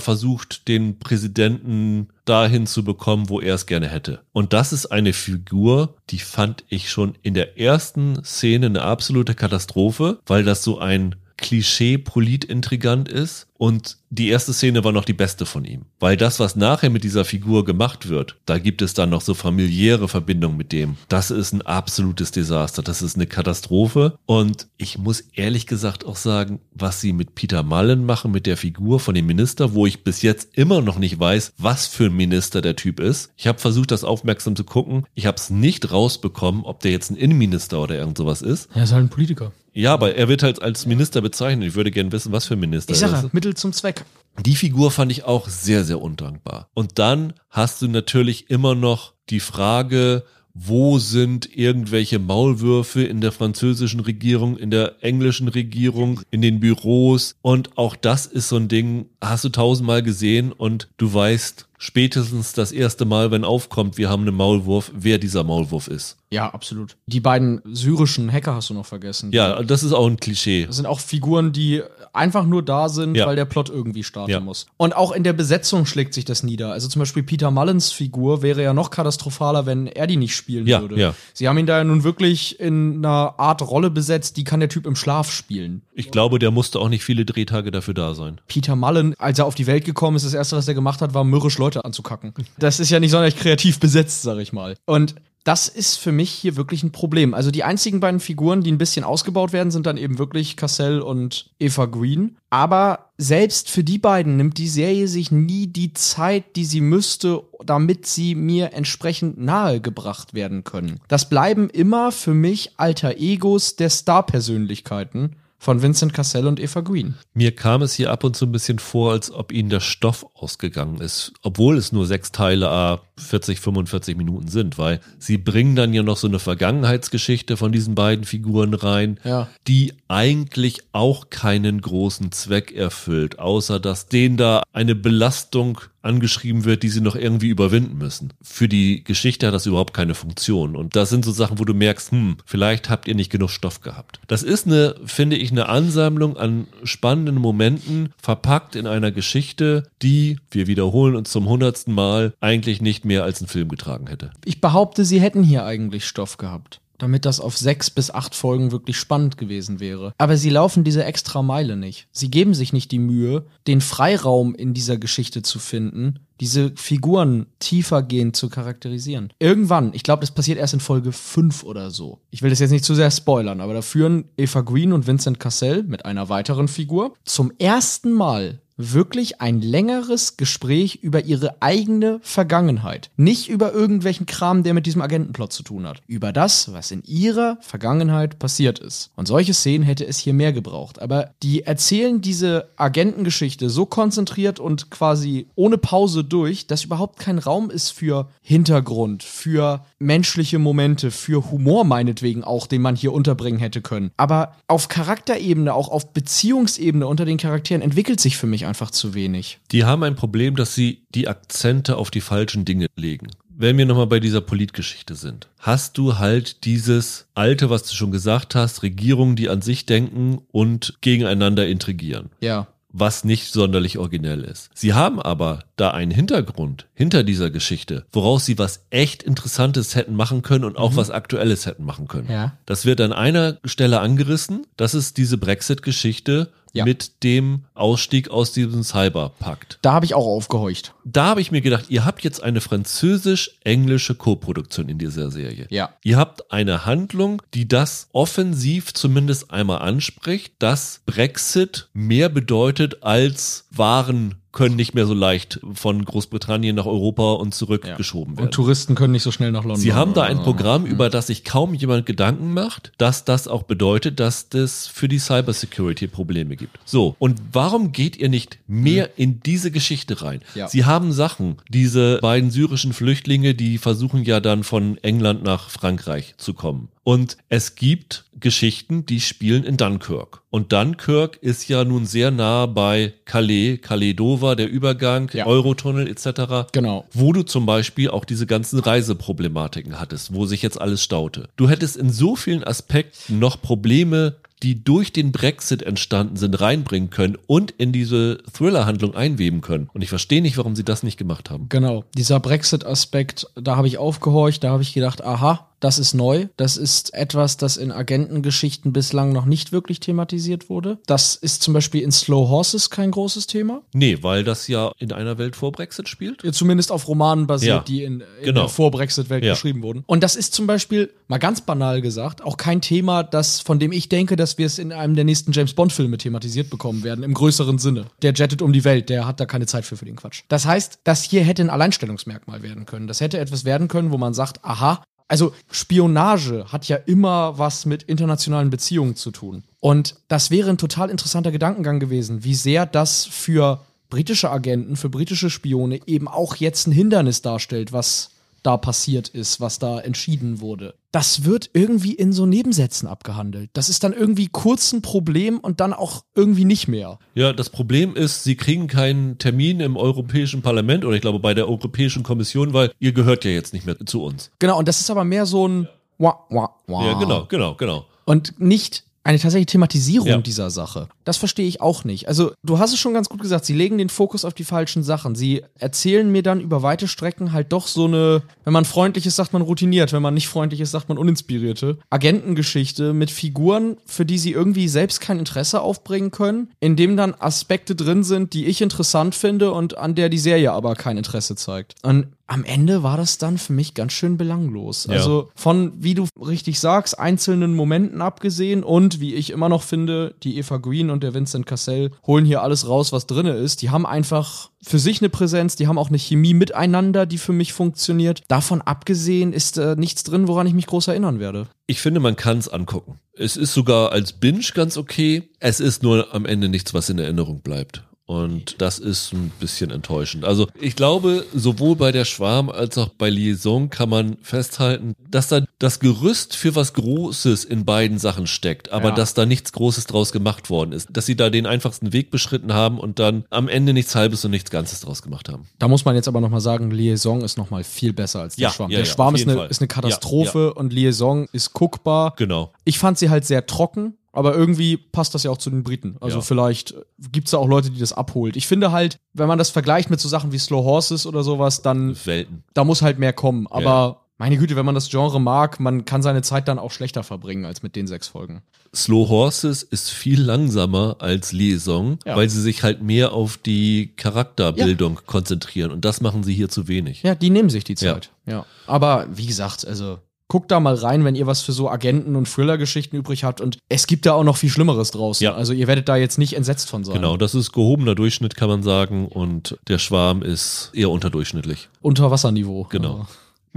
[0.00, 4.20] versucht, den Präsidenten dahin zu bekommen, wo er es gerne hätte.
[4.32, 9.34] Und das ist eine Figur, die fand ich schon in der ersten Szene eine absolute
[9.34, 13.46] Katastrophe, weil das so ein Klischee-Polit-Intrigant ist.
[13.56, 15.82] Und die erste Szene war noch die beste von ihm.
[15.98, 19.34] Weil das, was nachher mit dieser Figur gemacht wird, da gibt es dann noch so
[19.34, 20.96] familiäre Verbindungen mit dem.
[21.08, 22.82] Das ist ein absolutes Desaster.
[22.82, 24.16] Das ist eine Katastrophe.
[24.26, 28.56] Und ich muss ehrlich gesagt auch sagen, was sie mit Peter Mullen machen, mit der
[28.56, 32.16] Figur von dem Minister, wo ich bis jetzt immer noch nicht weiß, was für ein
[32.16, 33.32] Minister der Typ ist.
[33.36, 35.04] Ich habe versucht, das aufmerksam zu gucken.
[35.14, 38.68] Ich habe es nicht rausbekommen, ob der jetzt ein Innenminister oder irgend sowas ist.
[38.74, 39.52] Er ist halt ein Politiker.
[39.78, 41.68] Ja, aber er wird halt als Minister bezeichnet.
[41.68, 43.32] Ich würde gerne wissen, was für ein Minister Ich er sage, ist.
[43.32, 44.04] Mittel zum Zweck.
[44.44, 46.68] Die Figur fand ich auch sehr, sehr undankbar.
[46.74, 50.24] Und dann hast du natürlich immer noch die Frage,
[50.60, 57.36] wo sind irgendwelche Maulwürfe in der französischen Regierung, in der englischen Regierung, in den Büros.
[57.42, 62.54] Und auch das ist so ein Ding, hast du tausendmal gesehen und du weißt spätestens
[62.54, 66.16] das erste Mal, wenn aufkommt, wir haben einen Maulwurf, wer dieser Maulwurf ist.
[66.30, 66.96] Ja, absolut.
[67.06, 69.30] Die beiden syrischen Hacker hast du noch vergessen.
[69.32, 70.66] Ja, das ist auch ein Klischee.
[70.66, 71.82] Das sind auch Figuren, die
[72.12, 73.26] einfach nur da sind, Ja.
[73.26, 74.40] weil der Plot irgendwie starten Ja.
[74.40, 74.66] muss.
[74.76, 76.72] Und auch in der Besetzung schlägt sich das nieder.
[76.72, 80.66] Also zum Beispiel Peter Mullins Figur wäre ja noch katastrophaler, wenn er die nicht spielen
[80.66, 80.98] Ja, würde.
[80.98, 81.14] ja.
[81.34, 84.68] Sie haben ihn da ja nun wirklich in einer Art Rolle besetzt, die kann der
[84.68, 85.82] Typ im Schlaf spielen.
[85.94, 88.40] Ich glaube, der musste auch nicht viele Drehtage dafür da sein.
[88.48, 91.14] Peter Mullen, als er auf die Welt gekommen ist, das erste, was er gemacht hat,
[91.14, 92.32] war mürrisch Leute anzukacken.
[92.58, 94.76] Das ist ja nicht sonderlich kreativ besetzt, sag ich mal.
[94.86, 95.14] Und
[95.48, 97.32] das ist für mich hier wirklich ein Problem.
[97.32, 101.00] Also die einzigen beiden Figuren, die ein bisschen ausgebaut werden, sind dann eben wirklich Cassell
[101.00, 102.36] und Eva Green.
[102.50, 107.44] Aber selbst für die beiden nimmt die Serie sich nie die Zeit, die sie müsste,
[107.64, 111.00] damit sie mir entsprechend nahegebracht werden können.
[111.08, 117.14] Das bleiben immer für mich alter Egos der Star-Persönlichkeiten von Vincent Cassell und Eva Green.
[117.34, 120.24] Mir kam es hier ab und zu ein bisschen vor, als ob ihnen der Stoff
[120.34, 125.74] ausgegangen ist, obwohl es nur sechs Teile a 40, 45 Minuten sind, weil sie bringen
[125.74, 129.48] dann ja noch so eine Vergangenheitsgeschichte von diesen beiden Figuren rein, Ja.
[129.66, 136.82] die eigentlich auch keinen großen Zweck erfüllt, außer dass denen da eine Belastung angeschrieben wird,
[136.82, 138.32] die sie noch irgendwie überwinden müssen.
[138.42, 140.76] Für die Geschichte hat das überhaupt keine Funktion.
[140.76, 143.80] Und das sind so Sachen, wo du merkst, hm, vielleicht habt ihr nicht genug Stoff
[143.80, 144.20] gehabt.
[144.26, 150.38] Das ist eine, finde ich, eine Ansammlung an spannenden Momenten, verpackt in einer Geschichte, die,
[150.50, 154.30] wir wiederholen uns zum hundertsten Mal, eigentlich nicht mehr als einen Film getragen hätte.
[154.44, 158.72] Ich behaupte, sie hätten hier eigentlich Stoff gehabt, damit das auf sechs bis acht Folgen
[158.72, 160.12] wirklich spannend gewesen wäre.
[160.18, 162.08] Aber sie laufen diese extra Meile nicht.
[162.12, 167.46] Sie geben sich nicht die Mühe, den Freiraum in dieser Geschichte zu finden, diese Figuren
[167.58, 169.32] tiefergehend zu charakterisieren.
[169.38, 172.20] Irgendwann, ich glaube, das passiert erst in Folge 5 oder so.
[172.30, 175.40] Ich will das jetzt nicht zu sehr spoilern, aber da führen Eva Green und Vincent
[175.40, 182.20] Cassell mit einer weiteren Figur zum ersten Mal wirklich ein längeres Gespräch über ihre eigene
[182.22, 183.10] Vergangenheit.
[183.16, 186.00] Nicht über irgendwelchen Kram, der mit diesem Agentenplot zu tun hat.
[186.06, 189.10] Über das, was in ihrer Vergangenheit passiert ist.
[189.16, 191.02] Und solche Szenen hätte es hier mehr gebraucht.
[191.02, 197.38] Aber die erzählen diese Agentengeschichte so konzentriert und quasi ohne Pause durch, dass überhaupt kein
[197.38, 203.58] Raum ist für Hintergrund, für menschliche Momente, für Humor meinetwegen auch, den man hier unterbringen
[203.58, 204.12] hätte können.
[204.16, 209.14] Aber auf Charakterebene, auch auf Beziehungsebene unter den Charakteren entwickelt sich für mich einfach zu
[209.14, 209.58] wenig.
[209.72, 213.28] Die haben ein Problem, dass sie die Akzente auf die falschen Dinge legen.
[213.60, 218.12] Wenn wir nochmal bei dieser Politgeschichte sind, hast du halt dieses Alte, was du schon
[218.12, 222.30] gesagt hast, Regierungen, die an sich denken und gegeneinander intrigieren.
[222.40, 222.68] Ja.
[222.90, 224.70] was nicht sonderlich originell ist.
[224.74, 230.14] Sie haben aber da einen Hintergrund hinter dieser Geschichte, woraus sie was echt Interessantes hätten
[230.14, 232.30] machen können und auch was Aktuelles hätten machen können.
[232.30, 232.56] Ja.
[232.64, 234.66] Das wird an einer Stelle angerissen.
[234.76, 236.84] Das ist diese Brexit-Geschichte Ja.
[236.84, 239.78] mit dem Ausstieg aus diesem Cyberpakt.
[239.82, 240.94] Da habe ich auch aufgehorcht.
[241.04, 245.66] Da habe ich mir gedacht, ihr habt jetzt eine französisch-englische Co-Produktion in dieser Serie.
[245.70, 245.90] Ja.
[246.02, 253.66] Ihr habt eine Handlung, die das offensiv zumindest einmal anspricht, dass Brexit mehr bedeutet als
[253.70, 258.46] Waren können nicht mehr so leicht von Großbritannien nach Europa und zurückgeschoben werden.
[258.46, 259.80] Und Touristen können nicht so schnell nach London.
[259.80, 260.38] Sie haben da ein.
[260.38, 265.08] Programm, über das sich kaum jemand Gedanken macht, dass das auch bedeutet, dass das für
[265.08, 266.78] die Cybersecurity Probleme gibt.
[266.84, 270.40] So, und warum geht ihr nicht mehr in diese Geschichte rein?
[270.54, 270.68] Ja.
[270.68, 276.34] Sie haben Sachen, diese beiden syrischen Flüchtlinge, die versuchen ja dann von England nach Frankreich
[276.38, 276.88] zu kommen.
[277.08, 280.42] Und es gibt Geschichten, die spielen in Dunkirk.
[280.50, 285.46] Und Dunkirk ist ja nun sehr nah bei Calais, Calais-Dover, der Übergang, Ja.
[285.46, 287.06] Eurotunnel etc Genau.
[287.14, 291.48] wo du zum Beispiel auch diese ganzen Reiseproblematiken hattest, wo sich jetzt alles staute.
[291.56, 297.08] Du hättest in so vielen Aspekten noch Probleme, die durch den Brexit entstanden sind, reinbringen
[297.10, 299.88] können und in diese Thriller-Handlung einweben können.
[299.94, 301.70] Und ich verstehe nicht, warum sie das nicht gemacht haben.
[301.70, 302.04] Genau.
[302.18, 306.48] Dieser Brexit-Aspekt, da habe ich aufgehorcht, da habe ich gedacht, aha, Das ist neu.
[306.56, 310.98] Das ist etwas, das in Agentengeschichten bislang noch nicht wirklich thematisiert wurde.
[311.06, 313.82] Das ist zum Beispiel in Slow Horses kein großes Thema.
[313.92, 316.42] Nee, weil das ja in einer Welt vor Brexit spielt.
[316.42, 318.62] Ja, Zumindest auf Romanen basiert, Ja, die in, in genau.
[318.62, 319.52] der Vor-Brexit-Welt Ja.
[319.54, 320.02] geschrieben wurden.
[320.06, 323.92] Und das ist zum Beispiel, mal ganz banal gesagt, auch kein Thema, das, von dem
[323.92, 327.34] ich denke, dass wir es in einem der nächsten James Bond-Filme thematisiert bekommen werden, im
[327.34, 328.06] größeren Sinne.
[328.22, 330.42] Der jettet um die Welt, der hat da keine Zeit für, für den Quatsch.
[330.48, 333.06] Das heißt, das hier hätte ein Alleinstellungsmerkmal werden können.
[333.06, 337.84] Das hätte etwas werden können, wo man sagt, aha, also Spionage hat ja immer was
[337.84, 339.62] mit internationalen Beziehungen zu tun.
[339.78, 345.10] Und das wäre ein total interessanter Gedankengang gewesen, wie sehr das für britische Agenten, für
[345.10, 348.30] britische Spione eben auch jetzt ein Hindernis darstellt, was
[348.62, 350.94] da passiert ist, was da entschieden wurde.
[351.12, 353.70] Das wird irgendwie in so Nebensätzen abgehandelt.
[353.72, 357.18] Das ist dann irgendwie kurz ein Problem und dann auch irgendwie nicht mehr.
[357.34, 361.54] Ja, das Problem ist, sie kriegen keinen Termin im Europäischen Parlament oder ich glaube bei
[361.54, 364.50] der Europäischen Kommission, weil ihr gehört ja jetzt nicht mehr zu uns.
[364.58, 367.04] Genau, und das ist aber mehr so ein Wah, wah, wah.
[367.06, 368.04] Ja, genau, genau, genau.
[368.24, 370.38] Und nicht eine tatsächliche Thematisierung Ja.
[370.38, 371.08] dieser Sache.
[371.28, 372.26] Das verstehe ich auch nicht.
[372.26, 375.02] Also, du hast es schon ganz gut gesagt, sie legen den Fokus auf die falschen
[375.02, 375.34] Sachen.
[375.34, 379.36] Sie erzählen mir dann über weite Strecken halt doch so eine, wenn man freundlich ist,
[379.36, 384.24] sagt man routiniert, wenn man nicht freundlich ist, sagt man uninspirierte Agentengeschichte mit Figuren, für
[384.24, 388.64] die sie irgendwie selbst kein Interesse aufbringen können, in dem dann Aspekte drin sind, die
[388.64, 391.94] ich interessant finde und an der die Serie aber kein Interesse zeigt.
[392.02, 395.04] Und am Ende war das dann für mich ganz schön belanglos.
[395.04, 395.12] Ja.
[395.12, 400.34] Also von, wie du richtig sagst, einzelnen Momenten abgesehen und wie ich immer noch finde,
[400.42, 403.82] die Eva Green und der Vincent Cassell holen hier alles raus, was drinne ist.
[403.82, 407.52] Die haben einfach für sich eine Präsenz, die haben auch eine Chemie miteinander, die für
[407.52, 408.42] mich funktioniert.
[408.48, 411.66] Davon abgesehen ist äh, nichts drin, woran ich mich groß erinnern werde.
[411.86, 413.18] Ich finde, man kann es angucken.
[413.32, 415.50] Es ist sogar als Binge ganz okay.
[415.60, 418.04] Es ist nur am Ende nichts, was in Erinnerung bleibt.
[418.28, 420.44] Und das ist ein bisschen enttäuschend.
[420.44, 425.48] Also ich glaube, sowohl bei der Schwarm als auch bei Liaison kann man festhalten, dass
[425.48, 429.14] da das Gerüst für was Großes in beiden Sachen steckt, aber Ja.
[429.14, 431.08] dass da nichts Großes draus gemacht worden ist.
[431.10, 434.50] Dass sie da den einfachsten Weg beschritten haben und dann am Ende nichts Halbes und
[434.50, 435.66] nichts Ganzes draus gemacht haben.
[435.78, 438.70] Da muss man jetzt aber nochmal sagen, Liaison ist nochmal viel besser als der Ja,
[438.74, 438.90] Schwarm.
[438.90, 442.34] ja, der Schwarm ist eine, ist eine Katastrophe und Liaison ist guckbar.
[442.36, 442.72] Genau.
[442.84, 446.16] Ich fand sie halt sehr trocken, aber irgendwie passt das ja auch zu den Briten.
[446.20, 446.42] Also Ja.
[446.42, 446.94] vielleicht
[447.32, 448.56] gibt es da auch Leute, die das abholt.
[448.56, 451.82] Ich finde halt, wenn man das vergleicht mit so Sachen wie Slow Horses oder sowas,
[451.82, 452.62] dann Welten.
[452.74, 453.66] da muss halt mehr kommen.
[453.66, 454.16] Aber Ja.
[454.38, 457.64] meine Güte, wenn man das Genre mag, man kann seine Zeit dann auch schlechter verbringen
[457.64, 458.62] als mit den sechs Folgen.
[458.94, 462.36] Slow Horses ist viel langsamer als Liaison, Ja.
[462.36, 466.88] weil sie sich halt mehr auf die Charakterbildung konzentrieren und das machen sie hier zu
[466.88, 467.22] wenig.
[467.22, 468.30] Ja, die nehmen sich die Zeit.
[468.46, 468.64] Ja.
[468.86, 470.18] Aber wie gesagt, also
[470.48, 473.60] guckt da mal rein, wenn ihr was für so Agenten- und Thriller-Geschichten übrig habt.
[473.60, 475.44] Und es gibt da auch noch viel Schlimmeres draußen.
[475.44, 475.54] Ja.
[475.54, 477.14] Also ihr werdet da jetzt nicht entsetzt von sein.
[477.14, 481.88] Genau, das ist gehobener Durchschnitt, kann man sagen, und der Schwarm ist eher unterdurchschnittlich.
[482.00, 482.86] Unterwasserniveau.
[482.90, 483.26] Genau.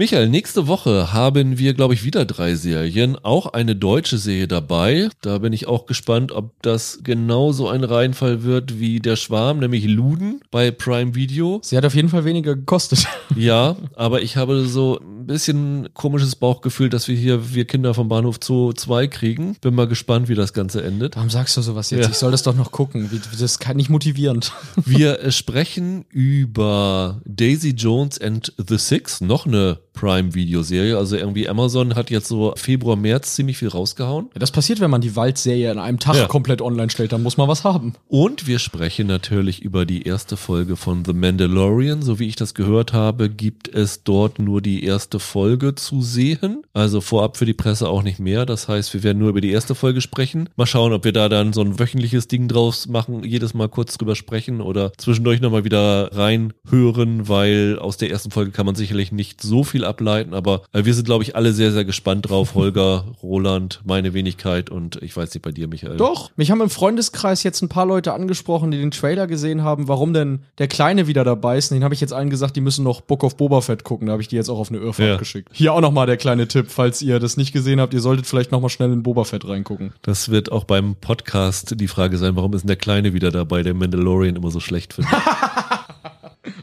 [0.02, 3.20] Michael, nächste Woche haben wir, glaube ich, wieder drei Serien.
[3.22, 5.10] Auch eine deutsche Serie dabei.
[5.22, 9.86] Da bin ich auch gespannt, ob das genauso ein Reinfall wird wie der Schwarm, nämlich
[9.86, 11.60] Luden bei Prime Video.
[11.62, 13.06] Sie hat auf jeden Fall weniger gekostet.
[13.34, 18.10] Ja, aber ich habe so ein bisschen komisches Bauchgefühl, dass wir hier Wir Kinder vom
[18.10, 19.56] Bahnhof Zoo 2 kriegen.
[19.62, 21.16] Bin mal gespannt, wie das Ganze endet.
[21.16, 22.04] Warum sagst du sowas jetzt?
[22.04, 22.10] Ja.
[22.10, 23.10] Ich soll das doch noch gucken.
[23.32, 24.52] Das ist nicht motivierend.
[24.76, 30.98] Wir sprechen über Daisy Jones and the Six, noch eine Prime-Videoserie.
[30.98, 34.28] Also irgendwie Amazon hat jetzt so Februar, März ziemlich viel rausgehauen.
[34.34, 36.28] Ja, das passiert, wenn man die Waldserie an einem Tag Ja.
[36.28, 37.12] komplett online stellt.
[37.12, 37.94] Dann muss man was haben.
[38.08, 42.02] Und wir sprechen natürlich über die erste Folge von The Mandalorian.
[42.02, 46.64] So wie ich das gehört habe, gibt es dort nur die erste Folge zu sehen.
[46.74, 48.46] Also vorab für die Presse auch nicht mehr.
[48.46, 50.50] Das heißt, wir werden nur über die erste Folge sprechen.
[50.56, 53.98] Mal schauen, ob wir da dann so ein wöchentliches Ding draus machen, jedes Mal kurz
[53.98, 59.12] drüber sprechen oder zwischendurch nochmal wieder reinhören, weil aus der ersten Folge kann man sicherlich
[59.12, 60.34] nicht so viel ableiten.
[60.34, 62.56] Aber äh, wir sind, glaube ich, alle sehr, sehr gespannt drauf.
[62.56, 65.98] Holger, Roland, meine Wenigkeit und ich weiß nicht bei dir, Michael.
[65.98, 66.32] Doch.
[66.36, 70.14] Mich haben im Freundeskreis jetzt ein paar Leute angesprochen, die den Trailer gesehen haben, warum
[70.14, 71.72] denn der Kleine wieder dabei ist.
[71.72, 74.08] Und den habe ich jetzt allen gesagt, die müssen noch Book of Boba Fett gucken.
[74.08, 75.18] Da habe ich die jetzt auch auf eine Irrfahrt Ja.
[75.18, 75.50] geschickt.
[75.54, 78.52] Hier auch nochmal der kleine Tipp, falls ihr das nicht gesehen habt, ihr solltet vielleicht
[78.52, 79.94] nochmal schnell in Boba Fett reingucken.
[80.02, 83.64] Das wird auch beim Podcast die Frage sein, warum ist denn der Kleine wieder dabei,
[83.64, 85.14] der Mandalorian immer so schlecht findet.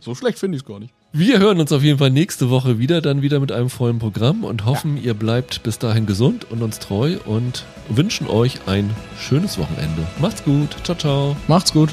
[0.00, 0.92] So schlecht finde ich es gar nicht.
[1.12, 4.44] Wir hören uns auf jeden Fall nächste Woche wieder, dann wieder mit einem vollen Programm
[4.44, 9.58] und hoffen, ihr bleibt bis dahin gesund und uns treu und wünschen euch ein schönes
[9.58, 10.06] Wochenende.
[10.20, 10.76] Macht's gut.
[10.84, 11.36] Ciao, ciao.
[11.46, 11.90] Macht's gut.